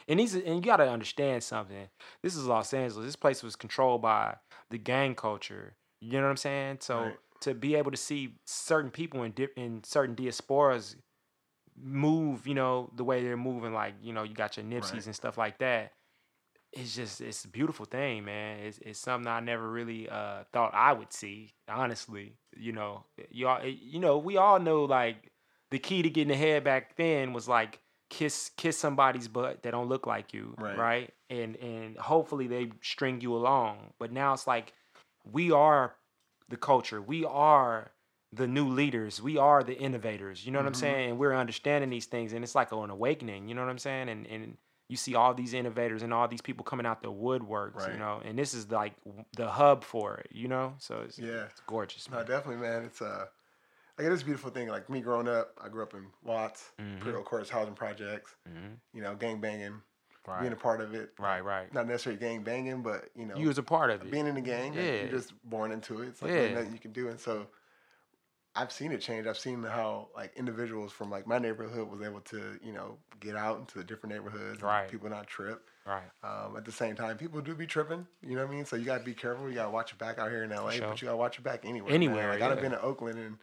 And 0.08 0.20
these 0.20 0.36
and 0.36 0.56
you 0.56 0.62
got 0.62 0.78
to 0.78 0.88
understand 0.88 1.44
something. 1.44 1.90
This 2.22 2.36
is 2.36 2.46
Los 2.46 2.72
Angeles. 2.76 3.04
This 3.08 3.16
place 3.16 3.42
was 3.42 3.56
controlled 3.56 4.04
by 4.04 4.36
the 4.70 4.78
gang 4.78 5.16
culture. 5.16 5.74
You 6.00 6.14
know 6.14 6.26
what 6.26 6.30
I'm 6.30 6.38
saying? 6.38 6.78
So 6.82 7.00
Right. 7.02 7.18
To 7.42 7.54
be 7.54 7.76
able 7.76 7.92
to 7.92 7.98
see 7.98 8.36
certain 8.46 8.92
people 8.92 9.24
in 9.24 9.32
di- 9.32 9.48
in 9.56 9.84
certain 9.84 10.16
diasporas 10.16 10.96
move, 11.82 12.46
you 12.48 12.54
know, 12.54 12.90
the 12.96 13.04
way 13.04 13.24
they're 13.24 13.38
moving, 13.38 13.74
like 13.74 13.94
you 14.02 14.14
know, 14.14 14.24
you 14.24 14.34
got 14.34 14.58
your 14.58 14.66
Nipseys 14.66 14.94
Right. 14.94 15.06
and 15.06 15.16
stuff 15.16 15.38
like 15.38 15.60
that. 15.60 15.94
It's 16.72 16.96
just 16.96 17.20
it's 17.22 17.46
a 17.46 17.48
beautiful 17.48 17.86
thing, 17.86 18.26
man. 18.26 18.60
It's 18.60 18.78
it's 18.80 19.00
something 19.00 19.28
I 19.28 19.40
never 19.40 19.68
really 19.70 20.08
uh 20.10 20.44
thought 20.54 20.74
I 20.76 20.94
would 20.94 21.12
see. 21.12 21.54
Honestly, 21.68 22.36
you 22.56 22.74
know, 22.74 23.06
you 23.32 23.48
all 23.48 23.64
you 23.66 24.00
know 24.00 24.18
we 24.20 24.38
all 24.38 24.60
know 24.60 24.84
like 24.86 25.32
the 25.72 25.80
key 25.80 26.02
to 26.04 26.10
getting 26.10 26.34
ahead 26.34 26.64
back 26.64 26.96
then 26.96 27.34
was 27.34 27.48
like 27.48 27.80
kiss 28.10 28.52
kiss 28.58 28.78
somebody's 28.78 29.28
butt 29.28 29.64
that 29.64 29.72
don't 29.72 29.90
look 29.90 30.06
like 30.06 30.34
you, 30.34 30.54
Right. 30.60 30.78
right? 30.78 31.14
And 31.32 31.56
and 31.58 31.98
hopefully 31.98 32.46
they 32.48 32.72
string 32.82 33.22
you 33.22 33.36
along. 33.36 33.94
But 34.00 34.12
now 34.12 34.34
it's 34.34 34.46
like 34.46 34.74
we 35.32 35.52
are 35.52 35.96
the 36.50 36.58
culture. 36.58 37.02
We 37.02 37.24
are 37.26 37.92
the 38.34 38.48
new 38.48 38.68
leaders. 38.68 39.22
We 39.22 39.38
are 39.38 39.64
the 39.64 39.78
innovators. 39.78 40.46
You 40.46 40.52
know 40.52 40.60
what 40.60 40.68
I'm 40.68 40.74
Mhm. 40.74 40.78
saying? 40.78 41.10
And 41.12 41.20
we're 41.20 41.34
understanding 41.34 41.90
these 41.90 42.06
things, 42.06 42.34
and 42.34 42.44
it's 42.44 42.56
like 42.56 42.72
an 42.72 42.90
awakening. 42.90 43.48
You 43.48 43.56
know 43.56 43.62
what 43.62 43.72
I'm 43.72 43.80
saying? 43.80 44.10
And 44.10 44.28
and 44.28 44.58
you 44.88 44.98
see 44.98 45.14
all 45.16 45.34
these 45.36 45.54
innovators 45.54 46.02
and 46.02 46.12
all 46.14 46.28
these 46.28 46.42
people 46.42 46.64
coming 46.64 46.86
out 46.86 47.02
the 47.04 47.12
woodworks. 47.12 47.92
You 47.92 47.98
know, 47.98 48.22
and 48.26 48.38
this 48.38 48.54
is 48.54 48.70
like 48.72 48.94
the 49.36 49.50
hub 49.50 49.84
for 49.84 50.18
it. 50.18 50.28
You 50.32 50.48
know, 50.48 50.76
so 50.80 51.02
it's, 51.02 51.18
Yeah. 51.20 51.46
it's 51.46 51.62
gorgeous. 51.62 52.10
No, 52.10 52.24
definitely, 52.24 52.58
man. 52.58 52.84
It's 52.84 53.02
uh, 53.02 53.28
like 53.98 54.08
it 54.08 54.12
is 54.14 54.22
a 54.22 54.26
beautiful 54.26 54.50
thing. 54.52 54.68
Like 54.68 54.90
me 54.90 55.02
growing 55.02 55.28
up, 55.28 55.58
I 55.64 55.70
grew 55.70 55.84
up 55.84 55.94
in 55.94 56.08
Watts, 56.24 56.72
Mhm. 56.80 56.94
Imperial 56.98 57.24
Courts 57.24 57.50
housing 57.50 57.76
projects. 57.76 58.36
hmm 58.48 58.76
You 58.94 59.02
know, 59.04 59.16
gang 59.16 59.40
banging, 59.40 59.82
being 60.42 60.54
a 60.54 60.56
part 60.56 60.82
of 60.82 60.94
it. 60.94 61.12
right, 61.20 61.44
right. 61.44 61.74
Not 61.74 61.88
necessarily 61.88 62.20
gang 62.20 62.44
banging, 62.44 62.82
but 62.82 63.10
you 63.16 63.26
know, 63.26 63.36
You 63.36 63.48
was 63.48 63.58
a 63.58 63.64
part 63.64 63.90
of 63.90 64.02
it. 64.02 64.12
being 64.12 64.28
in 64.28 64.36
the 64.36 64.42
gang, 64.42 64.76
like, 64.76 64.84
Yeah. 64.86 64.92
you're 65.02 65.08
just 65.12 65.34
born 65.50 65.72
into 65.72 66.02
it. 66.02 66.08
It's 66.10 66.22
like 66.22 66.32
Yeah. 66.32 66.54
that 66.56 66.72
you 66.72 66.78
can 66.80 66.92
do. 66.92 67.08
And 67.08 67.20
so 67.20 67.48
I've 68.56 68.72
seen 68.72 68.92
it 68.92 69.00
change. 69.02 69.28
I've 69.28 69.38
seen 69.38 69.64
how 69.64 70.10
like 70.16 70.34
individuals 70.36 70.92
from 70.92 71.10
like 71.10 71.26
my 71.28 71.38
neighborhood 71.40 71.88
was 71.90 72.02
able 72.02 72.22
to, 72.22 72.60
you 72.64 72.74
know, 72.74 72.98
get 73.20 73.36
out 73.36 73.60
into 73.60 73.78
the 73.78 73.84
different 73.84 74.16
neighborhoods. 74.16 74.62
Right. 74.62 74.90
People 74.90 75.10
not 75.10 75.28
trip. 75.28 75.62
Right. 75.86 76.04
Um, 76.24 76.56
at 76.58 76.66
the 76.66 76.72
same 76.72 76.96
time, 76.96 77.18
people 77.18 77.42
do 77.42 77.56
be 77.56 77.66
tripping. 77.66 78.06
You 78.22 78.36
know 78.36 78.44
what 78.46 78.52
I 78.52 78.56
mean? 78.56 78.66
So 78.66 78.76
you 78.76 78.86
gotta 78.86 79.04
be 79.04 79.14
careful. 79.14 79.48
You 79.50 79.56
gotta 79.56 79.70
watch 79.72 79.92
your 79.92 79.98
back 79.98 80.20
out 80.20 80.30
here 80.30 80.44
in 80.44 80.50
LA, 80.52 80.72
sure. 80.72 80.88
but 80.90 81.02
you 81.02 81.06
gotta 81.06 81.18
watch 81.18 81.38
your 81.38 81.44
back 81.44 81.64
anywhere. 81.64 81.94
Anywhere, 81.94 82.30
Man. 82.30 82.40
Like 82.40 82.42
I've 82.52 82.58
yeah. 82.58 82.62
been 82.62 82.72
to 82.72 82.82
Oakland 82.82 83.18
and 83.20 83.38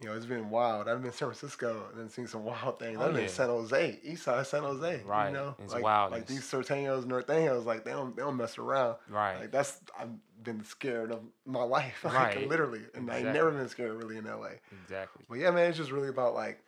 you 0.00 0.08
know, 0.08 0.14
it's 0.14 0.26
been 0.26 0.48
wild. 0.50 0.88
I've 0.88 1.02
been 1.02 1.10
to 1.10 1.16
San 1.16 1.28
Francisco 1.28 1.84
and 1.90 2.00
then 2.00 2.08
seen 2.08 2.26
some 2.26 2.44
wild 2.44 2.78
things. 2.78 2.96
Oh, 2.98 3.04
I've 3.04 3.12
been 3.12 3.22
yeah. 3.22 3.26
to 3.28 3.32
San 3.34 3.48
Jose, 3.48 3.98
East 4.02 4.22
Side 4.22 4.38
of 4.38 4.46
San 4.46 4.62
Jose. 4.62 5.02
Right. 5.04 5.28
You 5.28 5.34
know? 5.34 5.56
It's 5.62 5.74
like, 5.74 5.82
wildness. 5.84 6.20
like 6.20 6.26
these 6.26 6.40
Sureños, 6.42 7.04
Norteños, 7.04 7.64
like 7.66 7.84
they 7.84 7.90
don't 7.92 8.16
they 8.16 8.22
don't 8.22 8.36
mess 8.36 8.56
around. 8.58 8.96
Right. 9.08 9.40
Like 9.40 9.50
that's 9.50 9.78
I've 9.98 10.08
been 10.42 10.64
scared 10.64 11.12
of 11.12 11.20
my 11.44 11.62
life, 11.62 12.00
like, 12.04 12.14
Right. 12.14 12.48
literally, 12.48 12.80
and 12.94 13.10
I 13.10 13.18
ain't 13.18 13.26
Exactly. 13.28 13.32
never 13.32 13.50
been 13.50 13.68
scared 13.68 13.92
really 14.02 14.16
in 14.16 14.24
LA. 14.24 14.52
exactly. 14.84 15.24
But 15.28 15.38
yeah, 15.38 15.50
man, 15.50 15.68
it's 15.68 15.76
just 15.78 15.90
really 15.90 16.08
about 16.08 16.34
like 16.34 16.62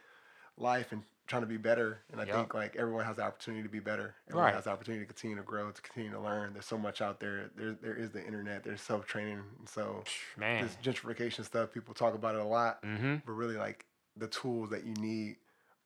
life 0.59 0.93
and 0.93 1.03
trying 1.27 1.43
to 1.43 1.49
be 1.49 1.57
better. 1.57 2.01
And 2.11 2.21
I 2.21 2.25
Yep. 2.25 2.35
think 2.35 2.55
like 2.55 2.77
everyone 2.77 3.05
has 3.05 3.17
the 3.17 3.23
opportunity 3.23 3.63
to 3.63 3.69
be 3.69 3.81
better. 3.81 4.15
Everyone 4.29 4.47
Right. 4.47 4.55
has 4.55 4.65
the 4.65 4.71
opportunity 4.71 5.05
to 5.05 5.07
continue 5.07 5.37
to 5.37 5.43
grow, 5.43 5.71
to 5.71 5.81
continue 5.83 6.11
to 6.11 6.21
learn. 6.21 6.53
There's 6.53 6.67
so 6.67 6.77
much 6.79 7.01
out 7.01 7.21
there. 7.21 7.51
There 7.55 7.73
there 7.73 7.95
is 7.95 8.11
the 8.11 8.25
internet. 8.25 8.65
There's 8.65 8.83
self 8.83 9.07
training, 9.07 9.43
so 9.67 10.05
Man. 10.37 10.63
this 10.65 10.77
gentrification 10.83 11.45
stuff, 11.45 11.73
people 11.73 11.95
talk 11.95 12.15
about 12.15 12.35
it 12.35 12.41
a 12.41 12.45
lot, 12.45 12.83
Mm-hmm. 12.83 13.17
but 13.25 13.33
really 13.33 13.57
like 13.57 13.87
the 14.17 14.27
tools 14.29 14.71
that 14.71 14.85
you 14.85 14.93
need 14.95 15.37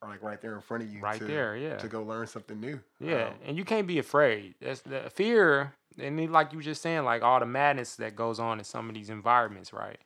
are 0.03 0.09
like 0.11 0.23
right 0.23 0.41
there 0.41 0.55
in 0.55 0.61
front 0.61 0.83
of 0.83 0.93
you. 0.93 1.01
Right 1.01 1.19
to, 1.19 1.25
there, 1.25 1.57
yeah. 1.57 1.77
To 1.79 1.89
go 1.89 2.03
learn 2.03 2.27
something 2.27 2.59
new. 2.61 2.81
Yeah, 2.99 3.29
Um, 3.29 3.35
and 3.45 3.57
you 3.57 3.65
can't 3.65 3.87
be 3.87 3.99
afraid. 3.99 4.55
That's 4.61 4.83
the 4.83 5.11
fear, 5.11 5.75
and 5.99 6.31
like 6.33 6.53
you 6.53 6.59
were 6.59 6.63
just 6.65 6.83
saying, 6.83 7.05
like 7.05 7.23
all 7.23 7.41
the 7.41 7.47
madness 7.47 7.97
that 7.97 8.17
goes 8.17 8.39
on 8.41 8.59
in 8.59 8.65
some 8.65 8.89
of 8.89 8.95
these 8.95 9.11
environments, 9.11 9.73
right? 9.73 9.99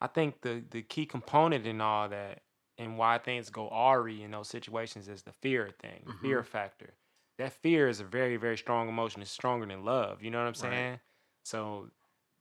I 0.00 0.06
think 0.08 0.40
the 0.42 0.62
the 0.70 0.82
key 0.82 1.06
component 1.06 1.66
in 1.66 1.80
all 1.80 2.08
that, 2.08 2.42
and 2.80 2.98
why 2.98 3.18
things 3.18 3.50
go 3.50 3.68
awry 3.68 4.12
in 4.24 4.30
those 4.32 4.48
situations, 4.48 5.08
is 5.08 5.22
the 5.22 5.32
fear 5.32 5.70
thing, 5.80 6.02
the 6.06 6.14
fear 6.22 6.42
factor. 6.42 6.94
That 7.38 7.52
fear 7.52 7.88
is 7.88 8.00
a 8.00 8.04
very 8.04 8.36
very 8.36 8.56
strong 8.58 8.88
emotion. 8.88 9.22
It's 9.22 9.30
stronger 9.30 9.66
than 9.66 9.84
love. 9.84 10.22
You 10.22 10.30
know 10.30 10.38
what 10.38 10.48
I'm 10.48 10.54
Right. 10.54 10.70
saying? 10.70 11.00
So, 11.44 11.90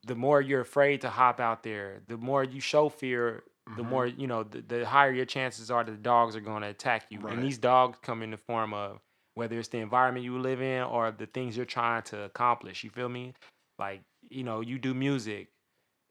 the 0.04 0.16
more 0.16 0.42
you're 0.42 0.62
afraid 0.62 1.02
to 1.02 1.10
hop 1.10 1.40
out 1.40 1.64
there, 1.64 2.02
the 2.08 2.18
more 2.18 2.44
you 2.44 2.60
show 2.62 2.90
fear. 2.90 3.44
The 3.78 3.84
Mhm. 3.84 3.90
more 3.90 4.08
you 4.08 4.28
know, 4.28 4.44
the, 4.44 4.62
the 4.62 4.86
higher 4.86 5.12
your 5.12 5.26
chances 5.26 5.70
are 5.72 5.84
that 5.84 5.92
the 5.92 5.98
dogs 5.98 6.36
are 6.36 6.42
going 6.42 6.64
to 6.64 6.70
attack 6.70 7.06
you. 7.12 7.20
Right. 7.20 7.34
And 7.34 7.44
these 7.44 7.58
dogs 7.60 8.00
come 8.02 8.24
in 8.24 8.32
the 8.32 8.38
form 8.38 8.74
of 8.74 9.00
whether 9.36 9.60
it's 9.60 9.70
the 9.70 9.78
environment 9.78 10.26
you 10.26 10.40
live 10.40 10.62
in 10.62 10.84
or 10.84 11.12
the 11.12 11.28
things 11.28 11.56
you're 11.56 11.66
trying 11.66 12.02
to 12.04 12.24
accomplish. 12.24 12.84
You 12.84 12.90
feel 12.90 13.10
me? 13.10 13.34
Like, 13.78 14.02
you 14.30 14.44
know, 14.44 14.62
you 14.62 14.80
do 14.80 14.94
music. 14.94 15.50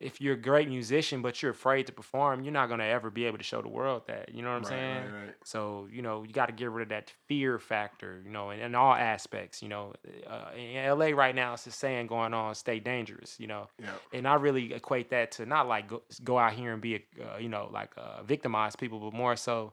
If 0.01 0.21
you're 0.21 0.35
a 0.35 0.41
great 0.41 0.69
musician, 0.69 1.23
but 1.23 1.43
you're 1.43 1.51
afraid 1.51 1.87
to 1.89 1.93
perform, 1.93 2.45
you're 2.45 2.53
not 2.53 2.69
going 2.69 2.79
to 2.79 2.87
ever 2.87 3.11
be 3.11 3.25
able 3.25 3.39
to 3.39 3.45
show 3.45 3.61
the 3.61 3.69
world 3.69 4.03
that. 4.07 4.33
You 4.33 4.43
know 4.43 4.51
what 4.51 4.57
I'm 4.57 4.63
right, 4.63 4.69
saying? 4.69 5.05
Right, 5.13 5.21
right. 5.27 5.35
So, 5.45 5.89
you 5.91 6.03
know, 6.03 6.23
you 6.23 6.33
got 6.33 6.47
to 6.47 6.53
get 6.53 6.71
rid 6.71 6.83
of 6.85 6.89
that 6.91 7.13
fear 7.27 7.59
factor, 7.59 8.23
you 8.25 8.31
know, 8.31 8.51
in, 8.51 8.61
in 8.61 8.75
all 8.77 8.95
aspects. 8.95 9.61
You 9.61 9.69
know, 9.69 9.95
uh, 10.27 10.51
in 10.57 10.87
LA 10.99 11.07
right 11.07 11.35
now, 11.35 11.55
it's 11.55 11.67
a 11.67 11.73
saying 11.73 12.07
going 12.07 12.33
on, 12.33 12.55
stay 12.55 12.79
dangerous, 12.79 13.41
you 13.41 13.49
know 13.49 13.69
Yeah. 13.83 13.91
and 14.13 14.29
I 14.29 14.35
really 14.35 14.73
equate 14.73 15.11
that 15.11 15.33
to 15.33 15.47
not 15.47 15.67
like 15.67 15.89
go, 15.89 16.03
go 16.23 16.39
out 16.39 16.53
here 16.53 16.73
and 16.73 16.81
be, 16.81 16.95
a, 16.95 17.35
uh, 17.35 17.39
you 17.39 17.49
know, 17.49 17.69
like 17.73 17.91
uh, 17.97 18.23
victimize 18.23 18.77
people, 18.77 19.01
but 19.01 19.13
more 19.13 19.35
so, 19.35 19.73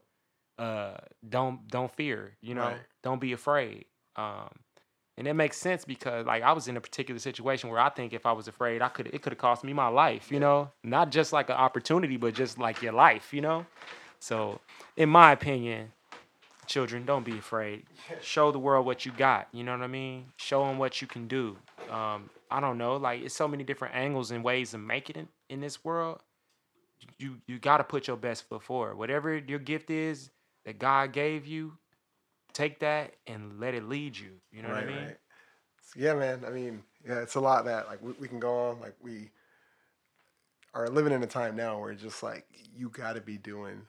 uh, 0.57 0.97
don't 1.27 1.67
don't 1.67 1.91
fear, 1.91 2.37
you 2.41 2.55
know, 2.55 2.73
don't 3.03 3.19
be 3.19 3.33
afraid. 3.33 3.85
Um, 4.15 4.49
and 5.17 5.27
it 5.27 5.33
makes 5.33 5.57
sense 5.57 5.85
because 5.85 6.25
like 6.25 6.43
I 6.43 6.51
was 6.51 6.67
in 6.67 6.77
a 6.77 6.81
particular 6.81 7.19
situation 7.19 7.69
where 7.69 7.79
I 7.79 7.89
think 7.89 8.13
if 8.13 8.25
I 8.25 8.33
was 8.33 8.47
afraid, 8.47 8.81
I 8.81 8.89
could 8.89 9.07
it 9.07 9.21
could 9.21 9.31
have 9.31 9.39
cost 9.39 9.63
me 9.63 9.73
my 9.73 9.87
life, 9.87 10.31
you 10.31 10.39
know, 10.39 10.71
not 10.83 11.11
just 11.11 11.31
like 11.31 11.49
an 11.49 11.55
opportunity, 11.55 12.17
but 12.17 12.33
just 12.33 12.57
like 12.57 12.81
your 12.81 12.93
life, 12.93 13.33
you 13.33 13.41
know. 13.41 13.65
So, 14.19 14.59
in 14.97 15.09
my 15.09 15.31
opinion, 15.31 15.91
children, 16.65 17.05
don't 17.05 17.23
be 17.23 17.37
afraid. 17.37 17.83
Show 18.21 18.51
the 18.51 18.59
world 18.59 18.85
what 18.85 19.05
you 19.05 19.11
got. 19.11 19.47
You 19.51 19.63
know 19.63 19.71
what 19.71 19.81
I 19.81 19.87
mean? 19.87 20.25
Show 20.37 20.65
them 20.65 20.77
what 20.77 21.01
you 21.01 21.07
can 21.07 21.27
do. 21.27 21.57
Um, 21.89 22.29
I 22.51 22.59
don't 22.59 22.77
know. 22.77 22.97
Like 22.97 23.21
it's 23.21 23.35
so 23.35 23.47
many 23.47 23.63
different 23.63 23.95
angles 23.95 24.31
and 24.31 24.43
ways 24.43 24.71
to 24.71 24.77
make 24.77 25.09
it 25.09 25.17
in, 25.17 25.27
in 25.49 25.61
this 25.61 25.83
world. 25.83 26.19
You 27.17 27.37
you 27.47 27.59
got 27.59 27.77
to 27.77 27.83
put 27.83 28.07
your 28.07 28.17
best 28.17 28.49
foot 28.49 28.63
forward. 28.63 28.97
Whatever 28.97 29.37
your 29.37 29.59
gift 29.59 29.89
is 29.89 30.29
that 30.65 30.79
God 30.79 31.13
gave 31.13 31.45
you, 31.45 31.77
take 32.55 32.79
that 32.79 33.13
and 33.27 33.59
let 33.59 33.75
it 33.75 33.83
lead 33.83 34.17
you. 34.17 34.31
You 34.51 34.63
know 34.63 34.69
what 34.69 34.77
I 34.79 34.85
mean? 34.85 35.15
So, 35.81 35.99
yeah, 35.99 36.13
man. 36.15 36.43
I 36.45 36.49
mean, 36.49 36.83
yeah, 37.07 37.19
it's 37.19 37.35
a 37.35 37.39
lot 37.39 37.65
that 37.65 37.87
like 37.87 38.01
we, 38.01 38.13
we 38.13 38.27
can 38.27 38.39
go 38.39 38.69
on. 38.69 38.79
Like 38.81 38.95
we 39.03 39.29
are 40.73 40.89
living 40.89 41.13
in 41.13 41.23
a 41.23 41.27
time 41.27 41.55
now 41.55 41.79
where 41.79 41.91
it's 41.91 42.01
just 42.01 42.23
like 42.23 42.45
you 42.75 42.89
got 42.89 43.13
to 43.13 43.21
be 43.21 43.37
doing 43.37 43.81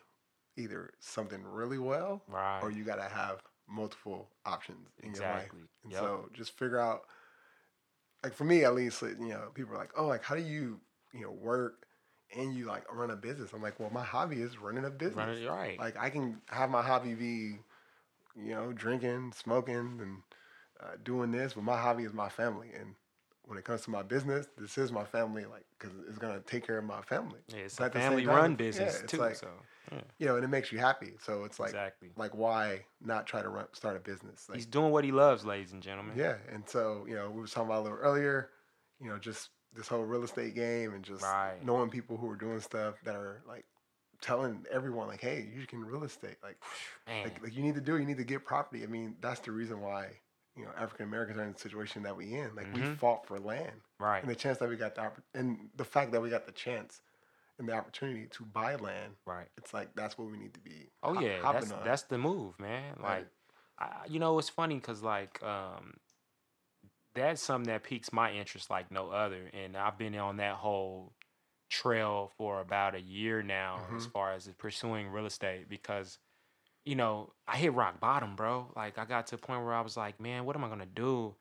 either 0.56 0.90
something 1.00 1.42
really 1.44 1.78
well 1.78 2.22
Right. 2.28 2.60
or 2.62 2.70
you 2.70 2.84
got 2.84 2.96
to 2.96 3.02
have 3.02 3.42
multiple 3.68 4.28
options 4.44 4.88
in 5.02 5.12
your 5.14 5.22
life. 5.22 5.42
exactly. 5.42 5.60
And 5.84 5.92
Yep. 5.92 6.00
so 6.00 6.28
just 6.32 6.58
figure 6.58 6.80
out, 6.80 7.02
like 8.22 8.34
for 8.34 8.44
me 8.44 8.64
at 8.64 8.74
least, 8.74 9.02
you 9.02 9.16
know, 9.28 9.50
people 9.54 9.74
are 9.74 9.78
like, 9.78 9.92
oh, 9.96 10.06
like 10.06 10.22
how 10.22 10.34
do 10.34 10.42
you, 10.42 10.80
you 11.12 11.22
know, 11.22 11.30
work 11.30 11.86
and 12.36 12.54
you 12.54 12.66
like 12.66 12.84
run 12.92 13.10
a 13.10 13.16
business? 13.16 13.52
I'm 13.52 13.62
like, 13.62 13.78
well, 13.80 13.90
my 13.92 14.02
hobby 14.04 14.40
is 14.40 14.58
running 14.58 14.84
a 14.84 14.90
business. 14.90 15.16
Run 15.16 15.28
it 15.30 15.48
right. 15.48 15.78
Like 15.78 15.96
I 15.98 16.10
can 16.10 16.40
have 16.48 16.70
my 16.70 16.82
hobby 16.82 17.14
be, 17.14 17.58
you 18.36 18.50
know, 18.54 18.72
drinking, 18.72 19.32
smoking, 19.36 19.98
and 20.00 20.22
uh, 20.80 20.96
doing 21.04 21.30
this, 21.30 21.54
but 21.54 21.64
my 21.64 21.76
hobby 21.80 22.04
is 22.04 22.12
my 22.12 22.28
family. 22.28 22.68
And 22.78 22.94
when 23.44 23.58
it 23.58 23.64
comes 23.64 23.82
to 23.82 23.90
my 23.90 24.02
business, 24.02 24.46
this 24.58 24.76
is 24.78 24.92
my 24.92 25.04
family, 25.04 25.44
like 25.44 25.64
because 25.78 25.94
it's 26.08 26.18
gonna 26.18 26.40
take 26.40 26.66
care 26.66 26.78
of 26.78 26.84
my 26.84 27.02
family. 27.02 27.40
yeah, 27.48 27.60
it's 27.60 27.76
but 27.76 27.86
a 27.90 27.90
the 27.94 28.00
family 28.00 28.24
time, 28.24 28.34
run 28.34 28.50
yeah, 28.52 28.56
business 28.56 29.00
it's 29.02 29.10
too. 29.12 29.18
like- 29.18 29.36
so 29.36 29.48
Yeah. 29.92 30.00
you 30.18 30.26
know, 30.26 30.34
and 30.36 30.44
it 30.44 30.48
makes 30.48 30.72
you 30.72 30.78
happy. 30.78 31.14
So 31.22 31.44
it's 31.44 31.60
like, 31.60 31.68
exactly. 31.70 32.10
like 32.16 32.34
why 32.34 32.84
not 33.00 33.26
try 33.26 33.42
to 33.42 33.48
run, 33.48 33.66
start 33.72 33.96
a 33.96 34.00
business? 34.00 34.48
Like, 34.48 34.56
He's 34.56 34.66
doing 34.66 34.90
what 34.90 35.04
he 35.04 35.12
loves, 35.12 35.44
ladies 35.44 35.72
and 35.72 35.82
gentlemen. 35.82 36.16
yeah, 36.16 36.36
and 36.50 36.68
so 36.68 37.04
you 37.08 37.14
know, 37.14 37.30
we 37.30 37.40
were 37.40 37.46
talking 37.46 37.68
about 37.68 37.80
a 37.80 37.84
little 37.84 37.98
earlier, 37.98 38.50
you 39.00 39.08
know, 39.08 39.18
just 39.18 39.50
this 39.74 39.88
whole 39.88 40.02
real 40.02 40.24
estate 40.24 40.54
game 40.54 40.94
and 40.94 41.04
just 41.04 41.22
Right. 41.22 41.62
knowing 41.62 41.90
people 41.90 42.16
who 42.16 42.30
are 42.30 42.36
doing 42.36 42.60
stuff 42.60 42.94
that 43.04 43.14
are 43.14 43.42
like 43.46 43.64
telling 44.20 44.64
everyone 44.70 45.08
like, 45.08 45.20
hey, 45.20 45.48
you 45.54 45.66
can 45.66 45.84
real 45.84 46.04
estate, 46.04 46.36
like, 46.42 46.56
like, 47.24 47.42
like 47.42 47.56
you 47.56 47.62
need 47.62 47.74
to 47.74 47.80
do, 47.80 47.96
it, 47.96 48.00
you 48.00 48.06
need 48.06 48.18
to 48.18 48.24
get 48.24 48.44
property. 48.44 48.82
I 48.82 48.86
mean, 48.86 49.16
that's 49.20 49.40
the 49.40 49.52
reason 49.52 49.80
why 49.80 50.08
you 50.56 50.64
know 50.64 50.70
African 50.76 51.06
Americans 51.06 51.38
are 51.38 51.44
in 51.44 51.52
the 51.52 51.58
situation 51.58 52.02
that 52.04 52.16
we 52.16 52.34
in. 52.34 52.54
Like 52.54 52.72
we 52.72 52.80
Mhm. 52.80 52.96
fought 52.96 53.26
for 53.26 53.38
land, 53.38 53.80
right. 53.98 54.22
and 54.22 54.30
the 54.30 54.34
chance 54.34 54.58
that 54.58 54.68
we 54.68 54.76
got 54.76 54.94
the 54.94 55.02
oppor- 55.02 55.22
and 55.34 55.70
the 55.76 55.84
fact 55.84 56.12
that 56.12 56.20
we 56.22 56.30
got 56.30 56.46
the 56.46 56.52
chance 56.52 57.02
and 57.58 57.68
the 57.68 57.72
opportunity 57.74 58.26
to 58.26 58.44
buy 58.44 58.76
land. 58.76 59.16
Right. 59.26 59.48
It's 59.58 59.72
like 59.74 59.94
that's 59.94 60.16
what 60.18 60.30
we 60.30 60.38
need 60.38 60.54
to 60.54 60.60
be. 60.60 60.88
Oh 61.02 61.14
hop- 61.14 61.22
yeah, 61.22 61.52
that's 61.52 61.72
on. 61.72 61.84
that's 61.84 62.02
the 62.04 62.18
move, 62.18 62.58
man. 62.58 62.96
Like, 63.02 63.26
I, 63.78 64.06
you 64.08 64.18
know, 64.18 64.38
it's 64.38 64.48
funny 64.48 64.76
because 64.76 65.02
like 65.02 65.42
um, 65.42 65.94
that's 67.14 67.42
something 67.42 67.70
that 67.72 67.82
piques 67.82 68.12
my 68.12 68.32
interest 68.32 68.70
like 68.70 68.90
no 68.90 69.10
other, 69.10 69.50
and 69.52 69.76
I've 69.76 69.98
been 69.98 70.16
on 70.16 70.36
that 70.38 70.54
whole 70.54 71.12
trail 71.70 72.32
for 72.38 72.60
about 72.60 72.94
a 72.94 73.00
year 73.00 73.42
now 73.42 73.88
as 73.94 74.04
Mhm. 74.04 74.12
far 74.12 74.32
as 74.32 74.48
pursuing 74.58 75.08
real 75.08 75.26
estate 75.26 75.68
because 75.68 76.18
you 76.84 76.94
know 76.96 77.32
I 77.46 77.56
hit 77.56 77.74
rock 77.74 78.00
bottom, 78.00 78.36
bro. 78.36 78.72
Like 78.76 78.98
I 78.98 79.04
got 79.04 79.26
to 79.28 79.36
a 79.36 79.38
point 79.38 79.64
where 79.64 79.74
I 79.74 79.80
was 79.80 79.96
like, 79.96 80.20
man, 80.20 80.44
what 80.44 80.56
am 80.56 80.64
I 80.64 80.68
gonna 80.68 80.86
do? 80.86 81.36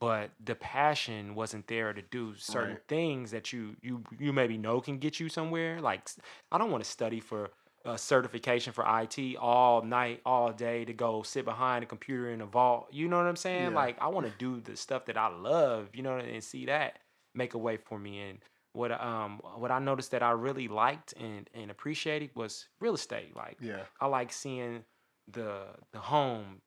But 0.00 0.32
the 0.40 0.54
passion 0.54 1.34
wasn't 1.34 1.66
there 1.68 1.92
to 1.92 2.02
do 2.02 2.34
certain 2.36 2.78
Right. 2.78 2.82
things 2.88 3.30
that 3.30 3.52
you 3.52 3.76
you 3.82 4.04
you 4.18 4.32
maybe 4.32 4.58
know 4.58 4.80
can 4.80 4.98
get 4.98 5.20
you 5.20 5.28
somewhere. 5.28 5.80
Like 5.80 6.08
i 6.52 6.58
don't 6.58 6.70
want 6.70 6.84
to 6.84 6.90
study 6.90 7.20
for 7.20 7.50
a 7.86 7.98
certification 7.98 8.72
for 8.72 8.86
IT 8.86 9.36
all 9.36 9.82
night, 9.82 10.22
all 10.24 10.52
day 10.52 10.84
to 10.86 10.92
go 10.94 11.22
sit 11.22 11.44
behind 11.44 11.84
a 11.84 11.86
computer 11.86 12.30
in 12.30 12.40
a 12.40 12.46
vault. 12.46 12.88
You 12.92 13.08
know 13.08 13.18
what 13.18 13.26
I'm 13.26 13.36
saying? 13.36 13.72
Yeah. 13.72 13.74
Like 13.74 14.00
I 14.00 14.08
want 14.08 14.26
to 14.26 14.32
do 14.32 14.60
the 14.60 14.76
stuff 14.76 15.06
that 15.06 15.16
I 15.18 15.28
love, 15.28 15.90
you 15.94 16.02
know, 16.02 16.18
and 16.18 16.42
see 16.42 16.66
that 16.66 16.98
make 17.34 17.54
a 17.54 17.58
way 17.58 17.76
for 17.76 17.98
me. 17.98 18.20
And 18.20 18.38
what 18.74 18.92
um 18.92 19.40
what 19.56 19.70
I 19.70 19.78
noticed 19.78 20.10
that 20.12 20.22
I 20.22 20.32
really 20.32 20.68
liked 20.68 21.14
and 21.14 21.48
and 21.54 21.70
appreciated 21.70 22.30
was 22.36 22.68
real 22.80 22.94
estate. 22.94 23.34
Like 23.36 23.58
yeah, 23.62 23.84
I 24.00 24.06
like 24.06 24.32
seeing 24.32 24.84
the 25.28 25.68
the 25.92 26.00
home 26.00 26.60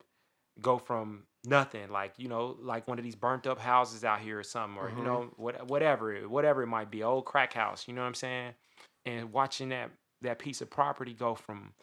go 0.61 0.77
from 0.79 1.25
nothing, 1.45 1.89
like 1.89 2.13
you 2.17 2.27
know, 2.29 2.57
like 2.61 2.87
one 2.87 2.97
of 2.97 3.03
these 3.03 3.15
burnt 3.15 3.45
up 3.47 3.59
houses 3.59 4.03
out 4.03 4.21
here 4.21 4.39
or 4.39 4.43
something, 4.43 4.77
or 4.77 4.89
you 4.89 5.01
Mhm. 5.01 5.03
know, 5.03 5.33
what 5.37 5.67
whatever 5.67 6.15
whatever 6.27 6.63
it 6.63 6.67
might 6.67 6.91
be, 6.91 7.03
old 7.03 7.25
crack 7.25 7.53
house. 7.53 7.87
You 7.87 7.93
know 7.93 8.01
what 8.01 8.07
I'm 8.07 8.13
saying? 8.15 8.53
And 9.05 9.31
watching 9.31 9.69
that 9.69 9.91
that 10.21 10.39
piece 10.39 10.61
of 10.61 10.69
property 10.69 11.13
go 11.13 11.35
from 11.35 11.73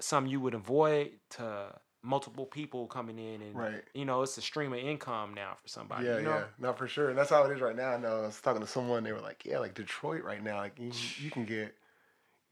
something 0.00 0.30
you 0.30 0.40
would 0.40 0.54
avoid 0.54 1.20
to 1.30 1.80
multiple 2.06 2.46
people 2.46 2.86
coming 2.86 3.18
in 3.18 3.42
and 3.42 3.54
right. 3.56 3.82
you 3.92 4.04
know 4.04 4.22
it's 4.22 4.38
a 4.38 4.40
stream 4.40 4.72
of 4.72 4.78
income 4.78 5.34
now 5.34 5.54
for 5.60 5.66
somebody 5.66 6.06
Yeah, 6.06 6.18
you 6.18 6.22
know 6.22 6.36
yeah, 6.36 6.44
no, 6.58 6.72
for 6.72 6.86
sure. 6.86 7.10
And 7.10 7.18
that's 7.18 7.30
how 7.30 7.44
it 7.44 7.52
is 7.52 7.60
right 7.60 7.74
now. 7.74 7.90
I 7.90 7.98
know 7.98 8.22
I 8.22 8.26
was 8.26 8.40
talking 8.40 8.62
to 8.62 8.68
someone. 8.68 9.02
They 9.02 9.12
were 9.12 9.20
like, 9.20 9.44
"Yeah, 9.44 9.58
like 9.58 9.74
Detroit 9.74 10.22
right 10.22 10.42
now, 10.42 10.58
like 10.58 10.78
you, 10.78 10.92
you 11.18 11.30
can 11.30 11.44
get, 11.44 11.74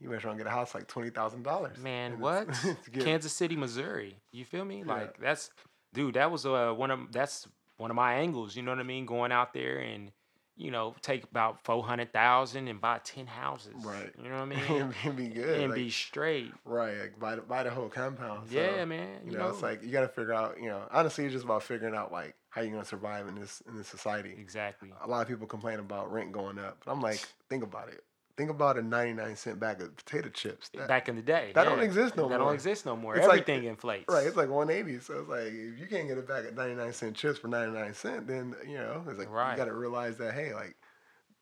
you 0.00 0.08
better 0.08 0.20
try 0.20 0.30
and 0.32 0.38
get 0.38 0.46
a 0.46 0.50
house 0.50 0.74
like 0.74 0.88
twenty 0.88 1.10
thousand 1.10 1.44
dollars." 1.44 1.78
Man, 1.78 2.18
what? 2.18 2.48
Kansas 2.98 3.32
City, 3.32 3.56
Missouri. 3.56 4.16
You 4.32 4.44
feel 4.44 4.64
me? 4.64 4.82
Yeah. 4.84 4.92
Like 4.92 5.18
that's 5.20 5.50
dude, 5.92 6.14
that 6.14 6.30
was 6.30 6.44
uh, 6.44 6.72
one 6.72 6.90
of 6.90 7.12
that's 7.12 7.46
one 7.76 7.90
of 7.90 7.96
my 7.96 8.14
angles, 8.14 8.56
you 8.56 8.62
know 8.62 8.72
what 8.72 8.80
I 8.80 8.84
mean? 8.84 9.06
Going 9.06 9.32
out 9.32 9.54
there 9.54 9.78
and 9.78 10.10
you 10.56 10.70
know, 10.70 10.94
take 11.02 11.24
about 11.24 11.64
four 11.64 11.82
hundred 11.82 12.12
thousand 12.12 12.68
and 12.68 12.80
buy 12.80 13.00
ten 13.04 13.26
houses. 13.26 13.74
Right. 13.84 14.10
You 14.22 14.28
know 14.28 14.46
what 14.46 14.56
I 14.56 14.68
mean? 14.70 14.94
and 15.04 15.16
be 15.16 15.28
good, 15.28 15.60
and 15.60 15.70
like, 15.70 15.78
be 15.78 15.90
straight. 15.90 16.52
right? 16.64 16.98
Like 17.00 17.18
buy 17.18 17.34
the, 17.36 17.42
buy 17.42 17.62
the 17.64 17.70
whole 17.70 17.88
compound. 17.88 18.48
So, 18.50 18.54
yeah, 18.56 18.84
man. 18.84 19.20
You 19.26 19.36
know, 19.38 19.48
it's 19.48 19.62
like 19.62 19.82
you 19.82 19.90
got 19.90 20.02
to 20.02 20.08
figure 20.08 20.32
out. 20.32 20.56
You 20.60 20.68
know, 20.68 20.82
honestly, 20.90 21.24
it's 21.24 21.32
just 21.32 21.44
about 21.44 21.62
figuring 21.62 21.94
out 21.94 22.12
like 22.12 22.34
how 22.50 22.60
you're 22.62 22.70
gonna 22.72 22.84
survive 22.84 23.26
in 23.26 23.34
this 23.34 23.62
in 23.68 23.76
this 23.76 23.88
society. 23.88 24.34
exactly. 24.38 24.90
A 25.02 25.08
lot 25.08 25.22
of 25.22 25.28
people 25.28 25.46
complain 25.46 25.80
about 25.80 26.12
rent 26.12 26.30
going 26.32 26.58
up, 26.58 26.78
but 26.84 26.92
I'm 26.92 27.00
like, 27.00 27.26
think 27.50 27.64
about 27.64 27.88
it. 27.88 28.04
Think 28.36 28.50
about 28.50 28.76
a 28.76 28.82
99 28.82 29.36
cent 29.36 29.60
bag 29.60 29.80
of 29.80 29.94
potato 29.96 30.28
chips. 30.28 30.68
That- 30.70 30.88
Back 30.88 31.08
in 31.08 31.14
the 31.16 31.22
day. 31.22 31.52
that 31.54 31.64
yeah. 31.64 31.70
don't 31.70 31.82
exist 31.84 32.16
no 32.16 32.22
That 32.24 32.28
more. 32.30 32.38
That 32.38 32.44
don't 32.44 32.54
exist 32.54 32.84
no 32.86 32.96
more. 32.96 33.14
It's 33.16 33.26
like- 33.28 33.42
Everything 33.42 33.64
inflates. 33.68 34.06
Right, 34.08 34.26
it's 34.26 34.36
like 34.36 34.48
180. 34.48 35.00
So 35.00 35.20
it's 35.20 35.28
like 35.28 35.46
if 35.52 35.78
you 35.78 35.86
can't 35.88 36.08
get 36.08 36.18
a 36.18 36.22
bag 36.22 36.46
of 36.46 36.54
99 36.56 36.92
cent 36.92 37.16
chips 37.16 37.38
for 37.38 37.46
99 37.48 37.94
cent, 37.94 38.26
then 38.26 38.54
you 38.66 38.78
know 38.78 39.04
it's 39.08 39.18
like 39.18 39.30
Right. 39.30 39.52
you 39.52 39.56
got 39.56 39.66
to 39.66 39.74
realize 39.74 40.16
that 40.18 40.34
hey, 40.34 40.52
like 40.52 40.74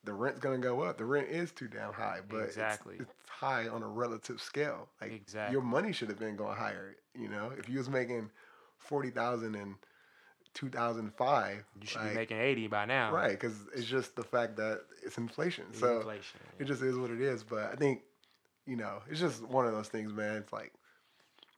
the 0.05 0.13
rent's 0.13 0.41
gonna 0.41 0.59
go 0.59 0.83
up. 0.83 0.99
The 0.99 1.05
rent 1.05 1.29
is 1.29 1.51
too 1.53 1.69
damn 1.69 1.93
high, 1.93 2.21
but 2.29 2.43
Exactly. 2.45 2.97
it's, 2.99 3.11
high 3.29 3.67
on 3.67 3.83
a 3.83 3.89
relative 3.89 4.41
scale. 4.41 4.89
Like 5.01 5.13
Exactly. 5.13 5.53
your 5.53 5.63
money 5.63 5.93
should 5.93 6.09
have 6.09 6.19
been 6.19 6.37
going 6.37 6.57
higher. 6.57 6.95
You 7.15 7.29
know, 7.29 7.53
if 7.59 7.69
you 7.69 7.79
was 7.79 7.89
making 7.89 8.31
forty 8.79 9.11
thousand 9.11 9.55
in 9.57 9.77
2005, 10.55 11.65
you 11.81 11.87
should 11.87 12.01
like, 12.01 12.11
be 12.11 12.15
making 12.15 12.39
eighty 12.39 12.67
by 12.67 12.85
now. 12.85 13.13
right 13.13 13.31
because 13.31 13.55
it's 13.75 13.87
just 13.87 14.17
the 14.17 14.23
fact 14.23 14.57
that 14.57 14.81
it's 15.05 15.19
inflation. 15.19 15.65
So 15.73 15.99
Inflation. 15.99 16.41
it 16.59 16.65
just 16.65 16.83
is 16.83 16.97
what 16.97 17.11
it 17.11 17.21
is. 17.21 17.43
But 17.43 17.73
I 17.73 17.75
think, 17.77 18.03
you 18.67 18.77
know, 18.77 19.01
it's 19.11 19.21
just 19.21 19.43
one 19.43 19.67
of 19.67 19.73
those 19.73 19.89
things, 19.89 20.13
man. 20.13 20.37
It's 20.37 20.53
like 20.53 20.73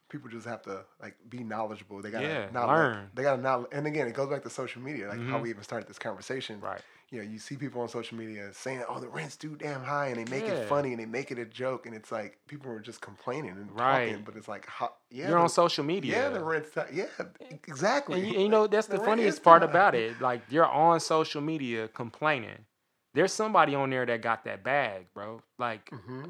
people 0.08 0.30
just 0.30 0.46
have 0.46 0.62
to 0.62 0.84
like 1.02 1.16
be 1.28 1.42
knowledgeable. 1.42 2.00
They 2.02 2.10
gotta 2.10 2.26
Yeah, 2.26 2.48
not 2.52 2.68
learn. 2.68 3.10
They 3.14 3.22
gotta 3.22 3.42
not. 3.42 3.72
And 3.72 3.86
again, 3.86 4.06
it 4.06 4.14
goes 4.14 4.28
back 4.28 4.42
to 4.44 4.50
social 4.50 4.80
media, 4.82 5.08
like 5.08 5.18
how 5.26 5.38
Mhm. 5.38 5.42
we 5.42 5.50
even 5.50 5.62
started 5.62 5.88
this 5.88 5.98
conversation. 5.98 6.60
Right. 6.60 6.80
You 7.10 7.18
know, 7.18 7.24
you 7.24 7.38
see 7.38 7.56
people 7.56 7.80
on 7.82 7.88
social 7.88 8.16
media 8.18 8.52
saying, 8.52 8.82
"Oh, 8.88 8.98
the 8.98 9.08
rent's 9.08 9.36
too 9.36 9.56
damn 9.56 9.82
high," 9.84 10.08
and 10.08 10.16
they 10.16 10.24
make 10.24 10.48
Yeah. 10.48 10.54
it 10.54 10.68
funny 10.68 10.92
and 10.92 11.00
they 11.00 11.06
make 11.06 11.30
it 11.30 11.38
a 11.38 11.44
joke, 11.44 11.86
and 11.86 11.94
it's 11.94 12.10
like 12.10 12.38
people 12.48 12.70
are 12.70 12.80
just 12.80 13.00
complaining 13.00 13.50
and 13.52 13.70
Right. 13.74 14.08
talking, 14.08 14.24
but 14.24 14.36
it's 14.36 14.48
like, 14.48 14.66
how, 14.66 14.94
yeah, 15.10 15.28
You're 15.28 15.36
the, 15.36 15.42
on 15.42 15.48
social 15.48 15.84
media. 15.84 16.16
yeah, 16.16 16.28
the 16.30 16.44
rent's 16.44 16.70
ti- 16.74 16.80
yeah, 16.92 17.06
exactly. 17.50 18.18
And 18.18 18.28
you, 18.28 18.34
and 18.34 18.42
you 18.42 18.48
know 18.48 18.66
that's 18.66 18.86
the, 18.86 18.98
The 18.98 19.04
funniest 19.04 19.42
part 19.42 19.62
about 19.62 19.94
it. 19.94 20.20
Like 20.20 20.42
you're 20.50 20.66
on 20.66 21.00
social 21.00 21.40
media 21.40 21.88
complaining. 21.88 22.66
There's 23.14 23.32
somebody 23.32 23.74
on 23.74 23.90
there 23.90 24.04
that 24.06 24.22
got 24.22 24.44
that 24.44 24.64
bag, 24.64 25.06
bro. 25.14 25.40
Like 25.58 25.92
hmm 25.92 26.24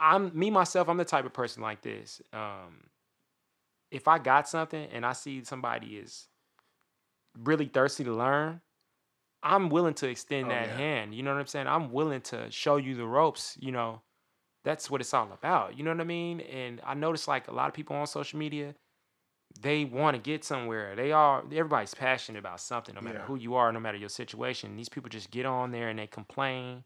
I'm 0.00 0.36
me 0.38 0.50
myself. 0.50 0.88
I'm 0.88 0.96
the 0.96 1.04
type 1.04 1.24
of 1.24 1.32
person 1.32 1.62
like 1.62 1.82
this. 1.82 2.20
Um, 2.32 2.88
if 3.90 4.08
I 4.08 4.18
got 4.18 4.48
something 4.48 4.88
and 4.92 5.06
I 5.06 5.12
see 5.12 5.44
somebody 5.44 5.96
is 5.96 6.28
really 7.42 7.66
thirsty 7.66 8.04
to 8.04 8.12
learn, 8.12 8.60
I'm 9.44 9.68
willing 9.68 9.94
to 9.94 10.08
extend 10.08 10.46
Oh, 10.46 10.48
that 10.50 10.68
yeah. 10.68 10.76
hand. 10.76 11.14
You 11.14 11.22
know 11.22 11.32
what 11.34 11.40
I'm 11.40 11.46
saying? 11.46 11.66
I'm 11.68 11.92
willing 11.92 12.22
to 12.22 12.50
show 12.50 12.76
you 12.76 12.96
the 12.96 13.06
ropes. 13.06 13.56
You 13.60 13.72
know, 13.72 14.00
that's 14.64 14.90
what 14.90 15.00
it's 15.00 15.12
all 15.14 15.30
about. 15.32 15.76
You 15.76 15.84
know 15.84 15.90
what 15.92 16.00
I 16.00 16.04
mean? 16.04 16.40
And 16.40 16.80
I 16.84 16.94
notice 16.94 17.28
like 17.28 17.48
a 17.48 17.52
lot 17.52 17.68
of 17.68 17.74
people 17.74 17.94
on 17.94 18.06
social 18.06 18.38
media, 18.38 18.74
they 19.60 19.84
want 19.84 20.16
to 20.16 20.20
get 20.20 20.44
somewhere. 20.44 20.96
They 20.96 21.12
are 21.12 21.44
everybody's 21.52 21.94
passionate 21.94 22.38
about 22.38 22.60
something, 22.60 22.94
no 22.94 23.00
matter 23.02 23.18
Yeah. 23.18 23.24
who 23.26 23.36
you 23.36 23.54
are, 23.54 23.70
no 23.72 23.78
matter 23.80 23.98
your 23.98 24.08
situation. 24.08 24.76
These 24.76 24.88
people 24.88 25.10
just 25.10 25.30
get 25.30 25.46
on 25.46 25.70
there 25.70 25.88
and 25.90 25.98
they 25.98 26.06
complain. 26.06 26.84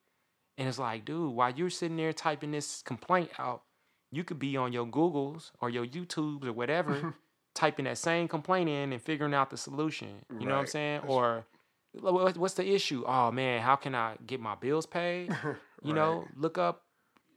And 0.59 0.69
it's 0.69 0.79
like, 0.79 1.05
dude, 1.05 1.33
while 1.33 1.53
you're 1.53 1.71
sitting 1.71 1.97
there 1.97 2.13
typing 2.13 2.51
this 2.51 2.83
complaint 2.83 3.31
out, 3.39 3.63
you 4.11 4.25
could 4.25 4.39
be 4.41 4.57
on 4.57 4.73
your 4.73 4.87
Googles 4.87 5.53
or 5.61 5.71
your 5.71 5.87
YouTubes 5.87 6.45
or 6.45 6.53
whatever, 6.53 7.15
typing 7.55 7.85
that 7.85 7.99
same 7.99 8.27
complaint 8.27 8.69
in 8.69 8.93
and 8.93 9.01
figuring 9.01 9.35
out 9.35 9.51
the 9.51 9.57
solution. 9.57 10.25
You 10.39 10.47
know 10.47 10.55
what 10.55 10.61
I'm 10.63 10.67
saying? 10.67 11.01
That's- 11.03 11.15
Or 11.17 11.23
"Lo- 11.27 11.37
what- 11.37 11.45
what's 12.01 12.55
the 12.55 12.67
issue? 12.69 13.05
Oh 13.07 13.31
man, 13.31 13.61
how 13.63 13.77
can 13.77 13.95
I 13.95 14.17
get 14.27 14.41
my 14.41 14.55
bills 14.55 14.87
paid? 14.87 15.35
You 15.85 15.93
know, 15.95 16.27
look 16.37 16.59
up 16.59 16.83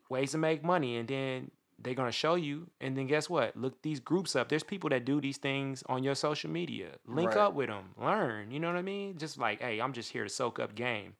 ways 0.09 0.31
to 0.31 0.39
make 0.39 0.63
money 0.63 0.97
and 0.97 1.07
then 1.07 1.51
they're 1.77 1.93
gonna 1.93 2.11
show 2.11 2.33
you. 2.35 2.69
And 2.79 2.97
then 2.97 3.05
guess 3.07 3.29
what? 3.29 3.55
Look 3.55 3.81
these 3.83 3.99
groups 3.99 4.35
up. 4.35 4.49
There's 4.49 4.63
people 4.63 4.89
that 4.89 5.05
do 5.05 5.21
these 5.21 5.37
things 5.37 5.83
on 5.87 6.03
your 6.03 6.15
social 6.15 6.49
media. 6.49 6.93
Link 7.05 7.29
Right. 7.29 7.37
up 7.37 7.53
with 7.53 7.67
them, 7.69 7.93
learn. 7.99 8.51
You 8.51 8.59
know 8.59 8.67
what 8.67 8.77
I 8.77 8.81
mean? 8.81 9.17
Just 9.17 9.37
like, 9.37 9.61
hey, 9.61 9.79
I'm 9.79 9.93
just 9.93 10.11
here 10.11 10.23
to 10.23 10.29
soak 10.29 10.59
up 10.59 10.73
game, 10.75 11.15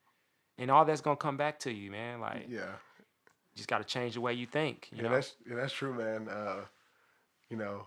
and 0.58 0.72
all 0.72 0.86
that's 0.86 1.02
gonna 1.02 1.16
come 1.16 1.38
back 1.38 1.60
to 1.60 1.72
you, 1.72 1.92
man. 1.92 2.20
Like, 2.20 2.48
yeah. 2.50 2.72
you 3.00 3.56
just 3.56 3.70
gotta 3.70 3.84
change 3.84 4.16
the 4.16 4.22
way 4.22 4.34
you 4.34 4.46
think. 4.46 4.90
You 4.92 4.98
yeah, 4.98 5.04
know? 5.04 5.10
that's 5.16 5.36
yeah, 5.48 5.56
that's 5.56 5.74
true, 5.74 5.94
man. 5.94 6.28
Uh, 6.28 6.66
you 7.50 7.58
know, 7.58 7.86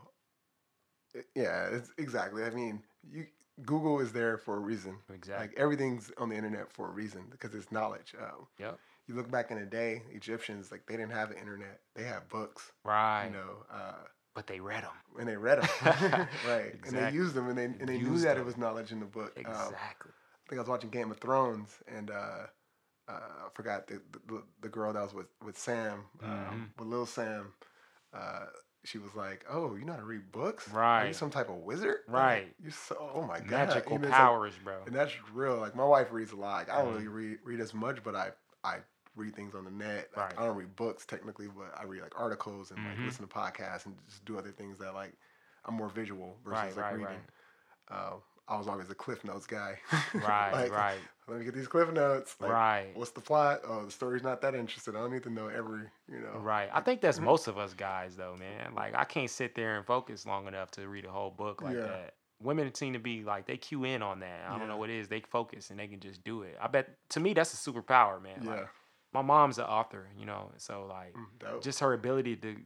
yeah, 1.34 1.68
it's 1.72 1.90
exactly. 1.98 2.44
I 2.44 2.50
mean, 2.50 2.82
you 3.10 3.26
Google 3.64 4.00
is 4.00 4.12
there 4.12 4.36
for 4.38 4.56
a 4.56 4.60
reason. 4.60 4.98
exactly. 5.12 5.48
Like 5.48 5.56
everything's 5.58 6.10
on 6.18 6.28
the 6.28 6.36
internet 6.36 6.72
for 6.72 6.88
a 6.88 6.90
reason 6.90 7.26
because 7.30 7.54
it's 7.54 7.70
knowledge. 7.70 8.14
Um, 8.20 8.46
Yep. 8.58 8.78
You 9.06 9.14
look 9.14 9.30
back 9.30 9.50
in 9.50 9.58
the 9.60 9.66
day, 9.66 10.02
Egyptians 10.12 10.70
like 10.72 10.86
they 10.86 10.96
didn't 10.96 11.12
have 11.12 11.28
the 11.28 11.38
internet; 11.38 11.80
they 11.94 12.04
had 12.04 12.26
books. 12.30 12.72
Right. 12.84 13.26
You 13.26 13.32
know, 13.32 13.66
uh, 13.70 14.04
But 14.34 14.46
they 14.46 14.60
read 14.60 14.82
them. 14.82 14.92
and 15.18 15.28
they 15.28 15.36
read 15.36 15.60
them, 15.62 15.68
right? 16.48 16.74
And 16.86 16.96
they 16.96 17.10
used 17.12 17.34
them, 17.34 17.48
and 17.48 17.58
they 17.58 17.64
and 17.66 17.86
they 17.86 17.98
knew 17.98 18.16
that 18.20 18.34
them. 18.36 18.38
it 18.40 18.46
was 18.46 18.56
knowledge 18.56 18.92
in 18.92 19.00
the 19.00 19.06
book. 19.06 19.32
Um, 19.36 19.42
Exactly. 19.44 20.10
I 20.10 20.48
think 20.48 20.58
I 20.58 20.62
was 20.62 20.68
watching 20.68 20.88
Game 20.90 21.10
of 21.10 21.18
Thrones, 21.18 21.68
and 21.86 22.10
uh, 22.10 22.46
uh, 23.08 23.12
I 23.12 23.48
forgot 23.54 23.86
the, 23.88 24.00
the 24.26 24.42
the 24.62 24.68
girl 24.70 24.92
that 24.94 25.02
was 25.02 25.12
with 25.14 25.26
with 25.44 25.58
Sam, 25.58 26.04
Mhm. 26.22 26.48
um, 26.48 26.72
with 26.78 26.88
Lil 26.88 27.04
Sam. 27.06 27.52
Uh, 28.14 28.46
she 28.84 28.98
was 28.98 29.14
like, 29.14 29.44
"Oh, 29.48 29.74
you 29.76 29.84
know 29.84 29.92
how 29.94 29.98
to 29.98 30.04
read 30.04 30.30
books? 30.30 30.68
Are 30.68 30.70
you 30.72 30.78
Right. 30.78 31.16
some 31.16 31.30
type 31.30 31.48
of 31.48 31.56
wizard? 31.56 31.98
Like, 32.06 32.14
Right. 32.14 32.56
you 32.62 32.70
so 32.70 32.96
oh 33.14 33.22
my 33.22 33.40
god, 33.40 33.50
Magical 33.50 33.92
know, 33.98 34.02
it's 34.04 34.10
like- 34.10 34.20
powers, 34.20 34.54
bro. 34.62 34.82
and 34.86 34.94
that's 34.94 35.12
real. 35.32 35.56
Like 35.56 35.74
my 35.74 35.84
wife 35.84 36.12
reads 36.12 36.32
a 36.32 36.36
lot. 36.36 36.68
Like, 36.68 36.70
I 36.70 36.82
don't 36.82 36.92
Mhm. 36.92 36.94
really 36.94 37.08
read 37.08 37.38
read 37.44 37.60
as 37.60 37.74
much, 37.74 38.02
but 38.02 38.14
I 38.14 38.32
I 38.62 38.78
read 39.16 39.34
things 39.36 39.54
on 39.54 39.64
the 39.64 39.70
net. 39.70 40.10
Like, 40.16 40.30
Right. 40.30 40.38
I 40.38 40.46
don't 40.46 40.56
read 40.56 40.74
books 40.76 41.06
technically, 41.06 41.46
but 41.48 41.72
I 41.78 41.84
read 41.84 42.02
like 42.02 42.18
articles 42.18 42.70
and 42.70 42.84
like 42.84 42.96
Mhm. 42.98 43.06
listen 43.06 43.26
to 43.28 43.32
podcasts 43.34 43.86
and 43.86 43.96
just 44.06 44.24
do 44.24 44.38
other 44.38 44.50
things 44.50 44.78
that 44.78 44.94
like 44.94 45.12
I'm 45.66 45.74
more 45.74 45.88
visual 45.88 46.36
versus 46.44 46.52
Right, 46.52 46.76
like 46.76 46.84
right, 46.84 46.92
reading. 46.94 47.06
right. 47.06 47.96
Uh, 47.96 48.16
I 48.48 48.56
was 48.58 48.68
always 48.68 48.90
a 48.90 48.94
Cliff 48.94 49.24
Notes 49.24 49.46
guy. 49.46 49.78
Right, 50.14 50.52
Like, 50.52 50.72
right, 50.72 50.98
Let 51.26 51.38
me 51.38 51.44
get 51.44 51.54
these 51.54 51.68
Cliff 51.68 51.90
Notes. 51.92 52.36
Like, 52.38 52.50
right. 52.50 52.90
What's 52.94 53.12
the 53.12 53.20
plot? 53.20 53.60
Oh, 53.66 53.84
the 53.86 53.90
story's 53.90 54.22
not 54.22 54.42
that 54.42 54.54
interesting. 54.54 54.94
I 54.94 55.00
don't 55.00 55.12
need 55.12 55.22
to 55.22 55.30
know 55.30 55.48
every, 55.48 55.84
you 56.10 56.20
know. 56.20 56.38
Right. 56.38 56.68
I 56.72 56.80
think 56.80 57.00
that's 57.00 57.18
most 57.18 57.46
of 57.48 57.56
us 57.56 57.72
guys 57.72 58.14
though, 58.16 58.36
man. 58.38 58.74
Like 58.74 58.94
I 58.94 59.04
can't 59.04 59.30
sit 59.30 59.54
there 59.54 59.76
and 59.76 59.86
focus 59.86 60.26
long 60.26 60.46
enough 60.46 60.70
to 60.72 60.86
read 60.86 61.06
a 61.06 61.10
whole 61.10 61.30
book 61.30 61.62
like 61.62 61.76
Yeah. 61.76 61.82
that. 61.86 62.14
Women 62.42 62.74
seem 62.74 62.92
to 62.92 62.98
be 62.98 63.22
like 63.24 63.46
they 63.46 63.56
cue 63.56 63.84
in 63.84 64.02
on 64.02 64.20
that. 64.20 64.40
I 64.46 64.58
don't 64.58 64.68
know 64.68 64.74
Yeah. 64.74 64.80
what 64.80 64.90
it 64.90 64.98
is. 64.98 65.08
They 65.08 65.20
focus 65.20 65.70
and 65.70 65.78
they 65.78 65.86
can 65.86 66.00
just 66.00 66.22
do 66.24 66.42
it. 66.42 66.58
I 66.60 66.66
bet 66.66 66.90
to 67.10 67.20
me 67.20 67.32
that's 67.32 67.54
a 67.54 67.70
superpower, 67.70 68.22
man. 68.22 68.40
Yeah. 68.42 68.50
Like 68.50 68.68
my 69.14 69.22
mom's 69.22 69.58
an 69.58 69.64
author, 69.64 70.08
you 70.18 70.26
know, 70.26 70.50
so 70.58 70.84
like 70.86 71.14
Mm, 71.14 71.62
just 71.62 71.80
her 71.80 71.94
ability 71.94 72.36
to 72.36 72.56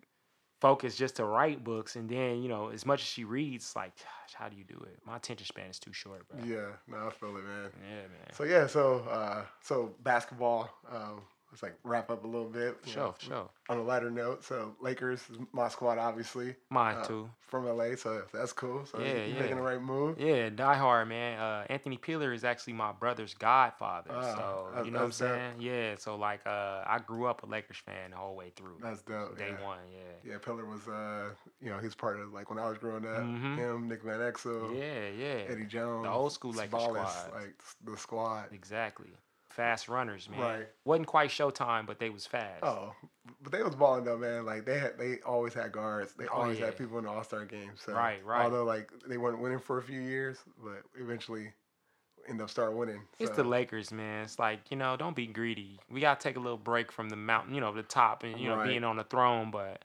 focus 0.60 0.96
just 0.96 1.16
to 1.16 1.24
write 1.24 1.62
books 1.64 1.96
and 1.96 2.08
then, 2.08 2.42
you 2.42 2.48
know, 2.48 2.68
as 2.68 2.84
much 2.84 3.00
as 3.00 3.06
she 3.06 3.24
reads, 3.24 3.74
like 3.76 3.92
gosh, 3.96 4.34
how 4.34 4.48
do 4.48 4.56
you 4.56 4.64
do 4.64 4.76
it? 4.84 4.98
My 5.06 5.16
attention 5.16 5.46
span 5.46 5.70
is 5.70 5.78
too 5.78 5.92
short, 5.92 6.28
bro. 6.28 6.40
yeah. 6.44 6.68
No, 6.86 7.06
I 7.06 7.10
feel 7.10 7.36
it, 7.36 7.44
man. 7.44 7.70
Yeah, 7.80 7.96
man. 8.02 8.32
So 8.34 8.44
yeah, 8.44 8.66
so 8.66 8.98
uh, 9.10 9.44
so 9.60 9.94
basketball. 10.02 10.70
Um, 10.90 11.22
let's 11.50 11.62
like 11.62 11.74
wrap 11.84 12.10
up 12.10 12.24
a 12.24 12.26
little 12.26 12.48
bit. 12.48 12.76
Sure, 12.86 13.04
know, 13.04 13.14
sure. 13.18 13.50
On 13.70 13.78
a 13.78 13.82
lighter 13.82 14.10
note, 14.10 14.44
so 14.44 14.74
Lakers, 14.80 15.22
my 15.52 15.68
squad, 15.68 15.98
obviously 15.98 16.54
Mine 16.70 16.96
uh, 16.96 17.04
too. 17.04 17.30
from 17.40 17.66
LA. 17.66 17.96
So 17.96 18.22
that's 18.32 18.52
cool. 18.52 18.84
So 18.86 18.98
Yeah, 19.00 19.24
yeah. 19.24 19.40
making 19.40 19.56
the 19.56 19.62
right 19.62 19.80
move. 19.80 20.18
Yeah, 20.18 20.48
Die 20.50 20.74
Hard, 20.74 21.08
man. 21.08 21.38
Uh, 21.38 21.64
Anthony 21.68 21.96
Peeler 21.98 22.32
is 22.32 22.44
actually 22.44 22.72
my 22.74 22.92
brother's 22.92 23.34
godfather. 23.34 24.10
Ah, 24.12 24.22
so 24.74 24.84
you 24.84 24.90
know 24.90 24.98
what 24.98 25.04
I'm 25.04 25.08
that's 25.08 25.18
dope. 25.18 25.28
saying? 25.28 25.52
Yeah. 25.60 25.94
So 25.98 26.16
like, 26.16 26.40
uh, 26.46 26.82
I 26.86 26.98
grew 27.06 27.26
up 27.26 27.42
a 27.42 27.46
Lakers 27.46 27.76
fan 27.78 28.10
the 28.12 28.16
whole 28.16 28.36
way 28.36 28.52
through. 28.56 28.78
That's 28.82 29.02
dope. 29.02 29.36
Day 29.38 29.54
yeah. 29.58 29.66
one, 29.66 29.78
yeah. 29.92 30.32
Yeah, 30.32 30.38
Peeler 30.38 30.64
was, 30.64 30.86
uh, 30.88 31.30
you 31.60 31.70
know, 31.70 31.78
he's 31.78 31.94
part 31.94 32.18
of 32.20 32.32
like 32.32 32.48
when 32.50 32.58
I 32.58 32.68
was 32.68 32.78
growing 32.78 33.04
up. 33.06 33.22
Mhm. 33.22 33.56
Him, 33.56 33.88
Nick 33.88 34.02
Van 34.02 34.20
Exel, 34.20 34.74
Yeah, 34.78 35.08
yeah. 35.08 35.44
Eddie 35.52 35.64
Jones, 35.66 36.04
The 36.04 36.10
old 36.10 36.32
school 36.32 36.52
Lakers 36.52 36.80
squad. 36.82 37.32
like 37.34 37.54
the 37.84 37.96
squad. 37.96 38.46
Exactly. 38.52 39.08
Fast 39.58 39.88
runners, 39.88 40.28
man. 40.30 40.40
Right. 40.40 40.68
Wasn't 40.84 41.08
quite 41.08 41.30
Showtime, 41.30 41.84
but 41.84 41.98
they 41.98 42.10
was 42.10 42.26
fast. 42.26 42.62
Oh, 42.62 42.92
but 43.42 43.50
they 43.50 43.60
was 43.60 43.74
balling 43.74 44.04
though, 44.04 44.16
man. 44.16 44.46
Like 44.46 44.64
they 44.64 44.78
had, 44.78 44.96
they 44.96 45.16
always 45.26 45.52
had 45.52 45.72
guards. 45.72 46.12
They 46.16 46.26
Oh, 46.28 46.42
always 46.42 46.60
yeah. 46.60 46.66
had 46.66 46.78
people 46.78 46.96
in 46.98 47.04
the 47.04 47.10
All 47.10 47.24
Star 47.24 47.44
game. 47.44 47.72
So 47.74 47.92
Right, 47.92 48.24
right. 48.24 48.44
Although 48.44 48.62
like 48.62 48.88
they 49.08 49.16
weren't 49.18 49.40
winning 49.40 49.58
for 49.58 49.78
a 49.78 49.82
few 49.82 50.00
years, 50.00 50.38
but 50.62 50.82
eventually 50.96 51.52
end 52.28 52.40
up 52.40 52.50
start 52.50 52.76
winning. 52.76 53.00
It's 53.18 53.32
the 53.34 53.42
Lakers, 53.42 53.90
man. 53.90 54.22
It's 54.22 54.38
like 54.38 54.60
you 54.70 54.76
know, 54.76 54.96
don't 54.96 55.16
be 55.16 55.26
greedy. 55.26 55.80
We 55.90 56.00
gotta 56.00 56.20
take 56.20 56.36
a 56.36 56.40
little 56.40 56.56
break 56.56 56.92
from 56.92 57.08
the 57.08 57.16
mountain, 57.16 57.52
you 57.52 57.60
know, 57.60 57.72
the 57.74 57.82
top, 57.82 58.22
and 58.22 58.38
you 58.38 58.48
know, 58.48 58.58
Right. 58.58 58.68
being 58.68 58.84
on 58.84 58.96
the 58.96 59.02
throne. 59.04 59.50
But 59.50 59.82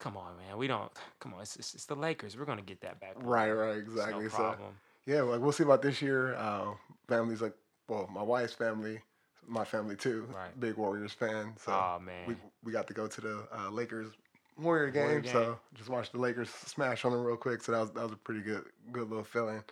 come 0.00 0.16
on, 0.16 0.34
man, 0.38 0.56
we 0.56 0.66
don't. 0.66 0.90
Come 1.20 1.34
on, 1.34 1.42
it's, 1.42 1.56
it's, 1.56 1.74
it's 1.74 1.84
the 1.84 1.94
Lakers. 1.94 2.38
We're 2.38 2.46
gonna 2.46 2.62
get 2.62 2.80
that 2.80 3.00
back. 3.00 3.16
Right, 3.16 3.50
right, 3.52 3.76
exactly. 3.76 4.22
No 4.24 4.28
so 4.30 4.36
problem. 4.38 4.76
yeah, 5.04 5.20
like 5.20 5.40
we'll 5.42 5.52
see 5.52 5.64
about 5.64 5.82
this 5.82 6.00
year. 6.00 6.34
Uh, 6.36 6.68
families 7.06 7.42
like, 7.42 7.52
well, 7.88 8.08
my 8.12 8.22
wife's 8.22 8.52
family, 8.54 9.00
my 9.46 9.64
family 9.64 9.96
too. 9.96 10.28
Right. 10.34 10.58
Big 10.60 10.76
Warriors 10.76 11.12
fan. 11.12 11.54
So 11.58 11.72
oh 11.72 11.98
man. 12.04 12.26
we 12.26 12.36
we 12.62 12.72
got 12.72 12.86
to 12.88 12.94
go 12.94 13.06
to 13.06 13.20
the 13.20 13.48
uh, 13.56 13.70
Lakers 13.70 14.08
Warrior 14.58 14.90
game, 14.90 15.02
Warrior 15.04 15.20
game. 15.20 15.32
so 15.32 15.58
just 15.74 15.88
watched 15.88 16.12
the 16.12 16.18
Lakers 16.18 16.50
smash 16.50 17.04
on 17.04 17.12
them 17.12 17.24
real 17.24 17.36
quick. 17.36 17.62
So 17.62 17.72
that 17.72 17.80
was 17.80 17.90
that 17.92 18.02
was 18.02 18.12
a 18.12 18.16
pretty 18.16 18.40
good 18.40 18.64
good 18.92 19.08
little 19.08 19.24
feeling. 19.24 19.62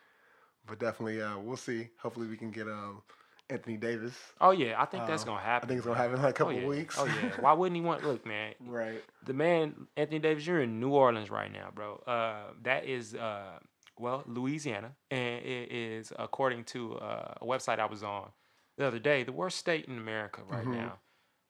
But 0.67 0.79
definitely, 0.81 1.23
uh, 1.23 1.39
we'll 1.39 1.57
see. 1.57 1.89
Hopefully, 2.01 2.27
we 2.27 2.37
can 2.37 2.51
get 2.51 2.67
um, 2.67 3.03
Anthony 3.51 3.77
Davis. 3.77 4.15
Oh 4.41 4.51
yeah, 4.51 4.81
I 4.81 4.85
think 4.87 5.07
that's 5.07 5.23
Uh, 5.23 5.27
gonna 5.27 5.41
happen. 5.41 5.67
I 5.67 5.69
think 5.69 5.79
it's 5.79 5.87
gonna 5.87 5.99
happen 5.99 6.17
in 6.17 6.23
like 6.23 6.41
a 6.41 6.43
Oh, 6.43 6.47
couple 6.47 6.61
yeah. 6.61 6.67
weeks. 6.67 6.97
Oh 6.99 7.05
yeah. 7.05 7.31
Why 7.41 7.53
wouldn't 7.53 7.77
he 7.77 7.83
want? 7.83 8.05
Look, 8.05 8.27
man, 8.27 8.55
right. 8.67 9.03
the 9.25 9.33
man 9.35 9.87
Anthony 9.97 10.19
Davis, 10.19 10.45
you're 10.47 10.61
in 10.63 10.81
New 10.81 10.91
Orleans 10.91 11.31
right 11.31 11.53
now, 11.53 11.69
bro. 11.73 11.97
Uh, 12.07 12.53
that 12.65 12.85
is 12.87 13.15
uh, 13.15 13.59
well, 13.99 14.23
Louisiana, 14.27 14.93
and 15.11 15.45
it 15.45 15.73
is 15.73 16.13
according 16.19 16.65
to 16.65 16.95
uh, 16.99 17.35
a 17.41 17.45
website 17.45 17.79
I 17.79 17.87
was 17.87 18.03
on 18.03 18.31
the 18.79 18.87
other 18.87 18.99
day, 18.99 19.23
the 19.25 19.33
worst 19.33 19.57
state 19.59 19.87
in 19.87 19.97
America 19.99 20.43
right 20.49 20.65
Mhm. 20.67 20.73
now. 20.77 20.99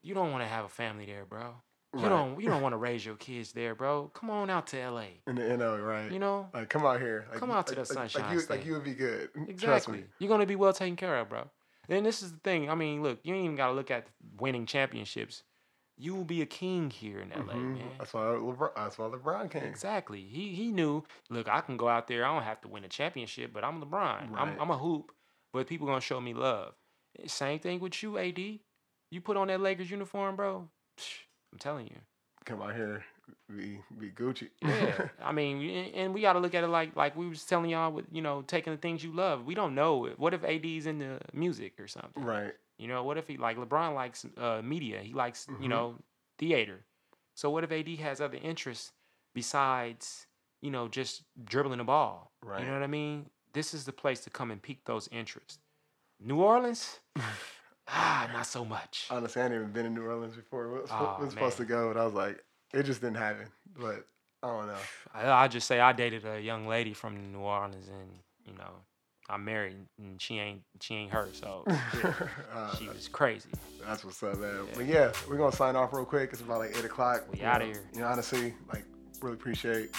You 0.03 0.15
don't 0.15 0.31
want 0.31 0.43
to 0.45 0.49
have 0.49 0.65
a 0.65 0.69
family 0.69 1.07
there, 1.07 1.25
bro. 1.25 1.55
You 1.95 2.03
Right. 2.03 2.09
don't. 2.09 2.41
You 2.41 2.49
don't 2.49 2.63
want 2.63 2.75
to 2.75 2.77
raise 2.77 3.05
your 3.07 3.17
kids 3.17 3.53
there, 3.53 3.75
bro. 3.75 4.09
Come 4.15 4.29
on 4.31 4.51
out 4.51 4.67
to 4.69 4.81
L.A. 4.81 5.23
In 5.27 5.35
the 5.37 5.49
NO, 5.57 5.79
right? 5.81 6.11
You 6.13 6.19
know. 6.19 6.49
like 6.55 6.69
come 6.69 6.85
out 6.85 7.01
here. 7.01 7.27
Like, 7.31 7.39
Come 7.39 7.51
out 7.51 7.67
to 7.69 7.75
the 7.75 7.81
like- 7.81 7.87
Sunshine 7.87 8.23
Like 8.23 8.33
you, 8.35 8.41
State. 8.41 8.57
like 8.59 8.67
you 8.67 8.73
would 8.75 8.85
be 8.85 8.95
good. 8.95 9.31
Trust 9.35 9.49
Exactly. 9.51 9.99
me. 9.99 10.05
You're 10.19 10.29
gonna 10.29 10.47
be 10.47 10.57
well 10.57 10.73
taken 10.73 10.95
care 10.97 11.17
of, 11.19 11.29
bro. 11.29 11.49
And 11.89 12.05
this 12.05 12.23
is 12.23 12.33
the 12.33 12.39
thing. 12.39 12.69
I 12.69 12.75
mean, 12.75 13.03
look, 13.03 13.21
you 13.23 13.35
ain't 13.35 13.45
even 13.45 13.57
gotta 13.57 13.73
look 13.73 13.91
at 13.91 14.09
winning 14.39 14.67
championships. 14.67 15.43
You 15.99 16.15
will 16.15 16.25
be 16.25 16.43
a 16.43 16.47
king 16.47 16.91
here 16.91 17.21
in 17.21 17.31
LA, 17.31 17.55
Mhm. 17.55 17.79
man. 17.79 17.91
That's 17.99 18.13
why 18.13 18.21
LeBron. 18.23 18.71
That's 18.77 18.99
why 18.99 19.07
LeBron 19.07 19.51
came. 19.51 19.65
Exactly. 19.65 20.21
He 20.23 20.55
he 20.55 20.71
knew. 20.71 21.05
Look, 21.31 21.49
I 21.49 21.61
can 21.63 21.77
go 21.77 21.89
out 21.89 22.07
there. 22.07 22.25
I 22.27 22.35
don't 22.35 22.43
have 22.43 22.61
to 22.63 22.69
win 22.69 22.85
a 22.85 22.89
championship, 22.89 23.53
but 23.53 23.65
I'm 23.65 23.81
LeBron. 23.83 24.31
Right. 24.31 24.41
I'm 24.43 24.61
I'm 24.61 24.71
a 24.71 24.77
hoop, 24.79 25.13
but 25.53 25.67
people 25.67 25.87
gonna 25.87 26.01
show 26.01 26.21
me 26.21 26.35
love. 26.35 26.75
Same 27.27 27.59
thing 27.59 27.81
with 27.81 28.03
you, 28.03 28.19
AD. 28.19 28.61
You 29.11 29.21
put 29.23 29.37
on 29.39 29.47
that 29.49 29.61
Lakers 29.61 29.91
uniform, 29.91 30.37
bro. 30.37 30.69
I'm 31.53 31.59
telling 31.59 31.87
you. 31.87 31.97
Come 32.45 32.61
out 32.63 32.75
here, 32.77 33.03
be 33.49 33.81
be 33.99 34.11
Gucci. 34.11 34.51
Yeah. 34.63 35.09
I 35.23 35.33
mean, 35.33 35.61
and- 35.69 35.95
and 35.95 36.15
we 36.15 36.21
got 36.21 36.35
to 36.35 36.39
look 36.41 36.55
at 36.55 36.63
it 36.63 36.69
like 36.69 36.95
like 36.95 37.17
we 37.17 37.27
was 37.27 37.45
telling 37.45 37.71
y'all 37.71 37.91
with 37.91 38.05
you 38.13 38.21
know 38.23 38.43
taking 38.43 38.73
the 38.73 38.79
things 38.79 39.03
you 39.03 39.13
love. 39.13 39.47
We 39.47 39.55
don't 39.55 39.75
know. 39.75 40.07
What 40.19 40.35
if 40.35 40.45
AD's 40.45 40.87
into 40.87 41.19
music 41.33 41.81
or 41.81 41.89
something? 41.89 42.23
right. 42.23 42.53
You 42.79 42.89
know, 42.89 43.03
what 43.05 43.17
if 43.19 43.27
he 43.27 43.37
like 43.37 43.57
LeBron 43.57 43.95
likes 43.95 44.27
uh, 44.37 44.61
media? 44.63 45.01
He 45.01 45.13
likes 45.15 45.47
Mhm. 45.47 45.63
you 45.63 45.69
know 45.69 45.97
theater. 46.39 46.85
So 47.35 47.51
what 47.51 47.65
if 47.65 47.73
AD 47.73 47.97
has 47.97 48.21
other 48.21 48.39
interests 48.43 48.93
besides 49.35 50.27
you 50.61 50.71
know 50.71 50.89
just 50.89 51.23
dribbling 51.45 51.79
the 51.79 51.85
ball? 51.85 52.33
Right. 52.43 52.61
You 52.61 52.67
know 52.67 52.73
what 52.73 52.83
I 52.83 52.87
mean? 52.89 53.31
This 53.53 53.73
is 53.75 53.85
the 53.85 53.93
place 53.93 54.21
to 54.25 54.31
come 54.31 54.51
and 54.51 54.61
peak 54.61 54.85
those 54.85 55.09
interests. 55.09 55.59
New 56.21 56.41
Orleans, 56.41 57.01
ah, 57.89 58.29
not 58.33 58.47
so 58.47 58.65
much. 58.65 59.07
Honestly, 59.11 59.41
I 59.41 59.45
hadn't 59.45 59.59
even 59.59 59.73
been 59.73 59.87
in 59.87 59.95
New 59.95 60.05
Orleans 60.05 60.35
before. 60.37 60.69
We 60.73 60.81
was, 60.81 60.91
we 61.19 61.25
was 61.25 61.33
supposed 61.35 61.57
to 61.59 61.65
go, 61.65 61.91
and 61.91 61.99
I 61.99 62.05
was 62.05 62.15
like, 62.15 62.43
it 62.73 62.83
just 62.85 63.01
didn't 63.01 63.17
happen. 63.19 63.49
But 63.79 64.07
I 64.43 64.49
don't 64.49 64.67
know. 64.67 64.79
I, 65.15 65.31
I 65.45 65.49
just 65.49 65.67
say 65.67 65.81
I 65.81 65.93
dated 65.93 66.25
a 66.27 66.41
young 66.41 66.67
lady 66.67 66.93
from 66.95 67.33
New 67.33 67.41
Orleans, 67.41 67.89
and 67.89 68.11
you 68.47 68.55
know, 68.59 68.73
I'm 69.29 69.45
married, 69.45 69.77
and 69.99 70.21
she 70.23 70.39
ain't 70.39 70.63
she 70.81 70.95
ain't 70.95 71.13
her, 71.13 71.29
so 71.33 71.65
yeah, 71.69 72.13
Uh, 72.55 72.77
she 72.77 72.87
was 72.89 73.09
crazy. 73.09 73.49
That's 73.85 74.05
what's 74.05 74.23
up, 74.23 74.39
man. 74.39 74.55
Yeah. 74.69 74.73
But 74.77 74.87
yeah, 74.87 75.13
we're 75.29 75.37
gonna 75.37 75.51
sign 75.55 75.75
off 75.77 75.93
real 75.93 76.05
quick. 76.05 76.31
It's 76.33 76.41
about 76.43 76.59
like 76.61 76.77
eight 76.77 76.85
o'clock. 76.85 77.25
We 77.33 77.43
outta 77.43 77.67
know, 77.67 77.73
here. 77.73 77.83
You 77.95 78.01
know, 78.01 78.07
honestly, 78.07 78.55
like 78.73 78.85
really 79.21 79.35
appreciate 79.35 79.91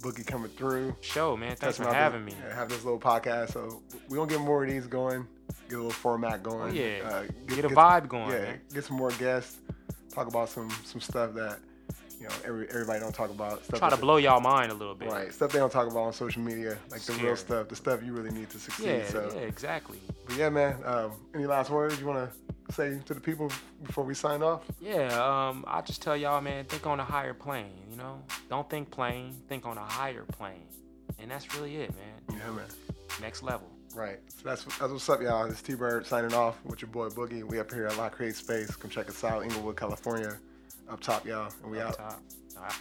Boogie 0.00 0.26
coming 0.26 0.50
through. 0.50 0.96
Show 1.00 1.36
man, 1.36 1.54
thanks 1.56 1.76
Touching 1.78 1.84
for 1.84 1.90
out 1.90 1.94
having 1.94 2.24
this, 2.24 2.34
me. 2.34 2.40
yeah, 2.44 2.54
have 2.54 2.68
this 2.68 2.82
little 2.84 2.98
podcast. 3.00 3.52
So 3.52 3.82
we're 4.08 4.16
gonna 4.16 4.30
get 4.30 4.40
more 4.40 4.64
of 4.64 4.70
these 4.70 4.86
going. 4.86 5.26
Get 5.68 5.74
a 5.74 5.76
little 5.76 5.90
format 5.90 6.42
going. 6.42 6.70
Oh, 6.70 6.72
yeah. 6.72 7.08
Uh, 7.08 7.22
Get 7.54 7.64
a 7.64 7.68
vibe 7.68 8.08
going, 8.08 8.30
Yeah, 8.30 8.42
man. 8.42 8.60
get 8.74 8.84
some 8.84 8.96
more 8.96 9.10
guests. 9.12 9.58
Talk 10.12 10.26
about 10.26 10.48
some 10.48 10.68
some 10.84 11.00
stuff 11.00 11.34
that 11.34 11.60
you 12.22 12.28
know 12.28 12.34
every, 12.44 12.68
everybody 12.68 13.00
don't 13.00 13.14
talk 13.14 13.30
about. 13.30 13.64
Stuff 13.64 13.80
Try 13.80 13.90
to 13.90 13.96
blow 13.96 14.16
y'all 14.16 14.40
mind 14.40 14.70
a 14.70 14.74
little 14.74 14.94
bit. 14.94 15.10
Right, 15.10 15.32
stuff 15.32 15.50
they 15.50 15.58
don't 15.58 15.72
talk 15.72 15.90
about 15.90 16.04
on 16.04 16.12
social 16.12 16.40
media, 16.40 16.78
like 16.90 17.00
the 17.02 17.14
real 17.14 17.34
stuff, 17.34 17.68
the 17.68 17.74
stuff 17.74 18.00
you 18.04 18.12
really 18.12 18.30
need 18.30 18.48
to 18.50 18.60
succeed. 18.60 18.86
Yeah, 18.86 19.06
so, 19.08 19.32
yeah, 19.34 19.40
exactly. 19.40 19.98
but 20.26 20.36
yeah, 20.36 20.48
man. 20.48 20.76
Um, 20.84 21.12
any 21.34 21.46
last 21.46 21.70
words 21.70 21.98
you 21.98 22.06
want 22.06 22.30
to 22.30 22.72
say 22.72 23.00
to 23.06 23.14
the 23.14 23.20
people 23.20 23.50
before 23.82 24.04
we 24.04 24.14
sign 24.14 24.40
off? 24.40 24.62
Yeah, 24.80 25.08
um, 25.16 25.64
I 25.66 25.80
just 25.80 26.00
tell 26.00 26.16
y'all, 26.16 26.40
man, 26.40 26.64
think 26.66 26.86
on 26.86 27.00
a 27.00 27.04
higher 27.04 27.34
plane. 27.34 27.72
You 27.90 27.96
know, 27.96 28.22
don't 28.48 28.70
think 28.70 28.90
plane, 28.90 29.34
think 29.48 29.66
on 29.66 29.76
a 29.76 29.84
higher 29.84 30.22
plane, 30.22 30.68
and 31.18 31.28
that's 31.28 31.52
really 31.56 31.76
it, 31.76 31.90
man. 31.90 32.38
Yeah, 32.38 32.52
man. 32.52 32.66
Next 33.20 33.42
level. 33.42 33.68
Right. 33.96 34.20
So 34.28 34.48
that's 34.48 34.64
that's 34.64 34.92
what's 34.92 35.08
up, 35.08 35.20
y'all. 35.20 35.48
This 35.48 35.56
is 35.56 35.62
T 35.62 35.74
Byrd 35.74 36.06
signing 36.06 36.34
off 36.34 36.64
with 36.64 36.82
your 36.82 36.88
boy 36.88 37.08
Boogie. 37.08 37.42
We 37.42 37.58
up 37.58 37.72
here 37.72 37.88
at 37.88 37.98
La 37.98 38.08
Create 38.08 38.36
Space. 38.36 38.76
Come 38.76 38.90
check 38.90 39.08
us 39.08 39.24
out, 39.24 39.42
Inglewood, 39.42 39.76
California. 39.76 40.38
Up 40.88 41.00
top, 41.00 41.26
y'all, 41.26 41.52
and 41.62 41.70
we 41.70 41.80
Up 41.80 41.98
out. 42.00 42.20
top. 42.54 42.72